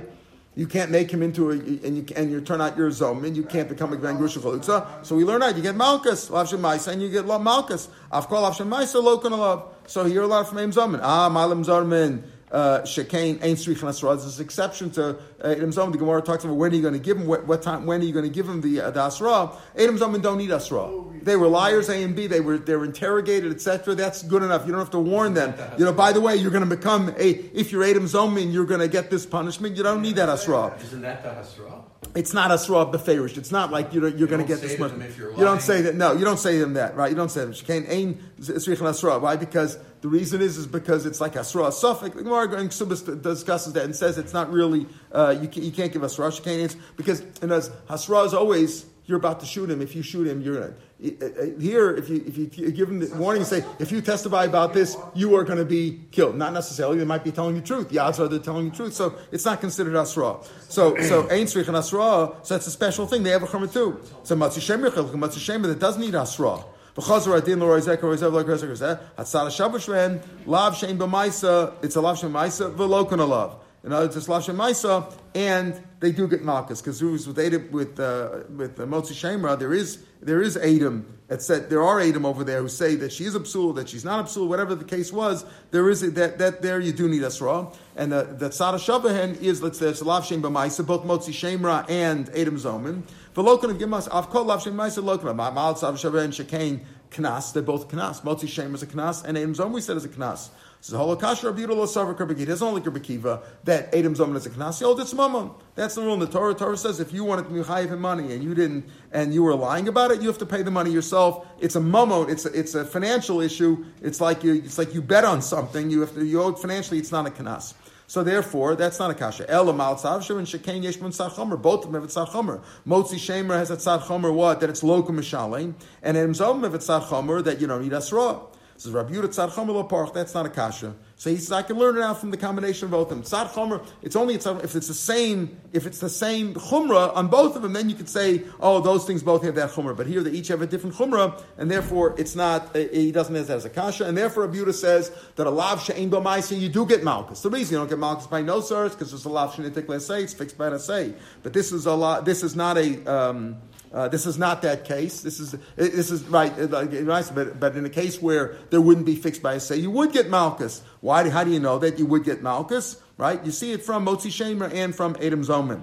You 0.56 0.66
can't 0.66 0.90
make 0.90 1.10
him 1.10 1.22
into 1.22 1.50
a, 1.50 1.54
and 1.54 1.96
you, 1.96 2.04
and 2.16 2.30
you 2.30 2.40
turn 2.40 2.60
out 2.60 2.76
your 2.76 2.90
zomin, 2.90 3.36
you 3.36 3.44
can't 3.44 3.68
become 3.68 3.92
a 3.92 3.96
grand 3.96 4.18
grusha. 4.18 5.06
So 5.06 5.14
we 5.14 5.24
learn 5.24 5.40
that 5.40 5.56
you 5.56 5.62
get 5.62 5.76
malchus, 5.76 6.28
lav 6.28 6.48
shemaisa, 6.48 6.88
and 6.88 7.00
you 7.00 7.08
get 7.08 7.24
malchus. 7.24 7.88
Afkol 8.12 8.42
lav 8.42 8.56
shemaisa, 8.56 9.02
lokan 9.02 9.30
alav. 9.30 9.64
So 9.86 10.04
here 10.04 10.22
a 10.22 10.26
lot 10.26 10.48
from 10.48 10.58
aim 10.58 10.72
zomin. 10.72 11.00
Ah, 11.02 11.28
malim 11.28 11.64
zarmin 11.64 12.24
shekain 12.52 13.42
ain't 13.42 13.58
srichan 13.58 13.88
asra. 13.88 14.10
There's 14.10 14.24
this 14.24 14.40
exception 14.40 14.90
to 14.92 15.10
uh, 15.10 15.48
Edom 15.48 15.70
Zomin. 15.70 15.92
The 15.92 15.98
Gemara 15.98 16.22
talks 16.22 16.44
about 16.44 16.56
when 16.56 16.72
are 16.72 16.74
you 16.74 16.82
going 16.82 16.94
to 16.94 17.00
give 17.00 17.16
him 17.16 17.26
what, 17.26 17.46
what, 17.46 17.62
time 17.62 17.86
when 17.86 18.00
are 18.00 18.04
you 18.04 18.12
going 18.12 18.24
to 18.24 18.30
give 18.30 18.48
him 18.48 18.60
the, 18.60 18.80
uh, 18.80 18.90
the 18.90 19.00
asra. 19.00 19.52
Edom 19.76 19.98
Zomin 19.98 20.22
don't 20.22 20.38
need 20.38 20.50
asra. 20.50 20.90
They 21.22 21.36
were 21.36 21.48
liars 21.48 21.88
A 21.88 22.02
and 22.02 22.16
B. 22.16 22.26
They 22.26 22.40
were 22.40 22.58
they 22.58 22.74
were 22.74 22.84
interrogated, 22.84 23.52
etc. 23.52 23.94
That's 23.94 24.22
good 24.22 24.42
enough. 24.42 24.66
You 24.66 24.72
don't 24.72 24.80
have 24.80 24.90
to 24.90 24.98
warn 24.98 25.34
them. 25.34 25.54
You 25.78 25.84
know, 25.84 25.92
by 25.92 26.12
the 26.12 26.20
way, 26.20 26.36
you're 26.36 26.50
going 26.50 26.68
to 26.68 26.76
become 26.76 27.14
a 27.18 27.30
if 27.54 27.72
you're 27.72 27.84
Edom 27.84 28.04
Zomin, 28.04 28.52
you're 28.52 28.66
going 28.66 28.80
to 28.80 28.88
get 28.88 29.10
this 29.10 29.26
punishment. 29.26 29.76
You 29.76 29.82
don't 29.82 30.02
need 30.02 30.16
that 30.16 30.28
asra. 30.28 30.76
Isn't 30.82 31.02
that 31.02 31.22
the 31.22 31.30
asra? 31.30 31.82
It's 32.14 32.34
not 32.34 32.50
asra 32.50 32.86
beferish. 32.86 33.36
It's 33.38 33.52
not 33.52 33.70
like 33.70 33.92
you're, 33.94 34.08
you're 34.08 34.26
going 34.26 34.40
to 34.40 34.46
get 34.46 34.60
this 34.60 34.78
much. 34.78 34.92
You 34.92 35.44
don't 35.44 35.62
say 35.62 35.82
that. 35.82 35.94
No, 35.94 36.12
you 36.12 36.24
don't 36.24 36.38
say 36.38 36.58
them 36.58 36.74
that. 36.74 36.96
Right? 36.96 37.10
You 37.10 37.16
don't 37.16 37.30
say 37.30 37.42
them. 37.42 37.52
Shekain 37.52 37.88
ain't 37.88 38.29
srichan 38.40 38.88
asra. 38.88 39.18
Why? 39.18 39.36
Because 39.36 39.78
the 40.00 40.08
reason 40.08 40.40
is 40.40 40.56
is 40.56 40.66
because 40.66 41.06
it's 41.06 41.20
like 41.20 41.36
Asra 41.36 41.70
Suffolk. 41.72 42.14
The 42.14 42.22
Gemara 42.22 42.48
going 42.48 42.68
Subas 42.68 43.22
discusses 43.22 43.72
that 43.74 43.84
and 43.84 43.94
says 43.94 44.18
it's 44.18 44.32
not 44.32 44.50
really 44.50 44.86
uh, 45.12 45.36
you, 45.40 45.48
can, 45.48 45.62
you 45.62 45.70
can't 45.70 45.92
give 45.92 46.02
Asra 46.02 46.28
Shekanis 46.28 46.76
because 46.96 47.20
and 47.42 47.52
as 47.52 47.70
Hasra 47.88 48.26
is 48.26 48.34
always 48.34 48.86
you're 49.10 49.18
about 49.18 49.40
to 49.40 49.46
shoot 49.46 49.68
him. 49.68 49.82
If 49.82 49.96
you 49.96 50.02
shoot 50.02 50.26
him, 50.26 50.40
you're. 50.40 50.62
Uh, 50.62 50.68
uh, 51.02 51.58
here, 51.58 51.90
if 51.96 52.08
you 52.08 52.22
if 52.26 52.38
you 52.38 52.46
give 52.70 52.88
him 52.88 53.00
the 53.00 53.12
warning, 53.16 53.42
and 53.42 53.48
say 53.48 53.64
if 53.80 53.90
you 53.90 54.00
testify 54.00 54.44
about 54.44 54.72
this, 54.72 54.96
you 55.14 55.34
are 55.34 55.42
going 55.42 55.58
to 55.58 55.64
be 55.64 56.00
killed. 56.12 56.36
Not 56.36 56.52
necessarily. 56.52 56.98
They 56.98 57.04
might 57.04 57.24
be 57.24 57.32
telling 57.32 57.56
the 57.56 57.60
truth. 57.60 57.88
The 57.88 57.98
odds 57.98 58.20
are 58.20 58.28
they're 58.28 58.38
telling 58.38 58.70
the 58.70 58.76
truth. 58.76 58.94
So 58.94 59.16
it's 59.32 59.44
not 59.44 59.60
considered 59.60 59.96
asra. 59.96 60.36
So 60.68 60.96
so 61.02 61.22
ein 61.28 61.46
srich 61.46 61.66
and 61.66 61.76
asra. 61.76 62.36
So 62.44 62.54
that's 62.54 62.68
a 62.68 62.70
special 62.70 63.06
thing. 63.06 63.24
They 63.24 63.30
have 63.30 63.42
a 63.42 63.46
chumah 63.46 63.72
too. 63.72 64.00
So 64.22 64.36
matzi 64.36 64.60
shemer 64.60 65.62
that 65.66 65.78
doesn't 65.80 66.00
need 66.00 66.14
asra. 66.14 66.64
V'chazor 66.96 67.36
adin 67.38 67.60
l'roi 67.60 67.80
zek 67.80 68.02
or 68.02 68.16
zev 68.16 68.32
l'roi 68.32 68.56
zek 68.56 69.00
Hatzad 69.16 69.50
shavush 69.50 69.88
ren 69.88 70.20
lav 70.46 70.74
shein 70.74 70.98
b'maisa. 70.98 71.74
It's 71.82 71.96
a 71.96 72.00
lav 72.00 72.18
shein 72.18 72.30
b'maisa 72.30 72.74
v'lokon 72.74 73.20
a 73.20 73.24
lav. 73.24 73.56
In 73.82 73.92
other 73.92 74.06
words, 74.06 74.16
it's 74.16 74.28
lav 74.28 74.42
shein 74.42 74.56
b'maisa, 74.56 75.12
and 75.34 75.80
they 76.00 76.12
do 76.12 76.26
get 76.26 76.42
malchus 76.42 76.80
because 76.80 77.00
with 77.02 77.38
Adam, 77.38 77.70
with 77.70 78.00
uh, 78.00 78.40
with 78.56 78.80
uh, 78.80 78.84
Motzi 78.84 79.12
Shemra, 79.12 79.58
there 79.58 79.72
is 79.72 80.02
there 80.20 80.42
is 80.42 80.56
Adam 80.56 81.06
that 81.28 81.42
said 81.42 81.70
there 81.70 81.82
are 81.82 82.00
Adam 82.00 82.26
over 82.26 82.42
there 82.42 82.60
who 82.60 82.68
say 82.68 82.96
that 82.96 83.12
she 83.12 83.24
is 83.24 83.36
absul, 83.36 83.74
that 83.74 83.88
she's 83.88 84.04
not 84.04 84.24
absul, 84.24 84.48
whatever 84.48 84.74
the 84.74 84.84
case 84.84 85.12
was. 85.12 85.44
There 85.70 85.88
is 85.88 86.00
that 86.00 86.38
that 86.38 86.62
there 86.62 86.80
you 86.80 86.92
do 86.92 87.08
need 87.08 87.22
asra, 87.22 87.68
and 87.96 88.10
the 88.10 88.24
the 88.24 88.48
tzara 88.48 89.40
is 89.40 89.62
let's 89.62 89.78
say 89.78 89.88
it's 89.88 90.00
a 90.00 90.04
lav 90.04 90.26
shem 90.26 90.42
b'maisa 90.42 90.84
both 90.84 91.04
Motzi 91.04 91.32
Shemra 91.32 91.88
and 91.88 92.28
Adam 92.30 92.56
Zomin. 92.56 93.02
V'lokan 93.34 93.70
of 93.70 93.78
Gimas, 93.78 94.08
Avkol 94.08 94.46
Lav 94.46 94.62
Shem 94.62 94.74
Maisa 94.74 95.02
Lokan, 95.02 95.36
Ma'al 95.36 95.74
Tzav 95.74 95.94
Shaveh 95.94 96.24
and 96.24 96.32
Shekain 96.32 96.80
Knas, 97.10 97.52
they're 97.52 97.62
both 97.62 97.88
Knas. 97.88 98.22
Motzi 98.22 98.48
Shem 98.48 98.74
is 98.74 98.82
a 98.82 98.86
Knas, 98.86 99.24
and 99.24 99.38
Adam 99.38 99.54
Zom 99.54 99.72
we 99.72 99.80
said 99.80 99.96
is 99.96 100.04
a 100.04 100.08
Knas. 100.08 100.48
So 100.82 100.96
Holocaust 100.96 101.44
Rabbi 101.44 101.60
Yehuda 101.60 101.76
Losavar 101.76 102.18
Rabbi 102.18 102.34
He 102.34 102.46
doesn't 102.46 102.72
like 102.72 102.86
Rabbi 102.86 103.00
Kiva 103.00 103.42
that 103.64 103.94
Adam 103.94 104.14
Zoman 104.14 104.34
is 104.36 104.46
a 104.46 104.50
Knas. 104.50 104.78
He 104.78 104.84
holds 104.84 105.00
it's 105.02 105.12
Mammon. 105.12 105.50
That's 105.74 105.94
the 105.94 106.00
rule 106.00 106.14
in 106.14 106.20
the 106.20 106.26
Torah. 106.26 106.54
Torah 106.54 106.76
says 106.76 107.00
if 107.00 107.12
you 107.12 107.22
wanted 107.22 107.44
to 107.44 107.50
be 107.50 107.60
chayiv 107.60 107.90
him 107.90 108.00
money 108.00 108.32
and 108.32 108.42
you 108.42 108.54
didn't, 108.54 108.88
and 109.12 109.34
you 109.34 109.42
were 109.42 109.54
lying 109.54 109.88
about 109.88 110.10
it, 110.10 110.22
you 110.22 110.28
have 110.28 110.38
to 110.38 110.46
pay 110.46 110.62
the 110.62 110.70
money 110.70 110.90
yourself. 110.90 111.46
It's 111.60 111.76
a 111.76 111.80
Mammon. 111.80 112.30
It's 112.30 112.46
a, 112.46 112.58
it's 112.58 112.74
a 112.74 112.86
financial 112.86 113.42
issue. 113.42 113.84
It's 114.00 114.22
like 114.22 114.42
you 114.42 114.54
it's 114.54 114.78
like 114.78 114.94
you 114.94 115.02
bet 115.02 115.24
on 115.24 115.42
something. 115.42 115.90
You 115.90 116.00
have 116.00 116.14
to 116.14 116.24
you 116.24 116.40
owe 116.42 116.52
financially. 116.52 116.98
It's 116.98 117.12
not 117.12 117.26
a 117.26 117.30
Knas. 117.30 117.74
So 118.10 118.24
therefore, 118.24 118.74
that's 118.74 118.98
not 118.98 119.12
a 119.12 119.14
kasha. 119.14 119.48
Ela 119.48 119.72
mal 119.72 119.94
tzavshem 119.94 120.38
and 120.38 120.44
shekain 120.44 120.82
yeshmun 120.82 121.10
tzad 121.16 121.30
chomer. 121.30 121.62
Both 121.62 121.84
of 121.84 121.92
them 121.92 122.02
have 122.02 122.10
a 122.10 122.12
tzad 122.12 122.26
chomer. 122.30 122.60
Motzi 122.84 123.14
shemer 123.14 123.56
has 123.56 123.70
a 123.70 123.76
tzad 123.76 124.00
chomer. 124.00 124.34
What? 124.34 124.58
That 124.58 124.68
it's 124.68 124.82
lokum 124.82 125.10
mishalim. 125.10 125.74
And 126.02 126.16
emzom 126.16 126.64
have 126.64 126.74
a 126.74 126.78
tzad 126.78 127.04
chomer 127.04 127.44
that 127.44 127.60
you 127.60 127.68
don't 127.68 127.84
need 127.84 127.92
asra. 127.92 128.40
This 128.74 128.86
is 128.86 128.92
Rabbi 128.92 129.12
Yehuda 129.12 129.26
tzad 129.26 129.50
chomer 129.50 129.88
parch. 129.88 130.12
That's 130.12 130.34
not 130.34 130.44
a 130.44 130.48
kasha. 130.48 130.96
So 131.20 131.28
he 131.28 131.36
says, 131.36 131.52
I 131.52 131.60
can 131.60 131.76
learn 131.76 131.98
it 131.98 132.02
out 132.02 132.18
from 132.18 132.30
the 132.30 132.38
combination 132.38 132.86
of 132.86 132.92
both 132.92 133.12
of 133.12 133.22
them. 133.30 133.82
It's 134.00 134.16
only 134.16 134.36
if 134.36 134.74
it's 134.74 134.88
the 134.88 134.94
same, 134.94 135.60
if 135.70 135.84
it's 135.84 135.98
the 135.98 136.08
same 136.08 136.54
chumrah 136.54 137.14
on 137.14 137.28
both 137.28 137.56
of 137.56 137.60
them, 137.60 137.74
then 137.74 137.90
you 137.90 137.94
could 137.94 138.08
say, 138.08 138.44
oh, 138.58 138.80
those 138.80 139.04
things 139.04 139.22
both 139.22 139.42
have 139.42 139.54
that 139.56 139.72
chumrah. 139.72 139.94
But 139.94 140.06
here 140.06 140.22
they 140.22 140.30
each 140.30 140.48
have 140.48 140.62
a 140.62 140.66
different 140.66 140.96
chumrah, 140.96 141.38
and 141.58 141.70
therefore 141.70 142.14
it's 142.16 142.34
not, 142.34 142.74
uh, 142.74 142.86
he 142.90 143.12
doesn't 143.12 143.34
have 143.34 143.48
that 143.48 143.56
as 143.58 143.66
a 143.66 143.68
kasha, 143.68 144.06
and 144.06 144.16
therefore 144.16 144.48
Abuda 144.48 144.72
says 144.72 145.12
that 145.36 145.46
a 145.46 145.50
lav 145.50 145.82
she'en 145.82 146.10
b'maisa, 146.10 146.58
you 146.58 146.70
do 146.70 146.86
get 146.86 147.04
malchus. 147.04 147.42
The 147.42 147.50
reason 147.50 147.74
you 147.74 147.80
don't 147.80 147.90
get 147.90 147.98
malchus 147.98 148.26
by 148.26 148.40
no 148.40 148.62
source, 148.62 148.94
because 148.94 149.12
it's 149.12 149.26
a 149.26 149.28
lav 149.28 149.54
she'nitik 149.54 150.00
say, 150.00 150.22
it's 150.22 150.32
fixed 150.32 150.56
by 150.56 150.74
say. 150.78 151.12
But 151.42 151.52
this 151.52 151.70
is 151.70 151.84
a 151.84 151.92
lot, 151.92 152.24
this 152.24 152.42
is 152.42 152.56
not 152.56 152.78
a, 152.78 153.04
um, 153.04 153.58
uh, 153.92 154.08
this 154.08 154.24
is 154.24 154.38
not 154.38 154.62
that 154.62 154.84
case. 154.84 155.20
This 155.22 155.40
is 155.40 155.56
this 155.74 156.10
is 156.10 156.22
right, 156.24 156.54
but, 156.56 157.60
but 157.60 157.76
in 157.76 157.84
a 157.84 157.90
case 157.90 158.22
where 158.22 158.56
there 158.70 158.80
wouldn't 158.80 159.06
be 159.06 159.16
fixed 159.16 159.42
by 159.42 159.54
a 159.54 159.60
say, 159.60 159.76
you 159.76 159.90
would 159.90 160.12
get 160.12 160.30
Malchus. 160.30 160.82
Why? 161.00 161.28
How 161.28 161.42
do 161.42 161.50
you 161.50 161.58
know 161.58 161.78
that 161.78 161.98
you 161.98 162.06
would 162.06 162.24
get 162.24 162.42
Malchus? 162.42 163.02
Right? 163.16 163.44
You 163.44 163.50
see 163.50 163.72
it 163.72 163.82
from 163.82 164.06
Motzi 164.06 164.30
Shemer 164.30 164.72
and 164.72 164.94
from 164.94 165.16
Adam 165.20 165.42
Zoman. 165.42 165.82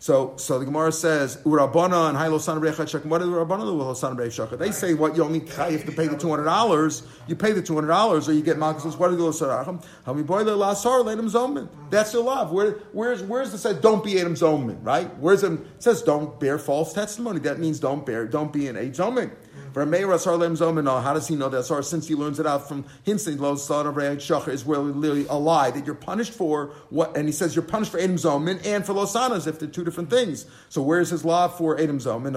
So, 0.00 0.34
so 0.36 0.60
the 0.60 0.64
Gemara 0.64 0.92
says, 0.92 1.38
Urabana 1.38 2.08
and 2.08 2.16
Hailosan 2.16 2.88
Shak. 2.88 3.04
What 3.04 3.20
is 3.20 3.26
Urabana? 3.26 4.58
They 4.58 4.70
say 4.70 4.94
what 4.94 5.16
you 5.16 5.24
only 5.24 5.40
have 5.40 5.84
to 5.86 5.92
pay 5.92 6.06
the 6.06 6.16
two 6.16 6.30
hundred 6.30 6.44
dollars. 6.44 7.02
You 7.26 7.34
pay 7.34 7.50
the 7.50 7.62
two 7.62 7.74
hundred 7.74 7.88
dollars, 7.88 8.28
or 8.28 8.32
you 8.32 8.42
get 8.42 8.58
Malchus. 8.58 8.96
What 8.96 9.12
is 9.12 9.18
Ulosarachim? 9.18 9.84
How 10.06 10.12
many 10.12 10.24
boy 10.24 10.44
the 10.44 10.56
Lasar 10.56 11.04
let 11.04 11.18
him 11.18 11.28
zomin? 11.28 11.68
That's 11.90 12.12
the 12.12 12.20
love. 12.20 12.52
Where, 12.52 12.72
where's 12.92 13.24
where's 13.24 13.50
the 13.50 13.58
said 13.58 13.80
don't 13.80 14.04
be 14.04 14.20
Adam 14.20 14.34
zomin? 14.34 14.78
Right? 14.84 15.12
Where's 15.18 15.42
it 15.42 15.58
says 15.78 16.02
don't 16.02 16.38
bear 16.38 16.58
false 16.58 16.92
testimony? 16.92 17.40
That 17.40 17.58
means 17.58 17.80
don't 17.80 18.06
bear, 18.06 18.26
don't 18.26 18.52
be 18.52 18.68
an 18.68 18.76
a 18.76 18.90
zomin. 18.90 19.32
How 19.74 21.14
does 21.14 21.28
he 21.28 21.36
know 21.36 21.48
that 21.48 21.58
Asar? 21.58 21.82
Since 21.82 22.08
he 22.08 22.14
learns 22.14 22.40
it 22.40 22.46
out 22.46 22.68
from 22.68 22.84
Hinsin, 23.06 23.38
Lo 23.38 23.54
Shachar 23.54 24.48
is 24.48 24.64
really 24.64 25.26
a 25.28 25.34
lie 25.34 25.70
that 25.70 25.86
you're 25.86 25.94
punished 25.94 26.32
for 26.32 26.72
what, 26.90 27.16
and 27.16 27.26
he 27.26 27.32
says 27.32 27.54
you're 27.54 27.62
punished 27.62 27.92
for 27.92 27.98
Edom 27.98 28.16
Zomin 28.16 28.64
and 28.66 28.84
for 28.84 28.94
Losanas 28.94 29.46
if 29.46 29.58
they're 29.58 29.68
two 29.68 29.84
different 29.84 30.10
things. 30.10 30.46
So 30.68 30.82
where's 30.82 31.10
his 31.10 31.24
law 31.24 31.48
for 31.48 31.78
Edom 31.78 31.98
Zomin? 31.98 32.34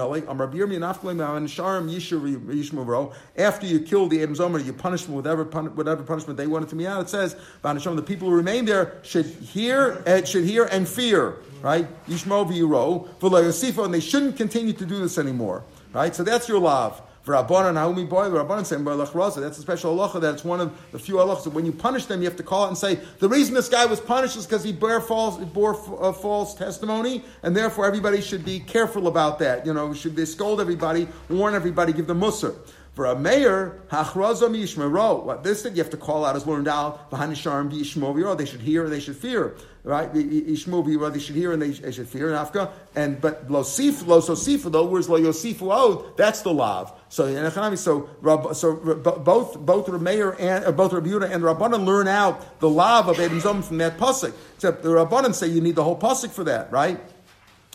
After 3.36 3.66
you 3.66 3.80
kill 3.80 4.06
the 4.08 4.22
Edom 4.22 4.34
Zomin, 4.34 4.64
you 4.64 4.72
punish 4.72 5.04
them 5.04 5.14
with 5.14 5.26
whatever, 5.26 5.44
whatever 5.70 6.02
punishment 6.02 6.36
they 6.36 6.46
wanted 6.46 6.68
to 6.70 6.76
me 6.76 6.86
out. 6.86 7.02
It 7.02 7.08
says, 7.08 7.36
the 7.62 8.04
people 8.04 8.28
who 8.28 8.34
remain 8.34 8.64
there 8.64 8.98
should 9.02 9.26
hear, 9.26 10.02
uh, 10.06 10.24
should 10.24 10.44
hear 10.44 10.64
and 10.64 10.88
fear, 10.88 11.36
right? 11.62 11.86
Yishmo 12.06 12.46
v'yiro, 12.46 13.84
and 13.84 13.94
they 13.94 14.00
shouldn't 14.00 14.36
continue 14.36 14.72
to 14.72 14.86
do 14.86 14.98
this 14.98 15.18
anymore, 15.18 15.64
right? 15.92 16.14
So 16.14 16.22
that's 16.22 16.48
your 16.48 16.58
love. 16.58 17.00
Rabbanan, 17.26 17.74
Naomi 17.74 18.04
boy, 18.04 18.28
Rabbanan 18.28 18.66
saying 18.66 18.82
by 18.82 18.96
That's 18.96 19.58
a 19.58 19.62
special 19.62 19.96
halacha 19.96 20.20
that 20.20 20.34
it's 20.34 20.44
one 20.44 20.60
of 20.60 20.76
the 20.90 20.98
few 20.98 21.16
halachas 21.16 21.52
when 21.52 21.64
you 21.64 21.70
punish 21.72 22.06
them, 22.06 22.20
you 22.20 22.28
have 22.28 22.36
to 22.36 22.42
call 22.42 22.64
it 22.64 22.68
and 22.68 22.78
say 22.78 22.98
the 23.20 23.28
reason 23.28 23.54
this 23.54 23.68
guy 23.68 23.86
was 23.86 24.00
punished 24.00 24.36
is 24.36 24.44
because 24.44 24.64
he 24.64 24.72
bore 24.72 25.00
false, 25.00 25.36
bore 25.36 25.76
uh, 26.02 26.12
false 26.12 26.54
testimony, 26.54 27.22
and 27.44 27.56
therefore 27.56 27.86
everybody 27.86 28.20
should 28.20 28.44
be 28.44 28.58
careful 28.58 29.06
about 29.06 29.38
that. 29.38 29.64
You 29.64 29.72
know, 29.72 29.94
should 29.94 30.16
they 30.16 30.24
scold 30.24 30.60
everybody, 30.60 31.06
warn 31.28 31.54
everybody, 31.54 31.92
give 31.92 32.08
them 32.08 32.20
mussar. 32.20 32.56
For 32.94 33.06
a 33.06 33.18
mayor, 33.18 33.80
hachrazam 33.90 34.54
yishmero. 34.54 35.24
What 35.24 35.42
this 35.42 35.62
said, 35.62 35.74
you 35.74 35.82
have 35.82 35.90
to 35.92 35.96
call 35.96 36.26
out 36.26 36.36
as 36.36 36.46
learned 36.46 36.68
out. 36.68 37.10
V'hanisharim 37.10 37.72
b'yishmo 37.72 38.36
They 38.36 38.44
should 38.44 38.60
hear, 38.60 38.86
they 38.90 39.00
should 39.00 39.16
fear. 39.16 39.56
Right? 39.82 40.12
They 40.12 40.54
should 40.54 41.34
hear 41.34 41.52
and 41.52 41.62
they 41.62 41.72
should 41.72 42.06
fear. 42.06 42.28
Nafka. 42.28 42.70
And 42.94 43.18
but 43.18 43.50
lo 43.50 43.62
sif 43.62 44.06
lo 44.06 44.20
sosifu 44.20 44.70
though. 44.70 44.84
Whereas 44.84 45.08
lo 45.08 45.18
yosifu 45.18 45.72
od. 45.72 46.18
That's 46.18 46.42
the 46.42 46.52
lav. 46.52 46.92
So 47.08 47.26
in 47.26 47.50
so 47.76 48.08
so 48.52 48.76
both 48.76 49.58
both 49.58 49.86
the 49.86 49.98
mayor 49.98 50.34
and 50.34 50.66
uh, 50.66 50.72
both 50.72 50.92
Rabbi 50.92 51.08
and 51.08 51.42
the 51.42 51.54
Rabbanan 51.54 51.86
learn 51.86 52.08
out 52.08 52.60
the 52.60 52.68
lav 52.68 53.08
of 53.08 53.18
Edom 53.18 53.62
from 53.62 53.78
that 53.78 53.96
pasuk. 53.98 54.34
Except 54.56 54.82
the 54.82 54.90
Rabbanan 54.90 55.34
say 55.34 55.48
you 55.48 55.62
need 55.62 55.76
the 55.76 55.82
whole 55.84 55.98
pasuk 55.98 56.30
for 56.30 56.44
that, 56.44 56.70
right? 56.70 57.00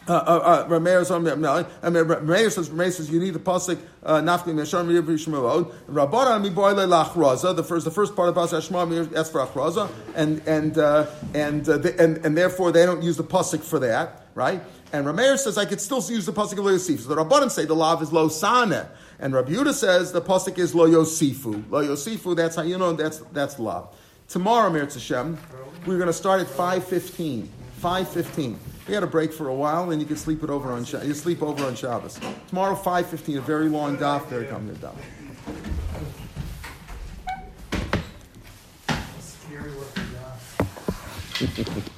Uh, 0.08 0.14
uh, 0.14 0.16
uh, 0.16 0.68
Rameir 0.70 1.06
says, 2.50 2.70
Rameir 2.70 2.92
says, 2.94 3.10
you 3.10 3.20
need 3.20 3.34
the 3.34 3.40
pasuk 3.40 3.78
nafni 4.04 4.54
meshar 4.54 4.86
mir 4.88 5.04
b'shmavod. 5.04 5.74
Rabbana 5.90 6.42
mi 6.42 6.50
boile 6.50 6.88
lachraza. 6.88 7.54
The 7.54 7.64
first, 7.64 7.84
the 7.84 7.92
first 7.92 8.16
part 8.16 8.30
of 8.30 8.36
pasuk 8.36 8.66
Shema 8.66 8.86
for 8.86 9.46
achraza, 9.46 9.90
and 10.16 10.42
and 10.48 10.78
uh, 10.78 11.08
and, 11.34 11.68
uh, 11.68 11.80
and 12.00 12.26
and 12.26 12.38
therefore 12.38 12.72
they 12.72 12.86
don't 12.86 13.04
use 13.04 13.18
the 13.18 13.24
pasuk 13.26 13.62
for 13.62 13.80
that, 13.80 14.28
right? 14.34 14.62
And 14.94 15.06
Rameir 15.06 15.38
says 15.38 15.58
I 15.58 15.66
could 15.66 15.82
still 15.82 16.02
use 16.10 16.26
the 16.26 16.32
pasuk 16.32 16.54
of 16.54 16.60
lo 16.60 16.72
yosif. 16.72 17.00
So 17.00 17.10
the 17.14 17.22
rabbanim 17.22 17.52
say 17.52 17.66
the 17.66 17.76
lav 17.76 18.02
is 18.02 18.14
lo 18.14 18.30
sana, 18.30 18.90
and 19.20 19.34
Rabbi 19.34 19.52
Yehuda 19.52 19.74
says 19.74 20.14
the 20.14 20.22
pasuk 20.22 20.58
is 20.58 20.74
lo 20.74 20.88
yosifu. 20.88 21.70
Lo 21.70 21.84
yosifu. 21.84 22.34
That's 22.34 22.56
how 22.56 22.62
you 22.62 22.78
know 22.78 22.94
that's 22.94 23.20
that's 23.34 23.60
lav. 23.60 23.90
Tomorrow, 24.30 24.70
Mir 24.70 24.86
Hashem, 24.86 25.38
we're 25.86 25.98
going 25.98 26.08
to 26.08 26.14
start 26.14 26.40
at 26.40 26.48
five 26.48 26.86
fifteen. 26.86 27.52
Five 27.80 28.08
fifteen. 28.08 28.58
We 28.88 28.94
had 28.94 29.04
a 29.04 29.08
break 29.08 29.34
for 29.34 29.50
a 29.50 29.54
while, 29.54 29.92
and 29.92 30.02
you 30.02 30.08
can 30.08 30.16
sleep 30.16 30.44
it 30.44 30.50
over 30.50 30.72
on 30.72 30.86
you 31.04 31.14
sleep 31.14 31.44
over 31.44 31.66
on 31.66 31.76
Shabbos. 31.76 32.20
Tomorrow, 32.48 32.76
five 32.76 33.08
fifteen, 33.08 33.38
a 33.38 33.42
very 33.42 33.68
long 33.68 33.98
daf. 33.98 34.26
Very 34.28 34.48
your 34.68 34.76
daf. 34.76 34.96
Scary 39.20 39.72
daf. 41.42 41.90